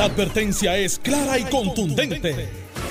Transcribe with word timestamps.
La 0.00 0.06
advertencia 0.06 0.78
es 0.78 0.98
clara 0.98 1.38
y 1.38 1.44
contundente. 1.44 2.48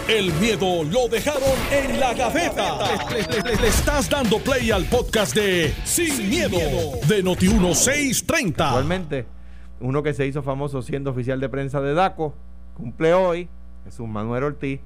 El 0.08 0.32
miedo 0.34 0.84
lo 0.84 1.08
dejaron 1.08 1.58
en 1.72 2.00
la 2.00 2.14
gaveta. 2.14 2.78
Le, 3.10 3.68
estás 3.68 4.08
dando 4.08 4.38
play 4.38 4.70
al 4.70 4.86
podcast 4.86 5.34
de 5.34 5.74
Sin, 5.86 6.30
miedo, 6.30 6.60
de 7.08 7.24
Noti1630. 7.24 8.62
Actualmente, 8.62 9.26
uno 9.80 10.04
que 10.04 10.14
se 10.14 10.28
hizo 10.28 10.44
famoso 10.44 10.84
siendo 10.84 11.10
oficial 11.10 11.40
de 11.40 11.50
prensa 11.50 11.82
de 11.82 11.96
DACO, 11.96 12.36
cumple 12.76 13.16
hoy, 13.16 13.50
Jesús 13.86 14.08
Manuel 14.08 14.44
Ortiz, 14.44 14.80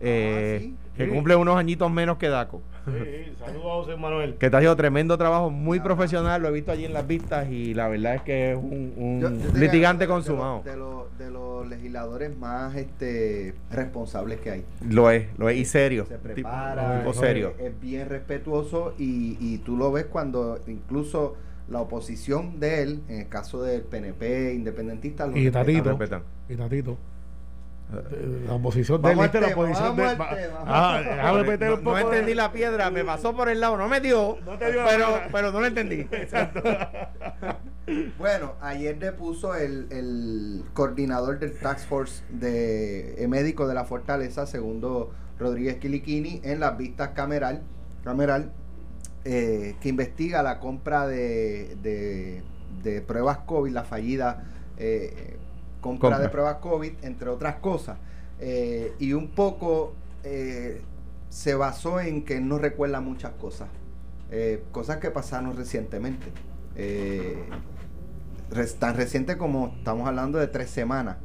eh, 0.00 0.58
sí. 0.62 0.74
que 0.96 1.04
Sí. 1.06 1.10
cumple 1.10 1.36
unos 1.36 1.56
añitos 1.56 1.90
menos 1.90 2.16
que 2.18 2.28
DACO. 2.28 2.62
Sí, 2.86 3.32
saludos 3.44 3.64
a 3.66 3.74
José 3.74 3.96
Manuel. 3.96 4.36
Que 4.36 4.46
está 4.46 4.58
haciendo 4.58 4.76
tremendo 4.76 5.18
trabajo, 5.18 5.50
muy 5.50 5.80
profesional, 5.80 6.40
lo 6.40 6.48
he 6.48 6.52
visto 6.52 6.70
allí 6.70 6.84
en 6.84 6.92
las 6.92 7.06
vistas 7.06 7.48
y 7.50 7.74
la 7.74 7.88
verdad 7.88 8.14
es 8.14 8.22
que 8.22 8.52
es 8.52 8.56
un, 8.56 8.92
un 8.96 9.20
Yo- 9.20 9.30
yo 9.30 9.36
diría 9.36 9.52
litigante 9.60 10.04
de 10.04 10.08
consumado. 10.08 10.62
De, 10.64 10.76
los- 10.76 11.18
de 11.18 11.30
los 11.30 11.66
legisladores 11.68 12.36
más 12.38 12.76
este, 12.76 13.54
responsables 13.72 14.38
que 14.40 14.50
hay. 14.52 14.64
Lo 14.88 15.10
es, 15.10 15.26
lo 15.36 15.48
es, 15.48 15.56
y 15.58 15.64
serio. 15.64 16.06
Se 16.06 16.16
prepara, 16.18 16.98
tipo 16.98 17.10
es- 17.10 17.16
serio. 17.16 17.54
Es, 17.58 17.78
bien 17.80 18.08
respetuoso 18.08 18.94
y, 18.98 19.36
y 19.40 19.58
tú 19.58 19.76
lo 19.76 19.90
ves 19.90 20.04
cuando 20.06 20.60
incluso 20.68 21.34
la 21.68 21.80
oposición 21.80 22.60
de 22.60 22.82
él, 22.82 23.00
en 23.08 23.22
el 23.22 23.28
caso 23.28 23.60
del 23.64 23.82
PNP, 23.82 24.54
independentista, 24.54 25.26
lo 25.26 25.36
Y. 25.36 25.50
Tatito. 25.50 25.88
respetan. 25.90 26.22
Y 26.48 26.54
Tatito. 26.54 26.96
La 28.46 28.54
oposición 28.54 29.00
de. 29.00 29.14
La 29.14 29.22
oposición 29.48 29.96
de 29.96 30.02
vamos. 30.02 30.26
Ah, 30.66 31.00
déjame 31.04 31.44
meter 31.44 31.68
No, 31.68 31.74
un 31.76 31.84
poco 31.84 31.96
no 31.98 32.02
entendí 32.06 32.30
de- 32.32 32.34
la 32.34 32.52
piedra, 32.52 32.90
me 32.90 33.04
pasó 33.04 33.34
por 33.36 33.48
el 33.48 33.60
lado, 33.60 33.76
no 33.76 33.88
me 33.88 34.00
dio, 34.00 34.38
No 34.44 34.58
te 34.58 34.72
dio 34.72 34.82
la 34.82 34.88
pero, 34.90 35.06
pero 35.30 35.52
no 35.52 35.60
lo 35.60 35.66
entendí. 35.66 36.06
Bueno, 38.18 38.54
ayer 38.60 38.98
depuso 38.98 39.54
el, 39.54 39.86
el 39.90 40.64
coordinador 40.74 41.38
del 41.38 41.56
Task 41.56 41.86
Force 41.88 42.24
de 42.30 43.22
eh, 43.22 43.28
médico 43.28 43.68
de 43.68 43.74
la 43.74 43.84
Fortaleza, 43.84 44.44
segundo 44.46 45.12
Rodríguez 45.38 45.76
Quiliquini, 45.76 46.40
en 46.42 46.58
las 46.58 46.76
vistas 46.76 47.10
cameral, 47.10 47.62
cameral 48.02 48.50
eh, 49.24 49.76
que 49.80 49.88
investiga 49.88 50.42
la 50.42 50.58
compra 50.58 51.06
de, 51.06 51.76
de, 51.80 52.42
de 52.82 53.02
pruebas 53.02 53.38
COVID, 53.46 53.70
la 53.72 53.84
fallida 53.84 54.42
eh, 54.78 55.36
compra, 55.86 56.10
Compra. 56.10 56.18
de 56.24 56.28
pruebas 56.28 56.56
COVID, 56.56 56.92
entre 57.02 57.28
otras 57.30 57.56
cosas. 57.56 57.98
Eh, 58.40 58.92
y 58.98 59.12
un 59.14 59.28
poco 59.28 59.94
eh, 60.24 60.82
se 61.30 61.54
basó 61.54 62.00
en 62.00 62.24
que 62.24 62.40
no 62.40 62.58
recuerda 62.58 63.00
muchas 63.00 63.32
cosas, 63.32 63.68
eh, 64.30 64.62
cosas 64.72 64.98
que 64.98 65.10
pasaron 65.10 65.56
recientemente. 65.56 66.26
Tan 68.78 68.96
reciente 68.96 69.36
como 69.36 69.74
estamos 69.78 70.06
hablando 70.06 70.38
de 70.38 70.46
tres 70.46 70.70
semanas 70.70 71.16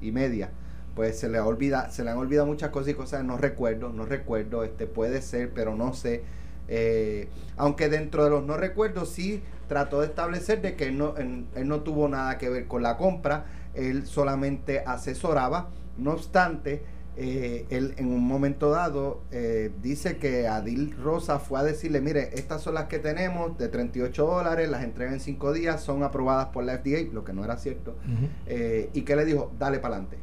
y 0.00 0.12
media 0.12 0.50
pues 0.94 1.18
se 1.18 1.28
le 1.28 1.40
olvida 1.40 1.90
se 1.90 2.04
le 2.04 2.10
han 2.10 2.16
olvidado 2.18 2.46
muchas 2.46 2.70
cosas 2.70 2.88
y 2.90 2.94
cosas 2.94 3.24
no 3.24 3.36
recuerdo 3.38 3.90
no 3.92 4.04
recuerdo 4.06 4.62
este 4.62 4.86
puede 4.86 5.22
ser 5.22 5.50
pero 5.52 5.74
no 5.74 5.92
sé 5.94 6.22
Eh, 6.68 7.28
aunque 7.56 7.88
dentro 7.88 8.24
de 8.24 8.30
los 8.30 8.44
no 8.44 8.56
recuerdos 8.56 9.10
sí 9.10 9.40
trató 9.68 10.00
de 10.00 10.06
establecer 10.08 10.60
de 10.62 10.74
que 10.74 10.86
él 10.88 10.98
no, 10.98 11.16
en- 11.16 11.46
él 11.54 11.68
no 11.68 11.80
tuvo 11.82 12.08
nada 12.08 12.38
que 12.38 12.48
ver 12.48 12.66
con 12.66 12.82
la 12.82 12.96
compra 12.96 13.44
él 13.76 14.06
solamente 14.06 14.82
asesoraba 14.86 15.70
no 15.98 16.12
obstante 16.12 16.82
eh, 17.18 17.66
él 17.70 17.94
en 17.96 18.08
un 18.08 18.26
momento 18.26 18.68
dado 18.68 19.22
eh, 19.30 19.72
dice 19.80 20.18
que 20.18 20.48
Adil 20.48 20.94
Rosa 21.02 21.38
fue 21.38 21.58
a 21.58 21.62
decirle, 21.62 22.02
mire, 22.02 22.38
estas 22.38 22.60
son 22.60 22.74
las 22.74 22.84
que 22.86 22.98
tenemos 22.98 23.56
de 23.56 23.68
38 23.68 24.26
dólares, 24.26 24.68
las 24.68 24.84
entrega 24.84 25.12
en 25.12 25.20
5 25.20 25.54
días, 25.54 25.82
son 25.82 26.02
aprobadas 26.02 26.48
por 26.48 26.64
la 26.64 26.76
FDA, 26.76 27.10
lo 27.10 27.24
que 27.24 27.32
no 27.32 27.42
era 27.42 27.56
cierto, 27.56 27.96
eh, 28.44 28.90
y 28.92 29.02
que 29.02 29.16
le 29.16 29.24
dijo, 29.24 29.50
dale 29.58 29.78
para 29.78 29.94
adelante. 29.94 30.18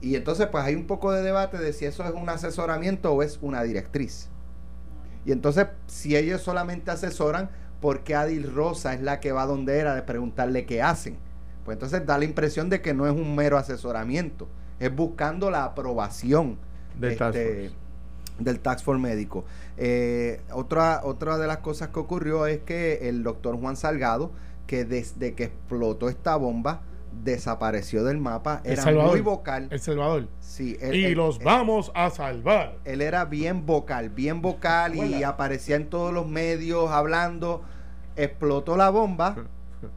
Y 0.00 0.14
entonces 0.14 0.46
pues 0.46 0.64
hay 0.64 0.74
un 0.74 0.86
poco 0.86 1.12
de 1.12 1.20
debate 1.20 1.58
de 1.58 1.74
si 1.74 1.84
eso 1.84 2.02
es 2.04 2.12
un 2.12 2.30
asesoramiento 2.30 3.12
o 3.12 3.22
es 3.22 3.38
una 3.42 3.62
directriz. 3.62 4.30
Y 5.26 5.32
entonces 5.32 5.66
si 5.86 6.16
ellos 6.16 6.40
solamente 6.40 6.90
asesoran, 6.90 7.50
¿por 7.82 8.04
qué 8.04 8.14
Adil 8.14 8.50
Rosa 8.54 8.94
es 8.94 9.02
la 9.02 9.20
que 9.20 9.32
va 9.32 9.44
donde 9.44 9.78
era 9.78 9.94
de 9.94 10.02
preguntarle 10.02 10.64
qué 10.64 10.80
hacen? 10.80 11.18
Pues 11.68 11.76
entonces 11.76 12.06
da 12.06 12.16
la 12.16 12.24
impresión 12.24 12.70
de 12.70 12.80
que 12.80 12.94
no 12.94 13.06
es 13.06 13.12
un 13.12 13.36
mero 13.36 13.58
asesoramiento, 13.58 14.48
es 14.80 14.90
buscando 14.96 15.50
la 15.50 15.64
aprobación 15.64 16.56
Del 16.98 17.14
task 17.18 17.36
este, 17.36 17.68
force. 17.68 17.74
del 18.38 18.60
tax 18.60 18.82
force 18.82 19.02
médico. 19.02 19.44
Eh, 19.76 20.40
otra, 20.50 21.02
otra 21.04 21.36
de 21.36 21.46
las 21.46 21.58
cosas 21.58 21.88
que 21.88 21.98
ocurrió 22.00 22.46
es 22.46 22.60
que 22.60 23.06
el 23.10 23.22
doctor 23.22 23.60
Juan 23.60 23.76
Salgado, 23.76 24.30
que 24.66 24.86
desde 24.86 25.34
que 25.34 25.44
explotó 25.44 26.08
esta 26.08 26.36
bomba, 26.36 26.80
desapareció 27.22 28.02
del 28.02 28.16
mapa, 28.16 28.62
El 28.64 28.72
era 28.72 28.82
Salvador. 28.84 29.10
muy 29.10 29.20
vocal. 29.20 29.68
El 29.70 29.80
Salvador. 29.80 30.26
Sí, 30.40 30.78
él- 30.80 30.94
y 30.94 31.04
él- 31.04 31.12
los 31.18 31.36
él- 31.38 31.44
vamos 31.44 31.92
a 31.94 32.08
salvar. 32.08 32.76
él 32.86 33.02
era 33.02 33.26
bien 33.26 33.66
vocal, 33.66 34.08
bien 34.08 34.40
vocal 34.40 34.94
y 34.96 35.22
aparecía 35.22 35.76
en 35.76 35.90
todos 35.90 36.14
los 36.14 36.26
medios 36.26 36.90
hablando. 36.90 37.62
Explotó 38.16 38.78
la 38.78 38.88
bomba 38.88 39.36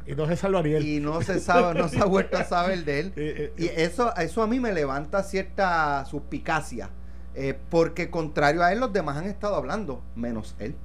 Y 0.05 0.15
no 0.15 0.27
se 0.27 0.35
salvaría 0.35 0.77
él. 0.77 0.85
y 0.87 0.99
no 0.99 1.21
se 1.21 1.39
sabe, 1.39 1.73
no 1.75 1.87
se 1.89 1.99
ha 1.99 2.05
vuelto 2.05 2.37
a 2.37 2.43
saber 2.43 2.83
de 2.85 2.99
él. 2.99 3.13
Eh, 3.17 3.33
eh, 3.37 3.53
Y 3.57 3.67
eso, 3.67 4.15
eso 4.15 4.41
a 4.43 4.47
mí 4.47 4.59
me 4.59 4.73
levanta 4.73 5.23
cierta 5.23 6.05
suspicacia. 6.05 6.89
eh, 7.33 7.57
porque 7.69 8.09
contrario 8.09 8.63
a 8.63 8.71
él, 8.73 8.79
los 8.79 8.91
demás 8.93 9.17
han 9.17 9.25
estado 9.27 9.55
hablando, 9.55 10.03
menos 10.15 10.55
él. 10.59 10.75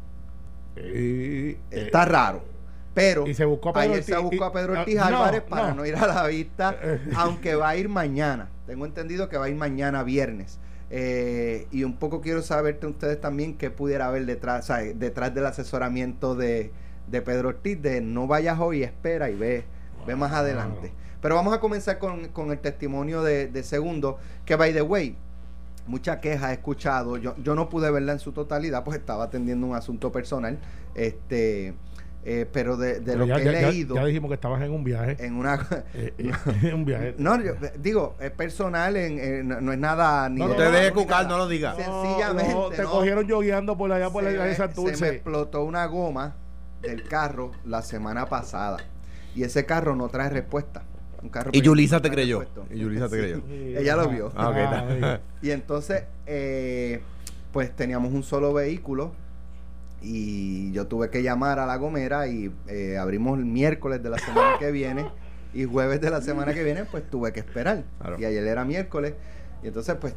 eh, 0.77 1.59
eh, 1.71 1.81
Está 1.87 2.05
raro. 2.05 2.45
Pero 2.95 3.27
y 3.27 3.35
se 3.35 3.45
buscó 3.45 3.71
a 3.71 3.73
Pedro 3.75 3.93
ayer 3.93 4.03
se 4.03 4.17
buscó 4.17 4.45
a 4.45 4.53
Pedro 4.53 4.73
Ortiz 4.75 4.99
Álvarez 4.99 5.43
para 5.43 5.69
no. 5.69 5.75
no. 5.75 5.87
ir 5.87 5.97
a 5.97 6.07
la 6.07 6.27
vista, 6.27 6.79
Eh, 6.83 7.01
aunque 7.15 7.55
va 7.55 7.71
a 7.71 7.77
ir 7.77 7.89
mañana. 7.89 8.55
Tengo 8.67 8.87
entendido 8.87 9.29
que 9.29 9.37
va 9.37 9.47
a 9.47 9.49
ir 9.51 9.57
mañana 9.57 10.03
viernes. 10.03 10.61
Eh, 10.89 11.69
y 11.71 11.85
un 11.85 11.99
poco 11.99 12.21
quiero 12.23 12.43
saber 12.43 12.81
de 12.81 12.87
ustedes 12.87 13.21
también 13.21 13.59
qué 13.59 13.71
pudiera 13.71 14.07
haber 14.07 14.25
detrás, 14.25 14.65
o 14.65 14.67
sea, 14.69 14.79
detrás 14.95 15.35
del 15.35 15.47
asesoramiento 15.47 16.35
de, 16.37 16.73
de 17.09 17.23
Pedro 17.23 17.49
Ortiz, 17.51 17.81
de 17.81 18.01
no 18.01 18.27
vayas 18.27 18.59
hoy, 18.59 18.83
espera 18.83 19.31
y 19.31 19.35
ve, 19.37 19.65
ve 20.07 20.17
más 20.17 20.33
adelante. 20.33 20.93
Pero 21.21 21.35
vamos 21.35 21.55
a 21.55 21.61
comenzar 21.61 21.99
con, 21.99 22.29
con 22.29 22.51
el 22.51 22.59
testimonio 22.59 23.23
de, 23.23 23.49
de 23.49 23.63
segundo, 23.63 24.19
que 24.45 24.57
by 24.57 24.73
the 24.73 24.83
way, 24.83 25.17
mucha 25.87 26.21
queja 26.21 26.51
he 26.51 26.55
escuchado. 26.55 27.17
Yo, 27.17 27.35
yo 27.43 27.55
no 27.55 27.69
pude 27.69 27.91
verla 27.91 28.13
en 28.13 28.19
su 28.19 28.33
totalidad, 28.33 28.85
pues 28.85 28.99
estaba 28.99 29.25
atendiendo 29.25 29.67
un 29.67 29.75
asunto 29.75 30.11
personal. 30.13 30.59
Este, 30.95 31.75
eh, 32.29 32.45
pero 32.53 32.77
de, 32.77 32.95
de 33.01 33.13
pero 33.13 33.19
lo 33.19 33.27
ya, 33.27 33.37
que 33.37 33.45
ya- 33.45 33.51
he 33.51 33.61
ya- 33.63 33.69
leído 33.71 33.95
ya 33.95 34.05
dijimos 34.05 34.29
que 34.31 34.35
estabas 34.35 34.61
en 34.63 34.73
un 34.73 34.83
viaje. 34.83 35.17
en 35.25 35.35
una 35.37 35.55
Eh, 35.95 36.13
eh, 36.19 36.73
un 36.75 36.85
viaje. 36.85 37.15
no, 37.19 37.41
yo, 37.41 37.53
digo, 37.79 38.17
es 38.21 38.33
personal, 38.33 38.97
en, 38.97 39.19
en- 39.19 39.49
no, 39.49 39.61
no 39.61 39.73
es 39.73 39.79
nada 39.79 40.29
ni 40.29 40.41
No, 40.41 40.49
de- 40.49 40.59
no, 40.59 40.65
no, 40.65 40.71
deje 40.73 40.89
no, 40.91 40.95
cucar, 40.97 41.29
no 41.29 41.39
lo 41.39 41.47
diga. 41.49 41.75
Sencillamente, 41.77 42.53
No, 42.53 42.69
te 42.71 42.83
no. 42.83 42.91
cogieron 42.91 43.27
yogueando 43.29 43.77
por 43.79 43.93
allá 43.93 44.11
por 44.11 44.25
la 44.25 44.31
se, 44.31 44.35
isla 44.35 44.45
de 44.45 44.51
me, 44.51 44.57
se 44.57 44.63
me 44.63 44.67
Santurce. 44.75 45.09
explotó 45.09 45.63
una 45.65 45.87
goma 45.87 46.35
del 46.87 47.03
carro 47.09 47.53
la 47.65 47.83
semana 47.83 48.27
pasada 48.27 48.79
y 49.35 49.43
ese 49.43 49.67
carro 49.67 49.95
no 49.97 50.09
trae 50.09 50.31
respuesta. 50.31 50.83
Un 51.23 51.29
carro 51.31 51.51
Y 51.53 51.61
Yulisa 51.63 52.01
te 52.01 52.11
creyó. 52.11 52.45
Y 52.71 52.79
Yulisa 52.79 53.09
te 53.09 53.19
creyó. 53.19 53.43
Sí, 53.49 53.75
ella 53.77 53.97
lo 53.97 54.09
vio. 54.09 54.33
Ah, 54.37 54.49
ok, 54.51 54.57
Ah. 54.57 55.21
Y 55.43 55.51
entonces, 55.51 56.05
eh, 56.27 57.01
pues 57.53 57.75
teníamos 57.75 58.13
un 58.13 58.23
solo 58.23 58.53
vehículo 58.53 59.13
y 60.03 60.73
yo 60.73 60.87
tuve 60.87 61.11
que 61.11 61.23
llamar 61.23 61.59
a 61.59 61.67
la 61.67 61.77
gomera 61.77 62.29
y 62.29 62.53
eh, 62.69 62.97
abrimos 62.99 63.39
el 63.39 63.45
miércoles 63.45 64.03
de 64.03 64.11
la 64.11 64.19
semana 64.19 64.59
que 64.59 64.71
viene 64.71 65.07
y 65.55 65.65
jueves 65.65 66.01
de 66.01 66.11
la 66.11 66.21
semana 66.21 66.53
que 66.53 66.63
viene 66.63 66.85
pues 66.85 67.09
tuve 67.11 67.33
que 67.33 67.41
esperar. 67.41 67.85
Claro. 68.01 68.17
Y 68.21 68.25
ayer 68.25 68.47
era 68.47 68.65
miércoles 68.65 69.15
y 69.63 69.69
entonces 69.69 69.97
pues 70.01 70.15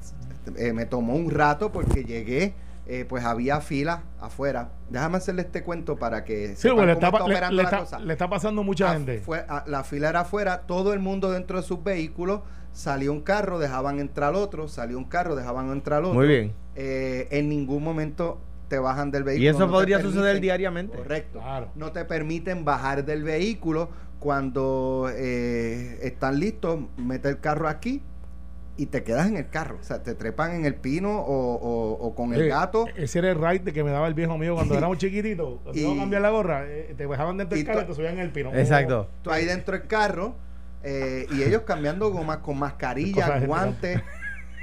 eh, 0.57 0.73
me 0.73 0.85
tomó 0.85 1.15
un 1.15 1.31
rato 1.31 1.71
porque 1.71 2.03
llegué, 2.03 2.53
eh, 2.91 3.05
pues 3.07 3.23
había 3.23 3.61
fila 3.61 4.03
afuera. 4.19 4.71
Déjame 4.89 5.17
hacerle 5.17 5.43
este 5.43 5.61
cuento 5.63 5.97
para 5.97 6.23
que 6.25 6.55
Sí, 6.55 6.63
sepan 6.63 6.77
porque 6.77 6.87
le 6.87 6.93
cómo 6.95 7.05
está, 7.05 7.07
está 7.17 7.27
le- 7.27 7.33
operando 7.35 7.55
le 7.57 7.63
la 7.63 7.69
está- 7.69 7.79
cosa. 7.81 7.99
le 7.99 8.13
está 8.13 8.29
pasando 8.29 8.63
mucha 8.63 8.89
Ah, 8.89 8.93
gente. 8.93 9.19
fue- 9.19 9.45
ah, 9.47 9.63
la 9.67 9.83
fila 9.83 10.09
era 10.09 10.21
afuera, 10.21 10.61
todo 10.61 10.93
el 10.93 10.99
mundo 10.99 11.29
dentro 11.31 11.57
de 11.57 11.63
sus 11.63 11.83
vehículos, 11.83 12.41
salió 12.71 13.13
un 13.13 13.21
carro, 13.21 13.59
dejaban 13.59 13.99
entrar 13.99 14.33
otro, 14.33 14.67
salió 14.67 14.97
un 14.97 15.05
carro, 15.05 15.35
dejaban 15.35 15.69
entrar 15.71 16.01
otro. 16.03 16.15
Muy 16.15 16.27
bien. 16.27 16.53
Eh, 16.75 17.27
en 17.29 17.47
ningún 17.47 17.83
momento 17.83 18.41
te 18.69 18.79
bajan 18.79 19.11
del 19.11 19.23
vehículo. 19.23 19.43
Y 19.45 19.47
eso 19.47 19.59
no 19.59 19.65
te 19.67 19.71
podría 19.71 20.01
suceder 20.01 20.37
permiten- 20.37 20.41
diariamente. 20.41 20.97
Correcto. 20.97 21.39
Claro. 21.39 21.69
No 21.75 21.91
te 21.91 22.05
permiten 22.05 22.65
bajar 22.65 23.05
del 23.05 23.23
vehículo 23.23 23.89
cuando 24.19 25.09
eh, 25.13 25.99
están 26.01 26.39
listos, 26.39 26.79
mete 26.97 27.29
el 27.29 27.39
carro 27.39 27.67
aquí 27.67 28.01
y 28.81 28.85
te 28.85 29.03
quedas 29.03 29.27
en 29.27 29.35
el 29.37 29.49
carro. 29.49 29.77
O 29.79 29.83
sea, 29.83 30.01
te 30.03 30.15
trepan 30.15 30.55
en 30.55 30.65
el 30.65 30.73
pino 30.75 31.19
o, 31.19 31.55
o- 31.55 31.93
o 32.07 32.15
con 32.15 32.33
el 32.33 32.41
Eh, 32.43 32.47
gato. 32.47 32.85
Ese 32.95 33.19
era 33.19 33.29
el 33.31 33.35
ride 33.35 33.59
de 33.59 33.73
que 33.73 33.83
me 33.83 33.91
daba 33.91 34.07
el 34.07 34.13
viejo 34.13 34.37
mío 34.37 34.55
cuando 34.55 34.73
éramos 34.77 34.97
chiquititos. 34.97 35.59
Cuando 35.63 35.79
Y- 35.79 35.83
iba 35.83 35.93
a 35.93 35.97
cambiar 35.97 36.21
la 36.21 36.29
gorra, 36.29 36.63
eh, 36.65 36.93
te 36.95 37.05
dejaban 37.05 37.37
dentro 37.37 37.57
del 37.57 37.65
carro 37.65 37.81
y 37.81 37.85
te 37.85 37.93
subían 37.93 38.13
en 38.13 38.19
el 38.21 38.31
pino. 38.31 38.53
Exacto. 38.55 39.09
Tú 39.21 39.31
ahí 39.31 39.45
dentro 39.45 39.77
del 39.77 39.87
carro 39.87 40.35
eh, 40.83 41.27
y 41.31 41.43
ellos 41.43 41.63
cambiando 41.63 42.09
gomas 42.11 42.37
con 42.37 42.57
mascarilla, 42.57 43.39
guantes, 43.41 44.01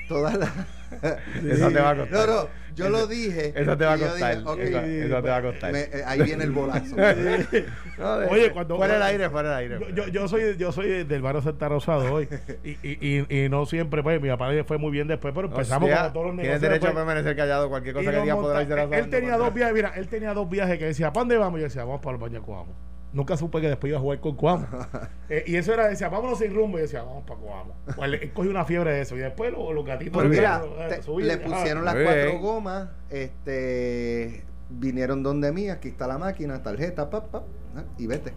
todas 0.08 0.34
las... 0.38 0.50
Eso 1.50 1.68
te 1.70 1.80
va 1.80 1.90
a 1.90 1.96
costar. 1.96 2.28
No, 2.28 2.34
no, 2.42 2.48
yo 2.74 2.88
lo 2.90 3.06
dije. 3.06 3.52
Eso 3.56 3.76
te 3.76 3.84
va 3.86 3.92
a 3.94 3.96
y 3.96 4.00
costar. 4.00 4.36
dije, 4.36 4.48
ok, 4.48 4.58
eso, 4.58 4.78
eso 4.80 5.22
te 5.22 5.28
va 5.30 5.36
a 5.36 5.42
costar. 5.42 5.72
me- 5.72 5.80
eh, 5.80 6.02
ahí 6.06 6.22
viene 6.22 6.44
el 6.44 6.50
bolazo. 6.52 6.96
No, 7.98 8.18
de- 8.18 8.26
Oye, 8.28 8.50
cuando- 8.52 8.76
Fuera 8.76 8.94
del 8.94 9.02
aire, 9.04 9.30
fuera 9.30 9.56
del 9.56 9.58
aire. 9.72 9.78
Yo, 9.94 10.04
yo, 10.04 10.08
yo 10.08 10.28
soy 10.28 10.56
yo 10.58 10.70
soy 10.72 11.04
del 11.04 11.22
barrio 11.22 11.40
Santa 11.40 11.68
Rosado 11.70 12.12
hoy 12.12 12.28
y, 12.62 12.70
y, 12.82 13.24
y, 13.30 13.44
y 13.44 13.48
no 13.48 13.64
siempre 13.64 14.02
pues 14.02 14.20
mi 14.20 14.28
papá 14.28 14.50
fue 14.66 14.76
muy 14.76 14.90
bien 14.90 15.08
después 15.08 15.32
pero 15.34 15.46
empezamos 15.48 15.88
O 15.88 15.92
sea, 15.92 16.02
con 16.04 16.12
todos 16.12 16.26
los 16.26 16.34
Tienes 16.34 16.60
negocios 16.60 16.60
derecho 16.60 16.86
a 16.86 16.88
después. 16.90 17.04
permanecer 17.06 17.36
callado. 17.36 17.68
Cualquier 17.70 17.94
Y 17.94 17.98
cosa 17.98 18.10
que 18.10 18.20
diga 18.20 18.34
podrá 18.36 18.58
monta- 18.60 18.74
ser 18.76 18.78
él, 18.98 19.04
él 19.04 19.10
tenía 19.10 19.36
dos 19.38 19.54
viajes 19.54 19.74
mira 19.74 19.92
él 19.96 20.08
tenía 20.08 20.34
dos 20.34 20.50
viajes 20.50 20.78
que 20.78 20.84
decía 20.84 21.10
¿para 21.12 21.22
dónde 21.22 21.36
vamos? 21.38 21.58
yo 21.60 21.64
decía 21.64 21.84
vamos 21.84 22.00
para 22.02 22.16
el 22.16 22.20
baño 22.22 22.40
de 22.40 22.44
Coamo 22.46 22.74
nunca 23.16 23.36
supe 23.36 23.60
que 23.60 23.68
después 23.68 23.88
iba 23.90 23.98
a 23.98 24.02
jugar 24.02 24.20
con 24.20 24.36
Coamo 24.36 24.66
Eh, 25.28 25.42
y 25.46 25.56
eso 25.56 25.72
era 25.72 25.88
decía 25.88 26.08
vámonos 26.08 26.38
sin 26.38 26.54
rumbo. 26.54 26.78
Y 26.78 26.82
decía 26.82 27.02
vamos 27.02 27.24
para 27.26 27.40
Coamo 27.40 27.74
pues, 27.84 27.98
él, 28.02 28.14
él 28.14 28.32
cogió 28.32 28.50
una 28.50 28.64
fiebre 28.64 28.92
de 28.92 29.00
eso. 29.00 29.16
Y 29.16 29.20
después 29.20 29.50
los, 29.52 29.74
los 29.74 29.84
gatitos 29.84 30.12
Pues 30.12 30.28
mira, 30.28 30.62
te- 30.88 31.00
le 31.22 31.36
pusieron 31.38 31.84
las 31.84 31.94
cuatro 31.94 32.38
gomas, 32.38 32.88
este, 33.10 34.44
vinieron 34.70 35.22
donde 35.22 35.52
mí, 35.52 35.68
aquí 35.68 35.88
está 35.88 36.06
la 36.06 36.18
máquina, 36.18 36.62
tarjeta, 36.62 37.10
pap, 37.10 37.28
pap, 37.30 37.44
ah, 37.76 37.84
y 37.98 38.06
vete. 38.06 38.32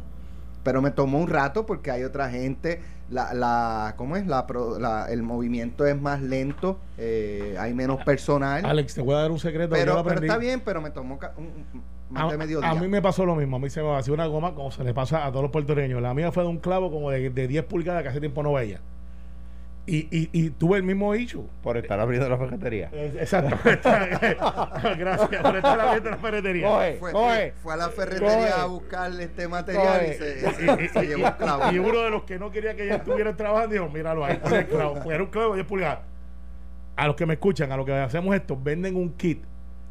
Pero 0.64 0.82
me 0.82 0.92
tomó 0.92 1.20
un 1.20 1.28
rato 1.30 1.66
porque 1.66 1.90
hay 1.90 2.04
otra 2.04 2.30
gente, 2.30 2.82
la, 3.10 3.34
la 3.34 3.94
¿cómo 3.98 4.18
es? 4.18 4.28
La, 4.28 4.46
el 5.10 5.24
movimiento 5.24 5.86
es 5.86 6.00
más 6.00 6.22
lento, 6.22 6.80
eh, 6.98 7.56
hay 7.58 7.74
menos 7.74 8.04
personal. 8.04 8.66
Alex 8.66 8.96
te 8.96 9.02
voy 9.02 9.16
a 9.16 9.20
dar 9.20 9.32
un 9.32 9.40
secreto 9.40 9.76
pero, 9.76 10.04
pero 10.04 10.22
está 10.22 10.38
bien, 10.38 10.62
pero 10.64 10.82
me 10.82 10.92
tomó 10.92 11.18
un- 11.38 11.66
más 12.10 12.24
A, 12.24 12.32
de 12.32 12.38
medio 12.38 12.64
a 12.64 12.72
día. 12.72 12.82
mí 12.82 12.88
me 12.88 13.02
pasó 13.02 13.26
lo 13.26 13.36
mismo. 13.36 13.58
A 13.58 13.60
mí 13.60 13.70
se 13.70 13.82
me 13.82 13.88
vació 13.90 14.14
una 14.14 14.26
goma 14.26 14.56
como 14.56 14.72
se 14.72 14.84
le 14.84 14.94
pasa 14.94 15.26
a 15.26 15.30
todos 15.32 15.44
los 15.44 15.52
puertorriqueños. 15.52 16.02
La 16.02 16.14
mía 16.14 16.32
fue 16.32 16.44
de 16.44 16.50
un 16.50 16.58
clavo 16.60 16.92
como 16.92 17.12
de, 17.12 17.30
de 17.30 17.48
10 17.48 17.66
pulgadas 17.66 18.04
que 18.04 18.10
hace 18.10 18.20
tiempo 18.20 18.42
no 18.44 18.54
veía. 18.54 18.80
Y, 19.86 20.08
y, 20.16 20.30
y 20.34 20.50
tuve 20.52 20.78
el 20.78 20.84
mismo 20.84 21.16
issue. 21.16 21.48
Por 21.64 21.78
estar 21.78 22.00
abriendo 22.00 22.30
la 22.30 22.38
ferretería. 22.38 22.90
Eh, 22.94 23.18
Exacto. 23.22 23.56
Gracias 24.98 25.42
por 25.42 25.56
estar 25.56 25.80
abriendo 25.80 26.10
la 26.12 26.18
ferretería. 26.18 26.68
Coge, 26.68 26.98
fue, 27.00 27.12
coge. 27.12 27.54
fue 27.64 27.74
a 27.74 27.78
la 27.78 27.90
ferretería 27.90 28.38
Coge. 28.52 28.62
a 28.62 28.66
buscar 28.66 29.12
este 29.20 29.48
material 29.48 30.02
y 30.10 30.14
se, 30.14 30.84
Y, 30.84 30.88
se- 30.90 31.08
llevó 31.08 31.26
un 31.26 31.32
clavo. 31.34 31.72
y 31.72 31.80
uno 31.80 32.00
de 32.04 32.10
los 32.12 32.24
que 32.24 32.38
no 32.38 32.52
quería 32.52 32.76
que 32.76 32.84
ella 32.86 32.96
estuviera 32.98 33.36
trabajando 33.36 33.74
dijo, 33.74 33.90
míralo 33.90 34.26
ahí, 34.26 34.38
pon 34.38 34.54
el 34.54 34.68
clavo. 34.68 35.12
Era 35.12 35.24
un 35.24 35.30
clavo 35.30 35.50
de 35.52 35.56
10 35.56 35.68
pulgadas. 35.68 36.00
A 36.96 37.08
los 37.08 37.16
que 37.16 37.26
me 37.26 37.34
escuchan, 37.36 37.72
a 37.72 37.78
los 37.78 37.86
que 37.86 37.94
hacemos 37.94 38.36
esto, 38.36 38.58
venden 38.62 38.96
un 38.96 39.14
kit 39.14 39.44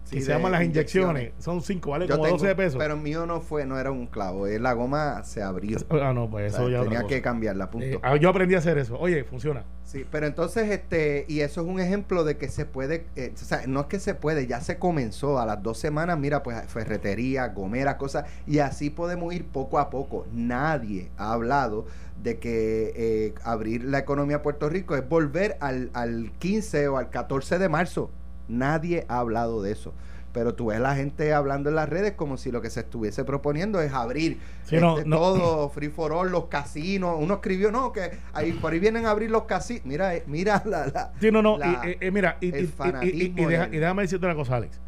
Sí, 0.08 0.16
que 0.16 0.22
se 0.22 0.32
llaman 0.32 0.52
las 0.52 0.62
inyecciones. 0.62 1.22
inyecciones. 1.22 1.44
Son 1.44 1.60
5, 1.60 1.90
vale 1.90 2.06
Yo 2.06 2.14
como 2.14 2.24
tengo, 2.24 2.38
12 2.38 2.54
pesos. 2.54 2.78
Pero 2.78 2.94
el 2.94 3.00
mío 3.00 3.26
no 3.26 3.42
fue, 3.42 3.66
no 3.66 3.78
era 3.78 3.90
un 3.90 4.06
clavo, 4.06 4.46
eh, 4.46 4.58
la 4.58 4.72
goma 4.72 5.22
se 5.22 5.42
abrió. 5.42 5.76
ah, 5.90 6.12
no, 6.14 6.30
pues 6.30 6.54
O 6.54 6.56
eso 6.56 6.68
sea, 6.68 6.78
ya 6.78 6.82
tenía 6.84 7.06
que 7.06 7.20
cambiarla, 7.20 7.70
punto. 7.70 7.86
Eh, 7.86 8.00
ah, 8.02 8.16
yo 8.16 8.30
aprendí 8.30 8.54
a 8.54 8.58
hacer 8.58 8.78
eso. 8.78 8.98
Oye, 8.98 9.24
funciona. 9.24 9.64
Sí, 9.84 10.06
pero 10.10 10.26
entonces, 10.26 10.70
este, 10.70 11.26
y 11.28 11.40
eso 11.40 11.60
es 11.60 11.66
un 11.66 11.78
ejemplo 11.78 12.24
de 12.24 12.38
que 12.38 12.48
se 12.48 12.64
puede, 12.64 13.06
eh, 13.16 13.32
o 13.34 13.38
sea, 13.38 13.66
no 13.66 13.80
es 13.80 13.86
que 13.86 14.00
se 14.00 14.14
puede, 14.14 14.46
ya 14.46 14.62
se 14.62 14.78
comenzó 14.78 15.38
a 15.38 15.44
las 15.46 15.62
dos 15.62 15.78
semanas, 15.78 16.18
mira, 16.18 16.42
pues 16.42 16.58
ferretería, 16.68 17.48
gomera, 17.48 17.98
cosas, 17.98 18.24
y 18.46 18.60
así 18.60 18.88
podemos 18.88 19.34
ir 19.34 19.46
poco 19.46 19.78
a 19.78 19.90
poco. 19.90 20.26
Nadie 20.32 21.10
ha 21.18 21.32
hablado 21.34 21.84
de 22.22 22.38
que 22.38 22.92
eh, 22.96 23.34
abrir 23.44 23.84
la 23.84 23.98
economía 23.98 24.38
de 24.38 24.42
Puerto 24.42 24.70
Rico 24.70 24.96
es 24.96 25.06
volver 25.06 25.58
al, 25.60 25.90
al 25.92 26.32
15 26.38 26.88
o 26.88 26.96
al 26.96 27.10
14 27.10 27.58
de 27.58 27.68
marzo. 27.68 28.10
Nadie 28.48 29.04
ha 29.08 29.18
hablado 29.20 29.62
de 29.62 29.72
eso. 29.72 29.92
Pero 30.32 30.54
tú 30.54 30.66
ves 30.66 30.78
la 30.78 30.94
gente 30.94 31.32
hablando 31.32 31.70
en 31.70 31.74
las 31.74 31.88
redes 31.88 32.12
como 32.12 32.36
si 32.36 32.52
lo 32.52 32.60
que 32.60 32.68
se 32.70 32.80
estuviese 32.80 33.24
proponiendo 33.24 33.80
es 33.80 33.92
abrir 33.92 34.38
Sí, 34.64 34.76
este, 34.76 35.04
no. 35.06 35.16
todo, 35.16 35.68
free 35.70 35.88
for 35.88 36.12
all, 36.12 36.30
los 36.30 36.44
casinos. 36.44 37.16
Uno 37.18 37.34
escribió, 37.34 37.72
no, 37.72 37.92
que 37.92 38.10
ahí, 38.34 38.52
por 38.52 38.72
ahí 38.72 38.78
vienen 38.78 39.06
a 39.06 39.10
abrir 39.10 39.30
los 39.30 39.44
casinos. 39.44 39.86
Mira, 39.86 40.14
eh, 40.14 40.24
mira 40.26 40.62
la, 40.66 40.86
la- 40.86 41.12
Sí, 41.18 41.30
no, 41.32 41.40
no. 41.42 41.56
la- 41.58 41.82
y, 42.00 42.10
mira, 42.10 42.36
y, 42.40 42.48
el 42.50 42.54
y- 42.54 42.58
y- 42.58 42.60
y- 42.60 42.64
y 42.64 42.66
fanatismo 42.68 43.48
deja- 43.48 43.62
del- 43.64 43.74
y 43.74 43.78
déjame 43.78 44.02
decirte 44.02 44.26
una 44.26 44.34
cosa, 44.34 44.56
Alex. 44.56 44.78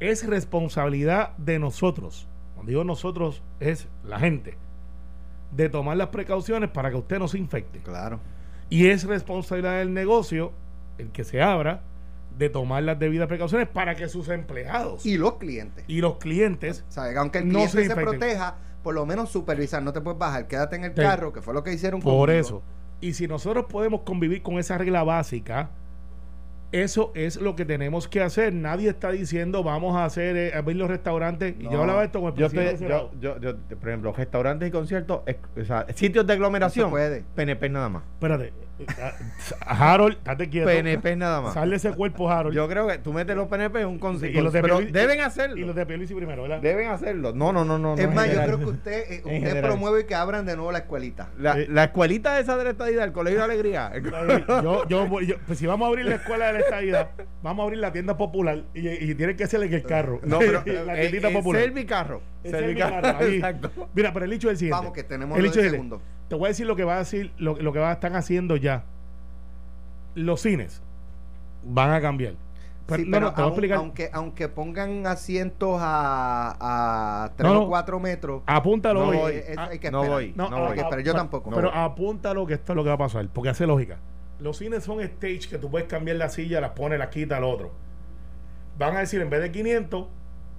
Es 0.00 0.26
responsabilidad 0.26 1.30
de 1.38 1.58
nosotros. 1.58 2.28
Cuando 2.54 2.70
digo 2.70 2.84
nosotros, 2.84 3.42
es 3.60 3.88
la 4.06 4.18
gente. 4.18 4.56
De 5.56 5.68
tomar 5.68 5.96
las 5.96 6.08
precauciones 6.08 6.68
para 6.70 6.90
que 6.90 6.96
usted 6.96 7.18
no 7.18 7.28
se 7.28 7.38
infecte. 7.38 7.78
Claro. 7.80 8.20
Y 8.68 8.88
es 8.88 9.04
responsabilidad 9.04 9.78
del 9.78 9.94
negocio, 9.94 10.52
el 10.98 11.10
que 11.10 11.24
se 11.24 11.40
abra, 11.40 11.80
de 12.38 12.48
tomar 12.50 12.82
las 12.82 12.98
debidas 12.98 13.28
precauciones 13.28 13.68
para 13.68 13.94
que 13.94 14.08
sus 14.08 14.28
empleados 14.28 15.04
y, 15.06 15.12
Y 15.14 15.18
los 15.18 15.34
clientes. 15.34 15.84
los 15.88 16.18
clientes. 16.18 16.84
O 16.88 16.92
sea, 16.92 17.04
aunque 17.18 17.38
el 17.38 17.48
No 17.48 17.60
cliente 17.66 17.86
se 17.86 17.94
proteja, 17.94 18.56
por 18.82 18.94
lo 18.94 19.06
menos 19.06 19.30
supervisar. 19.30 19.82
No 19.82 19.92
te 19.92 20.00
puedes 20.00 20.18
bajar, 20.18 20.46
quédate 20.48 20.76
en 20.76 20.84
el 20.84 20.90
Sí. 20.94 21.00
carro, 21.00 21.32
que 21.32 21.40
fue 21.42 21.54
lo 21.54 21.62
que 21.62 21.72
hicieron 21.72 22.00
Por 22.00 22.12
conmigo. 22.28 22.32
eso. 22.40 22.62
Y 23.00 23.12
si 23.14 23.26
nosotros 23.28 23.66
podemos 23.68 24.00
convivir 24.02 24.42
con 24.42 24.58
esa 24.58 24.76
regla 24.78 25.02
básica, 25.04 25.70
eso 26.72 27.12
es 27.14 27.36
lo 27.40 27.54
que 27.54 27.64
tenemos 27.64 28.08
que 28.08 28.20
hacer. 28.20 28.52
Nadie 28.52 28.88
está 28.90 29.12
diciendo 29.12 29.62
vamos 29.62 29.94
a 29.96 30.04
hacer 30.04 30.36
eh, 30.36 30.54
abrir 30.54 30.76
los 30.76 30.88
restaurantes. 30.88 31.54
Y 31.60 31.64
No. 31.64 31.70
yo 31.72 31.80
hablaba 31.82 32.02
esto 32.02 32.20
con 32.20 32.32
el 32.32 32.38
Yo, 32.38 32.48
Senado. 32.50 33.10
yo, 33.20 33.38
yo, 33.38 33.38
yo, 33.38 33.56
por 33.78 33.88
ejemplo, 33.88 34.12
restaurantes 34.12 34.68
y 34.68 34.72
conciertos, 34.72 35.20
es- 35.26 35.36
o 35.56 35.64
sea, 35.64 35.86
sitios 35.94 36.26
de 36.26 36.32
No 36.34 36.38
aglomeración, 36.38 36.86
se 36.86 36.90
puede. 36.90 37.24
PNP 37.36 37.68
nada 37.68 37.88
más. 37.88 38.02
Espérate. 38.14 38.52
Ah, 39.00 39.92
Harold, 39.94 40.18
date 40.24 40.48
quieto. 40.48 40.66
PNP 40.66 41.16
nada 41.16 41.40
más. 41.40 41.54
Sal 41.54 41.70
de 41.70 41.76
ese 41.76 41.92
cuerpo, 41.92 42.30
Harold. 42.30 42.54
Yo 42.54 42.68
creo 42.68 42.86
que 42.86 42.98
tú 42.98 43.12
metes 43.12 43.36
los 43.36 43.48
PNP 43.48 43.80
en 43.80 43.86
un 43.88 43.98
los 44.00 44.20
de 44.52 44.62
pero 44.62 44.80
deben 44.80 45.20
hacerlo. 45.20 45.56
Y 45.56 45.64
los 45.64 45.74
de 45.74 45.86
Piolici 45.86 46.14
primero, 46.14 46.42
¿verdad? 46.42 46.60
Deben 46.60 46.88
hacerlo. 46.88 47.32
No, 47.32 47.52
no, 47.52 47.64
no, 47.64 47.78
no. 47.78 47.94
Es 47.96 48.12
más, 48.12 48.32
yo 48.32 48.42
creo 48.42 48.58
que 48.58 48.64
usted, 48.66 49.12
eh, 49.12 49.22
usted 49.24 49.62
promueve 49.62 50.06
que 50.06 50.14
abran 50.14 50.46
de 50.46 50.56
nuevo 50.56 50.72
la 50.72 50.78
escuelita. 50.78 51.30
La, 51.38 51.58
Eh, 51.58 51.66
la 51.70 51.84
escuelita 51.84 52.38
esa 52.38 52.56
de 52.56 52.64
la 52.64 52.70
estadía, 52.70 53.04
el 53.04 53.12
Colegio 53.12 53.38
de 53.38 53.44
Alegría. 53.44 53.92
yo, 54.62 54.86
yo, 54.88 55.06
voy- 55.06 55.26
yo- 55.26 55.36
pues 55.46 55.58
si 55.58 55.66
vamos 55.66 55.86
a 55.86 55.88
abrir 55.88 56.06
la 56.06 56.16
escuela 56.16 56.46
de 56.48 56.52
la 56.54 56.58
estadía, 56.60 57.10
vamos 57.42 57.62
a 57.62 57.64
abrir 57.64 57.78
la 57.78 57.92
tienda 57.92 58.16
popular 58.16 58.62
y, 58.74 58.88
y 58.88 59.14
tiene 59.14 59.36
que 59.36 59.46
ser 59.46 59.62
en 59.62 59.72
el 59.72 59.82
carro. 59.84 60.20
No, 60.24 60.38
pero 60.38 60.62
la 60.86 60.94
tiendita 60.94 61.28
eh, 61.28 61.32
popular. 61.32 61.62
Ahí. 62.44 63.34
Exacto. 63.36 63.70
Mira, 63.94 64.12
pero 64.12 64.24
el 64.26 64.32
hecho 64.32 64.48
es 64.48 64.52
el 64.52 64.58
siguiente. 64.58 64.78
Vamos, 64.78 64.92
que 64.92 65.02
tenemos 65.04 65.38
El 65.38 65.46
hecho 65.46 65.60
es 65.60 65.66
el- 65.66 65.70
segundo. 65.72 66.00
Te 66.28 66.34
voy 66.36 66.46
a 66.46 66.48
decir 66.48 66.66
lo 66.66 66.76
que 66.76 66.84
va 66.84 66.96
a 66.96 66.98
decir, 66.98 67.32
lo, 67.38 67.56
lo 67.56 67.72
que 67.72 67.78
va, 67.78 67.92
están 67.92 68.16
haciendo 68.16 68.56
ya. 68.56 68.84
Los 70.14 70.40
cines 70.42 70.82
van 71.64 71.90
a 71.92 72.00
cambiar. 72.00 72.34
Pero, 72.86 73.02
Sí, 73.02 73.08
no, 73.08 73.16
pero 73.16 73.26
no, 73.26 73.32
te 73.34 73.40
voy 73.40 73.42
a 73.42 73.46
aun- 73.46 73.52
explicar. 73.52 73.78
aunque, 73.78 74.10
aunque 74.12 74.48
pongan 74.48 75.06
asientos 75.06 75.78
a, 75.80 77.24
a 77.24 77.32
3 77.36 77.48
No, 77.50 77.54
no. 77.60 77.62
o 77.64 77.68
4 77.68 77.98
metros, 77.98 78.42
Apúntalo 78.46 79.00
No 79.12 79.20
hoy. 79.22 79.40
Ah, 79.56 79.68
hay 79.70 79.78
que 79.78 79.90
no 79.90 80.04
voy. 80.04 80.34
no, 80.36 80.50
no 80.50 80.58
voy. 80.60 80.68
Hay 80.68 80.74
que 80.74 80.80
esperar. 80.82 81.04
Yo 81.04 81.14
tampoco. 81.14 81.50
No 81.50 81.56
Pero 81.56 81.70
voy. 81.70 81.78
apúntalo 81.80 82.46
que 82.46 82.54
esto 82.54 82.72
es 82.72 82.76
lo 82.76 82.82
que 82.84 82.88
va 82.90 82.94
a 82.96 82.98
pasar, 82.98 83.26
porque 83.32 83.48
hace 83.48 83.66
lógica. 83.66 83.96
Los 84.38 84.58
cines 84.58 84.84
son 84.84 85.00
stage 85.00 85.48
que 85.48 85.56
tú 85.58 85.70
puedes 85.70 85.88
cambiar 85.88 86.18
la 86.18 86.28
silla, 86.28 86.60
las 86.60 86.72
pones, 86.72 86.98
las 86.98 87.08
quitas 87.08 87.38
al 87.38 87.44
otro. 87.44 87.72
Van 88.78 88.96
a 88.96 89.00
decir, 89.00 89.20
en 89.22 89.30
vez 89.30 89.40
de 89.40 89.50
500, 89.50 90.06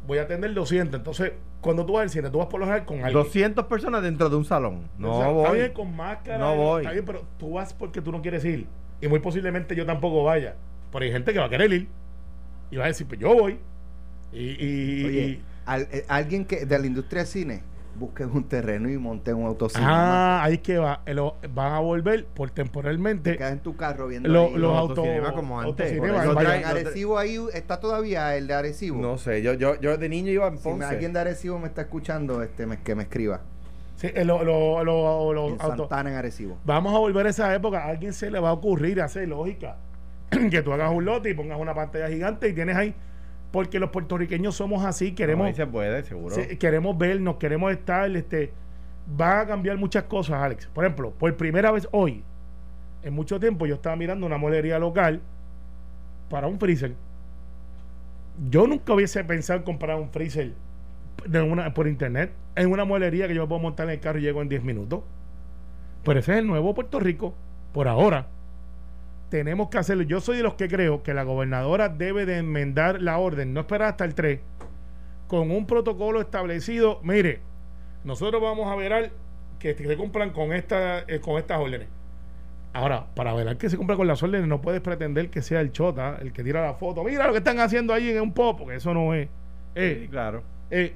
voy 0.07 0.17
a 0.17 0.23
atender 0.23 0.51
200. 0.53 0.97
Entonces, 0.99 1.33
cuando 1.61 1.85
tú 1.85 1.93
vas 1.93 2.03
al 2.03 2.09
cine, 2.09 2.29
tú 2.29 2.37
vas 2.37 2.47
por 2.47 2.59
lo 2.59 2.65
general 2.65 2.85
con 2.85 2.97
alguien. 2.97 3.13
200 3.13 3.65
personas 3.65 4.03
dentro 4.03 4.29
de 4.29 4.35
un 4.35 4.45
salón. 4.45 4.87
No 4.97 5.11
O 5.11 5.17
sea, 5.19 5.27
Está 5.31 5.49
voy. 5.49 5.59
bien 5.59 5.73
con 5.73 5.95
máscara. 5.95 6.37
No 6.37 6.55
voy. 6.55 6.81
Está 6.81 6.91
bien, 6.93 7.05
pero 7.05 7.23
tú 7.39 7.53
vas 7.53 7.73
porque 7.73 8.01
tú 8.01 8.11
no 8.11 8.21
quieres 8.21 8.45
ir. 8.45 8.67
Y 9.01 9.07
muy 9.07 9.19
posiblemente 9.19 9.75
yo 9.75 9.85
tampoco 9.85 10.24
vaya. 10.24 10.55
Pero 10.91 11.05
hay 11.05 11.12
gente 11.12 11.33
que 11.33 11.39
va 11.39 11.45
a 11.45 11.50
querer 11.50 11.71
ir. 11.74 11.88
Y 12.71 12.77
va 12.77 12.85
a 12.85 12.88
decir, 12.88 13.07
pues 13.07 13.19
yo 13.19 13.33
voy. 13.33 13.57
Y, 14.31 14.38
y- 14.39 15.05
Oye, 15.05 15.21
y- 15.27 15.43
al- 15.65 15.88
eh, 15.91 16.05
alguien 16.07 16.45
que 16.45 16.65
de 16.65 16.79
la 16.79 16.85
industria 16.85 17.24
del 17.24 17.27
cine, 17.27 17.63
busquen 17.97 18.29
un 18.31 18.43
terreno 18.43 18.89
y 18.89 18.97
monten 18.97 19.35
un 19.35 19.45
autocine. 19.45 19.83
ah, 19.87 20.41
ahí 20.43 20.57
que 20.59 20.77
va. 20.77 21.01
Eh, 21.05 21.13
lo- 21.13 21.35
van 21.53 21.73
a 21.73 21.79
volver 21.79 22.25
por 22.25 22.49
Te 22.49 22.55
temporalmente 22.63 23.37
quedas 23.37 23.53
en 23.53 23.59
tu 23.59 23.75
carro 23.75 24.07
viendo 24.07 24.29
lo- 24.29 24.43
ahí. 24.45 24.51
los 24.51 24.59
los 24.61 24.77
autos. 24.77 24.97
autocinemas 24.99 25.31
como 25.33 25.59
antes. 25.59 25.93
traen- 26.01 26.59
En 26.59 26.65
Arecibo 26.65 27.17
ahí 27.17 27.37
está 27.53 27.79
todavía 27.79 28.35
el 28.35 28.47
de 28.47 28.53
Arecibo. 28.53 29.01
No 29.01 29.17
sé, 29.17 29.41
yo, 29.41 29.53
yo, 29.53 29.79
yo 29.79 29.97
de 29.97 30.09
niño 30.09 30.31
iba 30.31 30.47
en 30.47 30.57
si 30.57 30.63
Ponce. 30.63 30.79
me- 30.79 30.85
alguien 30.85 31.13
de 31.13 31.19
Arecibo 31.21 31.57
me 31.59 31.67
está 31.67 31.81
escuchando, 31.81 32.41
este, 32.43 32.65
me- 32.65 32.81
que 32.81 32.95
me 32.95 33.03
escriba. 33.03 33.41
Sí, 33.95 34.07
eh, 34.13 34.25
lo- 34.25 34.43
lo- 34.43 34.83
lo- 34.83 35.33
los 35.33 35.51
En. 35.53 35.59
Santana, 35.59 36.09
en 36.11 36.15
Arecibo. 36.17 36.57
Vamos 36.65 36.93
a 36.93 36.97
volver 36.99 37.27
a 37.27 37.29
esa 37.29 37.53
época. 37.55 37.85
A 37.85 37.89
alguien 37.89 38.11
se 38.13 38.29
le 38.29 38.39
va 38.39 38.49
a 38.49 38.53
ocurrir 38.53 39.01
hacer 39.01 39.27
lógica. 39.27 39.77
que 40.51 40.61
tú 40.63 40.73
hagas 40.73 40.91
un 40.91 41.05
lote 41.05 41.29
y 41.29 41.33
pongas 41.33 41.57
una 41.59 41.73
pantalla 41.73 42.09
gigante 42.09 42.49
y 42.49 42.53
tienes 42.53 42.75
ahí. 42.75 42.93
Porque 43.55 43.79
los 43.79 43.89
puertorriqueños 43.89 44.53
somos 44.53 44.83
así, 44.83 45.12
No, 45.12 45.15
queremos, 45.15 45.47
ahí 45.47 45.53
se 45.53 45.65
puede, 45.65 46.03
seguro. 46.03 46.35
queremos 46.59 46.97
vernos, 46.97 47.38
queremos 47.38 47.71
estar. 47.71 48.13
Este, 48.13 48.51
va 49.17 49.39
a 49.39 49.47
cambiar 49.47 49.77
muchas 49.77 50.03
cosas, 50.03 50.41
Alex. 50.41 50.67
Por 50.67 50.83
ejemplo, 50.83 51.12
por 51.12 51.33
primera 51.38 51.71
vez 51.71 51.88
hoy, 51.91 52.21
en 53.01 53.13
mucho 53.13 53.39
tiempo, 53.39 53.65
yo 53.65 53.75
estaba 53.75 53.95
mirando 53.95 54.25
una 54.25 54.38
molería 54.38 54.77
local 54.77 55.21
para 56.29 56.47
un 56.47 56.59
freezer. 56.59 56.95
Yo 58.50 58.67
nunca 58.67 58.91
hubiese 58.91 59.24
pensado 59.24 59.59
en 59.59 59.63
comprar 59.63 59.97
un 59.97 60.09
freezer 60.09 60.51
de 61.25 61.41
una, 61.41 61.74
por 61.74 61.88
internet 61.88 62.33
en 62.57 62.69
una 62.69 62.83
molería 62.83 63.25
que 63.29 63.35
yo 63.35 63.43
me 63.43 63.47
puedo 63.47 63.62
montar 63.62 63.88
en 63.88 63.93
el 63.93 64.00
carro 64.01 64.19
y 64.19 64.24
llego 64.24 64.41
en 64.41 64.50
10 64.50 64.63
minutos. 64.63 65.00
Pero 66.03 66.19
ese 66.19 66.33
es 66.33 66.39
el 66.39 66.47
nuevo 66.47 66.75
Puerto 66.75 67.00
Rico, 67.00 67.33
por 67.71 67.88
ahora. 67.88 68.27
Tenemos 69.36 69.68
que 69.68 69.77
hacerlo. 69.77 70.04
Yo 70.04 70.22
soy 70.22 70.38
de 70.38 70.44
los 70.44 70.54
que 70.54 70.70
creo 70.70 71.04
que 71.04 71.13
la 71.13 71.24
gobernadora 71.24 71.89
debe 71.89 72.25
de 72.25 72.38
enmendar 72.38 73.01
la 73.01 73.18
orden, 73.18 73.54
no 73.54 73.60
esperar 73.60 73.89
hasta 73.89 74.06
el 74.06 74.15
3, 74.15 74.39
con 75.27 75.51
un 75.51 75.68
protocolo 75.68 76.22
establecido. 76.22 77.01
Mire, 77.04 77.42
nosotros 78.06 78.42
vamos 78.42 78.72
a 78.72 78.77
ver 78.77 78.94
al 78.94 79.12
que 79.60 79.75
se 79.75 79.98
cumplan 79.98 80.30
con, 80.30 80.54
esta, 80.54 81.00
eh, 81.00 81.20
con 81.20 81.38
estas 81.38 81.60
órdenes. 81.60 81.89
Ahora, 82.72 83.08
para 83.13 83.34
ver 83.34 83.58
que 83.58 83.70
se 83.70 83.75
compra 83.75 83.98
con 83.98 84.08
las 84.08 84.24
órdenes, 84.24 84.48
no 84.48 84.62
puedes 84.62 84.80
pretender 84.80 85.30
que 85.30 85.42
sea 85.42 85.60
el 85.60 85.74
chota 85.74 86.18
el 86.22 86.32
que 86.32 86.42
tira 86.42 86.62
la 86.65 86.75
foto. 86.75 87.04
Mira 87.04 87.27
lo 87.27 87.34
que 87.34 87.39
están 87.39 87.60
haciendo 87.60 87.94
ahí 87.94 88.12
en 88.12 88.22
un 88.22 88.32
pop, 88.32 88.58
porque 88.58 88.75
eso 88.75 88.94
no 88.94 89.13
es. 89.13 89.27
Eh, 89.75 90.00
Sí, 90.04 90.08
claro. 90.08 90.44
eh, 90.72 90.94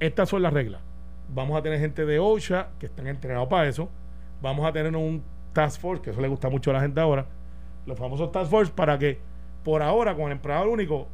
estas 0.00 0.30
son 0.30 0.40
las 0.40 0.54
reglas. 0.54 0.80
Vamos 1.28 1.58
a 1.58 1.62
tener 1.62 1.78
gente 1.80 2.06
de 2.06 2.18
OSHA 2.18 2.68
que 2.80 2.86
están 2.86 3.08
entrenados 3.08 3.46
para 3.48 3.68
eso. 3.68 3.90
Vamos 4.40 4.66
a 4.66 4.72
tener 4.72 4.96
un 4.96 5.22
task 5.52 5.82
force, 5.82 6.02
que 6.02 6.10
eso 6.12 6.20
le 6.22 6.28
gusta 6.28 6.48
mucho 6.48 6.70
a 6.70 6.72
la 6.72 6.80
gente 6.80 6.98
ahora. 6.98 7.26
Los 7.86 7.98
famosos 7.98 8.32
task 8.32 8.50
force 8.50 8.72
para 8.74 8.98
que 8.98 9.18
por 9.62 9.82
ahora 9.82 10.14
con 10.14 10.26
el 10.26 10.32
empleador 10.32 10.68
único 10.68 11.08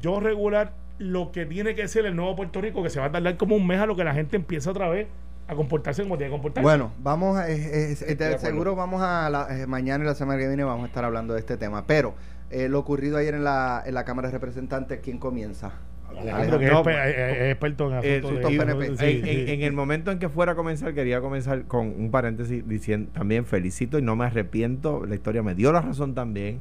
yo 0.00 0.20
regular 0.20 0.72
lo 0.98 1.30
que 1.32 1.44
tiene 1.46 1.74
que 1.74 1.86
ser 1.88 2.06
el 2.06 2.16
nuevo 2.16 2.34
Puerto 2.36 2.60
Rico, 2.60 2.82
que 2.82 2.90
se 2.90 2.98
va 3.00 3.06
a 3.06 3.12
tardar 3.12 3.36
como 3.36 3.54
un 3.56 3.66
mes 3.66 3.80
a 3.80 3.86
lo 3.86 3.94
que 3.96 4.04
la 4.04 4.14
gente 4.14 4.36
empieza 4.36 4.70
otra 4.70 4.88
vez 4.88 5.06
a 5.48 5.54
comportarse 5.54 6.02
como 6.02 6.16
tiene 6.16 6.30
que 6.30 6.34
comportarse. 6.36 6.62
Bueno, 6.64 6.90
vamos, 6.98 7.36
a- 7.38 7.48
eh, 7.50 7.92
eh, 7.92 7.96
acuerdo. 8.34 8.38
seguro 8.38 8.74
vamos 8.76 9.02
a, 9.02 9.28
la- 9.30 9.46
eh, 9.60 9.66
mañana 9.66 10.02
y 10.04 10.06
la 10.06 10.14
semana 10.14 10.40
que 10.40 10.48
viene 10.48 10.64
vamos 10.64 10.84
a 10.84 10.86
estar 10.86 11.04
hablando 11.04 11.34
de 11.34 11.40
este 11.40 11.56
tema, 11.56 11.86
pero 11.86 12.14
eh, 12.50 12.68
lo 12.68 12.78
ocurrido 12.80 13.18
ayer 13.18 13.34
en 13.34 13.44
la, 13.44 13.82
en 13.86 13.94
la 13.94 14.04
Cámara 14.04 14.28
de 14.28 14.32
Representantes, 14.32 15.00
¿quién 15.02 15.18
comienza? 15.18 15.72
Alejandro, 16.18 16.58
que 16.58 16.64
es, 16.66 16.72
No, 16.72 16.82
exper- 16.84 17.06
es- 17.06 17.36
es 17.36 17.50
experto 17.52 17.86
en 17.86 17.92
Eh, 18.04 18.16
asuntos 18.18 18.50
de 18.52 18.58
PNP. 18.58 18.86
sí, 18.86 18.90
en, 18.90 18.96
sí. 19.24 19.30
en- 19.30 19.48
en 19.48 19.62
el 19.62 19.72
momento 19.72 20.10
en 20.10 20.18
que 20.18 20.28
fuera 20.28 20.52
a 20.52 20.54
comenzar, 20.54 20.94
quería 20.94 21.20
comenzar 21.20 21.64
con 21.64 21.86
un 21.88 22.10
paréntesis 22.10 22.66
diciendo 22.68 23.10
también 23.12 23.44
felicito 23.46 23.98
y 23.98 24.02
no 24.02 24.16
me 24.16 24.24
arrepiento. 24.26 25.04
La 25.06 25.14
historia 25.14 25.42
me 25.42 25.54
dio 25.54 25.72
la 25.72 25.80
razón 25.82 26.14
también 26.14 26.60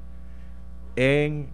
en 0.95 1.47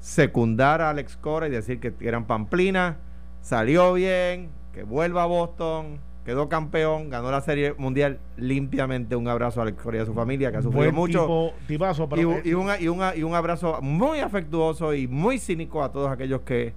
secundar 0.00 0.80
a 0.80 0.90
Alex 0.90 1.16
Cora 1.16 1.48
y 1.48 1.50
decir 1.50 1.80
que 1.80 1.92
eran 2.00 2.26
pamplinas, 2.26 2.96
salió 3.40 3.92
bien, 3.94 4.48
que 4.72 4.82
vuelva 4.84 5.24
a 5.24 5.26
Boston, 5.26 5.98
quedó 6.24 6.48
campeón, 6.48 7.10
ganó 7.10 7.30
la 7.30 7.40
serie 7.40 7.74
mundial 7.78 8.18
limpiamente. 8.36 9.16
Un 9.16 9.28
abrazo 9.28 9.60
a 9.60 9.62
Alex 9.64 9.82
Cora 9.82 9.98
y 9.98 10.00
a 10.00 10.06
su 10.06 10.14
familia 10.14 10.50
que 10.50 10.58
ha 10.58 10.62
sufrido 10.62 10.84
Buen 10.84 10.94
mucho. 10.94 11.20
tipo- 11.22 11.54
tipazo, 11.66 12.08
pero, 12.08 12.20
y, 12.22 12.24
un- 12.24 12.34
eh, 12.36 12.42
y 12.44 12.52
una- 12.54 12.80
y 12.80 12.88
una- 12.88 13.16
y 13.16 13.22
un 13.22 13.34
abrazo 13.34 13.80
muy 13.82 14.20
afectuoso 14.20 14.94
y 14.94 15.08
muy 15.08 15.38
cínico 15.38 15.82
a 15.82 15.90
todos 15.90 16.10
aquellos 16.10 16.42
que 16.42 16.74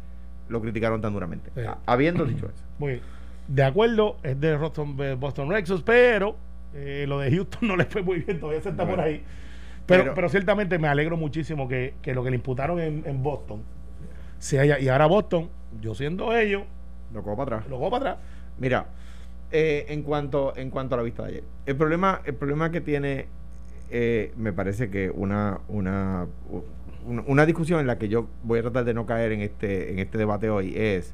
lo 0.51 0.62
criticaron 0.62 1.01
tan 1.01 1.13
duramente. 1.13 1.50
Sí. 1.55 1.62
Habiendo 1.86 2.25
dicho 2.25 2.46
eso. 2.46 2.63
Muy 2.79 2.91
bien. 2.93 3.03
De 3.48 3.63
acuerdo, 3.63 4.17
es 4.24 4.39
de 4.39 4.55
Boston, 4.55 4.96
eh, 5.00 5.15
Boston 5.20 5.50
Red 5.50 5.65
Sox, 5.65 5.81
pero 5.84 6.36
eh, 6.74 7.05
lo 7.08 7.20
de 7.20 7.31
Houston 7.31 7.67
no 7.67 7.75
le 7.75 7.86
fue 7.86 8.01
muy 8.01 8.20
bien, 8.20 8.39
todavía 8.39 8.62
se 8.62 8.70
está 8.70 8.84
Bueno. 8.84 8.98
por 8.98 9.05
ahí. 9.05 9.24
Pero, 9.88 10.03
Pero- 10.03 10.13
pero, 10.13 10.29
ciertamente 10.29 10.77
me 10.79 10.88
alegro 10.88 11.17
muchísimo 11.17 11.67
que, 11.67 11.96
que 12.01 12.13
lo 12.13 12.24
que 12.24 12.29
le 12.29 12.36
imputaron 12.38 12.79
en, 12.79 13.03
en 13.05 13.24
Boston 13.24 13.63
se 14.38 14.60
haya. 14.60 14.79
Y 14.79 14.88
ahora 14.89 15.08
Boston, 15.08 15.50
yo 15.81 15.96
siendo 15.96 16.36
ellos, 16.36 16.63
Lo 17.13 17.24
cojo 17.24 17.36
para 17.38 17.58
atrás. 17.58 17.70
lo 17.70 17.77
cojo 17.79 17.91
para 17.91 18.12
atrás. 18.12 18.25
Mira, 18.60 18.86
eh, 19.51 19.86
en 19.89 20.03
cuanto 20.03 20.55
en 20.55 20.70
cuanto 20.70 20.96
a 20.96 20.98
la 21.00 21.03
vista 21.03 21.24
de 21.24 21.29
ayer, 21.29 21.43
el 21.65 21.75
problema 21.75 22.22
el 22.25 22.36
problema 22.36 22.72
que 22.72 22.79
tiene 22.79 23.25
eh, 23.89 24.31
me 24.38 24.53
parece 24.53 24.89
que 24.89 25.10
una 25.10 25.60
una 25.67 26.27
una 27.05 27.46
discusión 27.46 27.79
en 27.79 27.88
la 27.88 27.98
que 27.98 28.10
yo 28.10 28.27
voy 28.43 28.60
a 28.60 28.62
tratar 28.62 28.86
de 28.86 28.93
no 28.93 29.05
caer 29.05 29.31
en 29.31 29.41
este 29.41 29.91
en 29.91 30.00
este 30.00 30.17
debate 30.17 30.50
hoy 30.50 30.74
es 30.75 31.13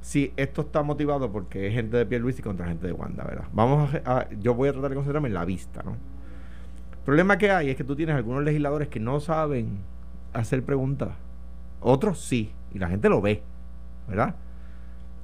si 0.00 0.32
esto 0.36 0.62
está 0.62 0.82
motivado 0.82 1.30
porque 1.30 1.68
es 1.68 1.74
gente 1.74 1.96
de 1.96 2.04
Pierluisi 2.04 2.42
contra 2.42 2.66
gente 2.66 2.86
de 2.86 2.92
Wanda, 2.92 3.24
¿verdad? 3.24 3.44
Vamos 3.52 3.94
a, 4.04 4.28
yo 4.40 4.54
voy 4.54 4.68
a 4.68 4.72
tratar 4.72 4.90
de 4.90 4.96
concentrarme 4.96 5.28
en 5.28 5.34
la 5.34 5.44
vista, 5.44 5.82
¿no? 5.84 5.92
El 5.92 6.98
problema 7.04 7.38
que 7.38 7.50
hay 7.50 7.70
es 7.70 7.76
que 7.76 7.84
tú 7.84 7.96
tienes 7.96 8.14
algunos 8.14 8.42
legisladores 8.42 8.88
que 8.88 9.00
no 9.00 9.20
saben 9.20 9.78
hacer 10.32 10.62
preguntas. 10.64 11.10
Otros 11.80 12.20
sí, 12.20 12.52
y 12.72 12.78
la 12.78 12.88
gente 12.88 13.08
lo 13.08 13.20
ve, 13.20 13.42
¿verdad? 14.08 14.34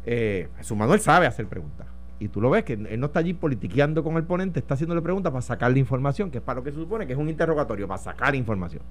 Eh, 0.06 0.49
Jesús 0.58 0.76
Manuel 0.76 1.00
sabe 1.00 1.26
hacer 1.26 1.47
preguntas. 1.47 1.87
Y 2.20 2.28
tú 2.28 2.40
lo 2.40 2.50
ves 2.50 2.64
que 2.64 2.73
él 2.73 2.99
no 2.99 3.06
está 3.06 3.20
allí 3.20 3.35
politiqueando 3.35 4.02
con 4.02 4.16
el 4.16 4.25
ponente, 4.25 4.58
está 4.58 4.75
haciéndole 4.75 5.02
preguntas 5.02 5.30
para 5.30 5.42
sacarle 5.42 5.78
información, 5.78 6.30
que 6.30 6.38
es 6.38 6.44
para 6.44 6.61
lo 6.61 6.64
que 6.64 6.73
se 6.73 6.78
supone 6.78 7.06
que 7.06 7.12
es 7.12 7.18
un 7.18 7.28
interrogatorio, 7.28 7.87
para 7.87 7.99
sacar 7.99 8.35
información. 8.35 8.82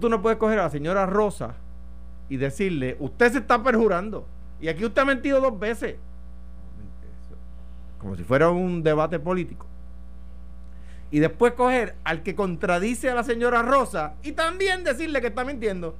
Tú 0.00 0.08
no 0.08 0.20
puedes 0.20 0.38
coger 0.38 0.58
a 0.58 0.64
la 0.64 0.70
señora 0.70 1.06
Rosa 1.06 1.54
y 2.28 2.36
decirle, 2.36 2.96
usted 3.00 3.32
se 3.32 3.38
está 3.38 3.62
perjurando. 3.62 4.26
Y 4.60 4.68
aquí 4.68 4.84
usted 4.84 5.02
ha 5.02 5.06
mentido 5.06 5.40
dos 5.40 5.58
veces. 5.58 5.96
Como 7.98 8.16
si 8.16 8.24
fuera 8.24 8.50
un 8.50 8.82
debate 8.82 9.18
político. 9.18 9.66
Y 11.10 11.20
después 11.20 11.54
coger 11.54 11.94
al 12.04 12.22
que 12.22 12.34
contradice 12.34 13.08
a 13.08 13.14
la 13.14 13.24
señora 13.24 13.62
Rosa 13.62 14.14
y 14.22 14.32
también 14.32 14.84
decirle 14.84 15.20
que 15.20 15.28
está 15.28 15.44
mintiendo. 15.44 15.96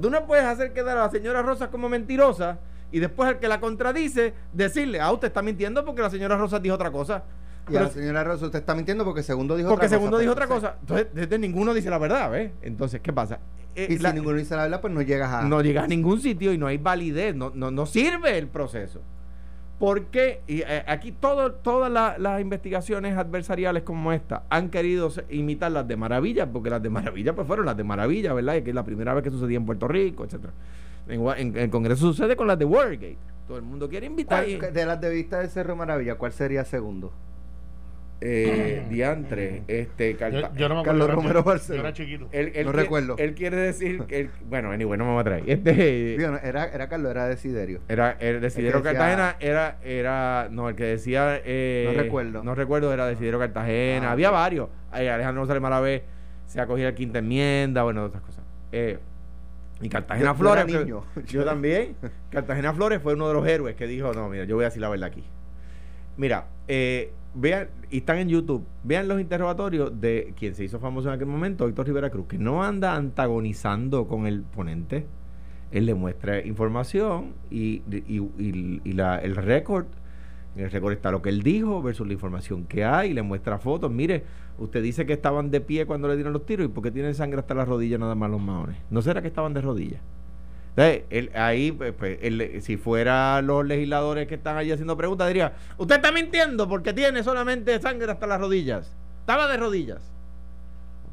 Tú 0.00 0.10
no 0.10 0.26
puedes 0.26 0.44
hacer 0.44 0.72
quedar 0.72 0.98
a 0.98 1.04
la 1.04 1.10
señora 1.10 1.42
Rosa 1.42 1.70
como 1.70 1.88
mentirosa 1.88 2.58
y 2.92 2.98
después 2.98 3.28
al 3.28 3.38
que 3.38 3.48
la 3.48 3.60
contradice 3.60 4.34
decirle, 4.52 5.00
ah, 5.00 5.10
usted 5.10 5.28
está 5.28 5.42
mintiendo 5.42 5.84
porque 5.84 6.02
la 6.02 6.10
señora 6.10 6.36
Rosa 6.36 6.60
dijo 6.60 6.74
otra 6.74 6.92
cosa. 6.92 7.24
Y 7.70 7.74
Pero- 7.74 7.84
la 7.86 7.90
señora 7.90 8.24
Rosa, 8.24 8.46
usted 8.46 8.58
está 8.58 8.74
mintiendo 8.74 9.04
porque 9.04 9.22
segundo 9.22 9.56
dijo 9.56 9.68
porque 9.70 9.86
otra 9.86 9.96
segundo 9.96 10.16
cosa. 10.16 10.20
dijo 10.22 10.32
otra 10.32 10.46
cosa. 10.48 10.76
Entonces, 10.80 11.06
desde 11.14 11.38
ninguno 11.38 11.72
dice 11.72 11.88
la 11.90 11.98
verdad, 11.98 12.30
¿ves? 12.30 12.52
Entonces, 12.62 13.00
¿qué 13.00 13.12
pasa? 13.12 13.38
Eh, 13.74 13.86
Y 13.90 13.98
la- 13.98 14.10
si 14.10 14.16
ninguno 14.16 14.36
dice 14.36 14.56
la 14.56 14.62
verdad, 14.64 14.80
pues 14.80 14.92
no 14.92 15.00
llegas 15.02 15.32
a... 15.32 15.42
no 15.42 15.62
llegas 15.62 15.84
a 15.84 15.86
ningún 15.86 16.20
sitio 16.20 16.52
y 16.52 16.58
no 16.58 16.66
hay 16.66 16.78
validez, 16.78 17.34
no, 17.34 17.52
no, 17.54 17.70
no 17.70 17.86
sirve 17.86 18.36
el 18.36 18.48
proceso. 18.48 19.00
Porque 19.78 20.42
y, 20.46 20.60
eh, 20.60 20.84
aquí 20.86 21.10
todo, 21.12 21.52
todas 21.52 21.90
la- 21.90 22.18
las 22.18 22.40
investigaciones 22.42 23.16
adversariales 23.16 23.82
como 23.82 24.12
esta 24.12 24.42
han 24.50 24.68
querido 24.68 25.10
imitar 25.30 25.72
las 25.72 25.88
de 25.88 25.96
Maravilla, 25.96 26.46
porque 26.52 26.68
las 26.68 26.82
de 26.82 26.90
Maravilla 26.90 27.34
pues 27.34 27.46
fueron 27.46 27.64
las 27.64 27.76
de 27.78 27.84
Maravilla, 27.84 28.34
¿verdad? 28.34 28.56
Y 28.56 28.62
que 28.62 28.70
es 28.70 28.74
la 28.76 28.84
primera 28.84 29.14
vez 29.14 29.24
que 29.24 29.30
sucedía 29.30 29.56
en 29.56 29.64
Puerto 29.64 29.88
Rico, 29.88 30.24
etcétera. 30.24 30.52
En, 31.08 31.56
el 31.56 31.70
Congreso 31.70 32.00
sucede 32.12 32.36
con 32.36 32.46
las 32.46 32.58
de 32.58 32.66
Watergate. 32.66 33.16
Todo 33.48 33.56
el 33.56 33.62
mundo 33.64 33.88
quiere 33.88 34.04
invitar. 34.06 34.44
¿Cuál- 34.44 34.70
y- 34.70 34.74
de 34.74 34.84
las 34.86 35.00
de 35.00 35.10
vista 35.10 35.38
de 35.40 35.48
Cerro 35.48 35.74
Maravilla, 35.76 36.16
¿cuál 36.16 36.32
sería 36.32 36.64
segundo? 36.64 37.10
Eh, 38.22 38.84
diantre, 38.90 39.62
este, 39.66 40.14
Yo, 40.14 40.54
yo 40.54 40.68
no 40.68 40.76
me. 40.76 40.82
Carlos 40.82 41.08
yo 41.08 41.14
Romero 41.14 41.42
Barceló. 41.42 41.76
Yo 41.76 41.80
era 41.80 41.92
chiquito. 41.92 42.28
él, 42.32 42.52
él 42.54 42.66
no 42.66 42.72
recuerdo. 42.72 43.16
Él 43.18 43.34
quiere 43.34 43.56
decir 43.56 44.02
que, 44.04 44.20
él- 44.20 44.30
bueno, 44.48 44.70
anyway, 44.72 44.98
no 44.98 45.06
me 45.06 45.14
va 45.14 45.20
a 45.20 45.24
traer. 45.24 45.44
Este, 45.50 46.16
Digo, 46.18 46.30
no, 46.32 46.36
era, 46.38 46.66
era 46.66 46.88
Carlos, 46.88 47.10
era 47.10 47.26
Desiderio. 47.28 47.80
Era 47.88 48.12
el 48.20 48.40
decía- 48.40 48.70
Cartagena, 48.72 49.36
era, 49.40 49.78
era, 49.82 50.48
no, 50.50 50.68
el 50.68 50.74
que 50.76 50.84
decía, 50.84 51.40
eh, 51.44 51.90
No 51.94 52.02
recuerdo. 52.02 52.44
No 52.44 52.54
recuerdo, 52.54 52.92
era 52.92 53.06
Desidero 53.06 53.38
Cartagena, 53.38 54.08
Ah, 54.08 54.12
había 54.12 54.28
ok. 54.28 54.34
varios. 54.34 54.68
Alejandro 54.92 55.40
González 55.42 55.62
Malavé 55.62 56.02
se 56.46 56.60
acogía 56.60 56.86
la 56.86 56.94
quinta 56.94 57.20
enmienda, 57.20 57.82
bueno, 57.84 58.04
otras 58.04 58.22
cosas. 58.22 58.44
Eh, 58.72 58.98
y 59.80 59.88
Cartagena 59.88 60.26
Yo- 60.26 60.32
yo 60.32 60.38
Flores, 60.38 60.66
niño. 60.66 61.04
yo 61.26 61.44
también. 61.44 61.96
Cartagena 62.30 62.74
Flores 62.74 63.00
fue 63.02 63.14
uno 63.14 63.28
de 63.28 63.34
los 63.34 63.46
héroes 63.48 63.76
que 63.76 63.86
dijo, 63.86 64.12
no, 64.12 64.28
mira, 64.28 64.44
yo 64.44 64.56
voy 64.56 64.64
a 64.64 64.68
decir 64.68 64.82
la 64.82 64.90
verdad 64.90 65.08
aquí. 65.08 65.24
Mira, 66.18 66.48
eh, 66.68 67.12
vean, 67.34 67.68
y 67.90 67.98
están 67.98 68.18
en 68.18 68.28
YouTube, 68.28 68.64
vean 68.84 69.08
los 69.08 69.20
interrogatorios 69.20 70.00
de 70.00 70.34
quien 70.38 70.54
se 70.54 70.64
hizo 70.64 70.78
famoso 70.78 71.08
en 71.08 71.14
aquel 71.14 71.26
momento, 71.26 71.66
Héctor 71.68 71.86
Rivera 71.86 72.10
Cruz, 72.10 72.26
que 72.26 72.38
no 72.38 72.62
anda 72.62 72.94
antagonizando 72.96 74.06
con 74.08 74.26
el 74.26 74.42
ponente. 74.42 75.06
Él 75.72 75.86
le 75.86 75.94
muestra 75.94 76.44
información 76.44 77.34
y, 77.50 77.82
y- 78.08 78.92
la- 78.92 79.18
el 79.18 79.36
récord, 79.36 79.86
en 80.56 80.64
el 80.64 80.70
récord 80.70 80.92
está 80.92 81.12
lo 81.12 81.22
que 81.22 81.28
él 81.28 81.42
dijo 81.44 81.80
versus 81.80 82.06
la 82.06 82.12
información 82.12 82.64
que 82.64 82.84
hay, 82.84 83.10
y 83.10 83.14
le 83.14 83.22
muestra 83.22 83.58
fotos. 83.58 83.90
Mire, 83.90 84.24
usted 84.58 84.82
dice 84.82 85.06
que 85.06 85.12
estaban 85.12 85.50
de 85.52 85.60
pie 85.60 85.86
cuando 85.86 86.08
le 86.08 86.16
dieron 86.16 86.32
los 86.32 86.44
tiros, 86.44 86.66
¿y 86.66 86.68
por 86.68 86.82
qué 86.82 86.90
tienen 86.90 87.14
sangre 87.14 87.38
hasta 87.38 87.54
las 87.54 87.68
rodillas 87.68 88.00
nada 88.00 88.16
más 88.16 88.30
los 88.30 88.40
maones? 88.40 88.76
¿No 88.90 89.00
será 89.00 89.22
que 89.22 89.28
estaban 89.28 89.54
de 89.54 89.60
rodillas? 89.60 90.00
Entonces, 90.76 91.02
él- 91.10 91.30
ahí, 91.34 91.72
pues, 91.72 91.94
él, 92.22 92.58
si 92.62 92.76
fuera 92.76 93.42
los 93.42 93.66
legisladores 93.66 94.26
que 94.28 94.36
están 94.36 94.56
allí 94.56 94.70
haciendo 94.72 94.96
preguntas, 94.96 95.26
diría, 95.28 95.52
usted 95.78 95.96
está 95.96 96.12
mintiendo 96.12 96.68
porque 96.68 96.92
tiene 96.92 97.22
solamente 97.22 97.78
sangre 97.80 98.10
hasta 98.12 98.26
las 98.26 98.40
rodillas. 98.40 98.94
Estaba 99.20 99.46
de 99.48 99.56
rodillas. 99.56 100.00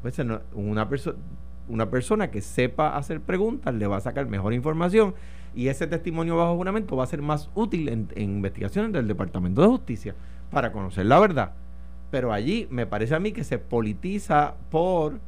Pues, 0.02 0.18
una, 0.54 0.88
una 1.68 1.90
persona 1.90 2.30
que 2.30 2.40
sepa 2.40 2.96
hacer 2.96 3.20
preguntas 3.20 3.74
le 3.74 3.86
va 3.86 3.96
a 3.96 4.00
sacar 4.00 4.26
mejor 4.26 4.54
información 4.54 5.14
y 5.54 5.68
ese 5.68 5.86
testimonio 5.86 6.36
bajo 6.36 6.56
juramento 6.56 6.96
va 6.96 7.04
a 7.04 7.08
ser 7.08 7.20
más 7.20 7.50
útil 7.54 7.88
en, 7.88 8.08
en 8.14 8.22
investigaciones 8.36 8.92
del 8.92 9.08
Departamento 9.08 9.60
de 9.60 9.66
Justicia 9.68 10.14
para 10.50 10.70
conocer 10.72 11.06
la 11.06 11.18
verdad. 11.18 11.52
Pero 12.10 12.32
allí 12.32 12.66
me 12.70 12.86
parece 12.86 13.14
a 13.14 13.18
mí 13.18 13.32
que 13.32 13.44
se 13.44 13.58
politiza 13.58 14.54
por 14.70 15.18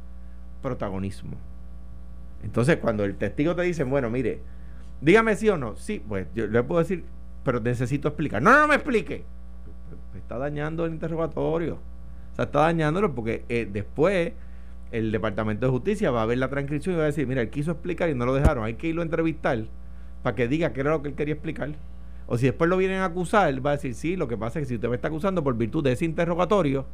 protagonismo. 0.61 1.37
Entonces, 2.43 2.77
cuando 2.77 3.03
el 3.03 3.15
testigo 3.15 3.55
te 3.55 3.63
dice, 3.63 3.83
bueno, 3.83 4.09
mire, 4.09 4.41
dígame 5.01 5.35
sí 5.35 5.49
o 5.49 5.57
no, 5.57 5.75
sí, 5.75 6.03
pues 6.07 6.27
yo 6.33 6.47
le 6.47 6.63
puedo 6.63 6.79
decir, 6.79 7.03
pero 7.43 7.59
necesito 7.59 8.07
explicar. 8.07 8.41
No, 8.41 8.51
no, 8.51 8.59
no 8.61 8.67
me 8.67 8.75
explique. 8.75 9.23
Me 10.13 10.19
está 10.19 10.37
dañando 10.37 10.85
el 10.85 10.93
interrogatorio. 10.93 11.75
O 12.33 12.35
sea, 12.35 12.45
está 12.45 12.61
dañándolo 12.61 13.13
porque 13.13 13.45
eh, 13.49 13.67
después 13.71 14.33
el 14.91 15.11
Departamento 15.11 15.65
de 15.65 15.71
Justicia 15.71 16.11
va 16.11 16.23
a 16.23 16.25
ver 16.25 16.37
la 16.37 16.49
transcripción 16.49 16.95
y 16.95 16.97
va 16.97 17.03
a 17.03 17.07
decir, 17.07 17.27
mira, 17.27 17.41
él 17.41 17.49
quiso 17.49 17.71
explicar 17.71 18.09
y 18.09 18.15
no 18.15 18.25
lo 18.25 18.33
dejaron. 18.33 18.63
Hay 18.63 18.75
que 18.75 18.87
irlo 18.87 19.01
a 19.01 19.05
entrevistar 19.05 19.65
para 20.23 20.35
que 20.35 20.47
diga 20.47 20.73
qué 20.73 20.81
era 20.81 20.91
lo 20.91 21.01
que 21.01 21.09
él 21.09 21.15
quería 21.15 21.33
explicar. 21.33 21.71
O 22.27 22.37
si 22.37 22.45
después 22.45 22.69
lo 22.69 22.77
vienen 22.77 22.99
a 22.99 23.05
acusar, 23.05 23.49
él 23.49 23.65
va 23.65 23.71
a 23.71 23.73
decir, 23.73 23.93
sí, 23.93 24.15
lo 24.15 24.27
que 24.27 24.37
pasa 24.37 24.59
es 24.59 24.65
que 24.65 24.69
si 24.69 24.75
usted 24.75 24.89
me 24.89 24.95
está 24.95 25.07
acusando 25.07 25.43
por 25.43 25.55
virtud 25.55 25.83
de 25.83 25.93
ese 25.93 26.05
interrogatorio, 26.05 26.85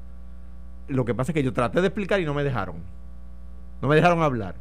lo 0.88 1.06
que 1.06 1.14
pasa 1.14 1.32
es 1.32 1.34
que 1.34 1.44
yo 1.44 1.54
traté 1.54 1.82
de 1.82 1.88
explicar 1.88 2.20
y 2.20 2.26
no 2.26 2.34
me 2.34 2.44
dejaron. 2.44 2.78
No 3.82 3.88
me 3.88 3.96
dejaron 3.96 4.22
hablar. 4.22 4.56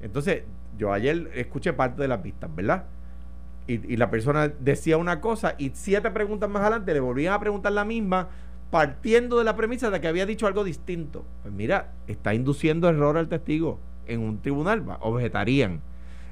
Entonces, 0.00 0.42
yo 0.78 0.92
ayer 0.92 1.30
escuché 1.34 1.72
parte 1.72 2.02
de 2.02 2.08
las 2.08 2.20
pistas, 2.20 2.54
¿verdad? 2.54 2.84
Y, 3.66 3.92
y 3.92 3.96
la 3.96 4.10
persona 4.10 4.48
decía 4.48 4.96
una 4.96 5.20
cosa 5.20 5.54
y 5.58 5.72
siete 5.74 6.10
preguntas 6.10 6.48
más 6.48 6.62
adelante 6.62 6.94
le 6.94 7.00
volvían 7.00 7.34
a 7.34 7.40
preguntar 7.40 7.72
la 7.72 7.84
misma 7.84 8.28
partiendo 8.70 9.38
de 9.38 9.44
la 9.44 9.56
premisa 9.56 9.90
de 9.90 10.00
que 10.00 10.08
había 10.08 10.26
dicho 10.26 10.46
algo 10.46 10.64
distinto. 10.64 11.24
Pues 11.42 11.52
mira, 11.54 11.92
está 12.06 12.34
induciendo 12.34 12.88
error 12.88 13.16
al 13.16 13.28
testigo 13.28 13.78
en 14.06 14.20
un 14.20 14.40
tribunal, 14.40 14.84
objetarían. 15.00 15.80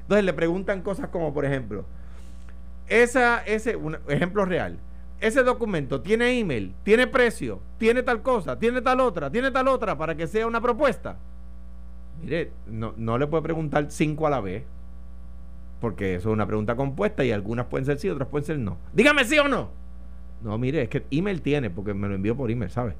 Entonces 0.01 0.25
le 0.25 0.33
preguntan 0.33 0.81
cosas 0.81 1.09
como, 1.09 1.33
por 1.33 1.45
ejemplo, 1.45 1.85
ese, 2.87 3.75
un 3.75 3.97
ejemplo 4.07 4.45
real, 4.45 4.77
ese 5.19 5.43
documento 5.43 6.01
tiene 6.01 6.37
email, 6.37 6.75
tiene 6.83 7.07
precio, 7.07 7.59
tiene 7.77 8.03
tal 8.03 8.21
cosa, 8.21 8.59
tiene 8.59 8.81
tal 8.81 8.99
otra, 8.99 9.31
tiene 9.31 9.49
tal 9.49 9.67
otra 9.67 9.97
para 9.97 10.15
que 10.15 10.27
sea 10.27 10.45
una 10.45 10.61
propuesta. 10.61 11.17
Mire, 12.21 12.51
no, 12.67 12.93
no 12.97 13.17
le 13.17 13.27
puede 13.27 13.43
preguntar 13.43 13.87
cinco 13.89 14.27
a 14.27 14.29
la 14.29 14.41
vez, 14.41 14.63
porque 15.79 16.15
eso 16.15 16.29
es 16.29 16.33
una 16.33 16.47
pregunta 16.47 16.75
compuesta 16.75 17.23
y 17.23 17.31
algunas 17.31 17.67
pueden 17.67 17.85
ser 17.85 17.99
sí, 17.99 18.09
otras 18.09 18.29
pueden 18.29 18.45
ser 18.45 18.59
no. 18.59 18.77
Dígame 18.93 19.25
sí 19.25 19.37
o 19.37 19.47
no. 19.47 19.69
No, 20.43 20.57
mire, 20.57 20.83
es 20.83 20.89
que 20.89 21.05
email 21.11 21.41
tiene, 21.41 21.69
porque 21.69 21.93
me 21.93 22.07
lo 22.07 22.15
envió 22.15 22.35
por 22.35 22.51
email, 22.51 22.71
¿sabe? 22.71 22.95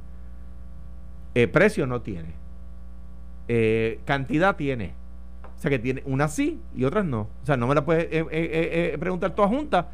Eh, 1.35 1.47
precio 1.47 1.85
no 1.85 2.01
tiene. 2.01 2.33
Eh, 3.47 3.99
cantidad 4.05 4.55
tiene. 4.55 4.93
O 5.57 5.59
sea 5.59 5.69
que 5.69 5.79
tiene 5.79 6.01
unas 6.05 6.33
sí 6.33 6.59
y 6.75 6.83
otras 6.85 7.05
no. 7.05 7.21
O 7.21 7.45
sea, 7.45 7.57
no 7.57 7.67
me 7.67 7.75
la 7.75 7.85
puedes 7.85 8.07
eh, 8.11 8.97
preguntar 8.99 9.35
todas 9.35 9.51
juntas. 9.51 9.85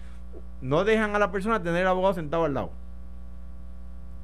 No 0.61 0.83
dejan 0.83 1.15
a 1.15 1.19
la 1.19 1.31
persona 1.31 1.61
tener 1.61 1.81
el 1.81 1.87
abogado 1.87 2.13
sentado 2.13 2.45
al 2.45 2.53
lado. 2.53 2.71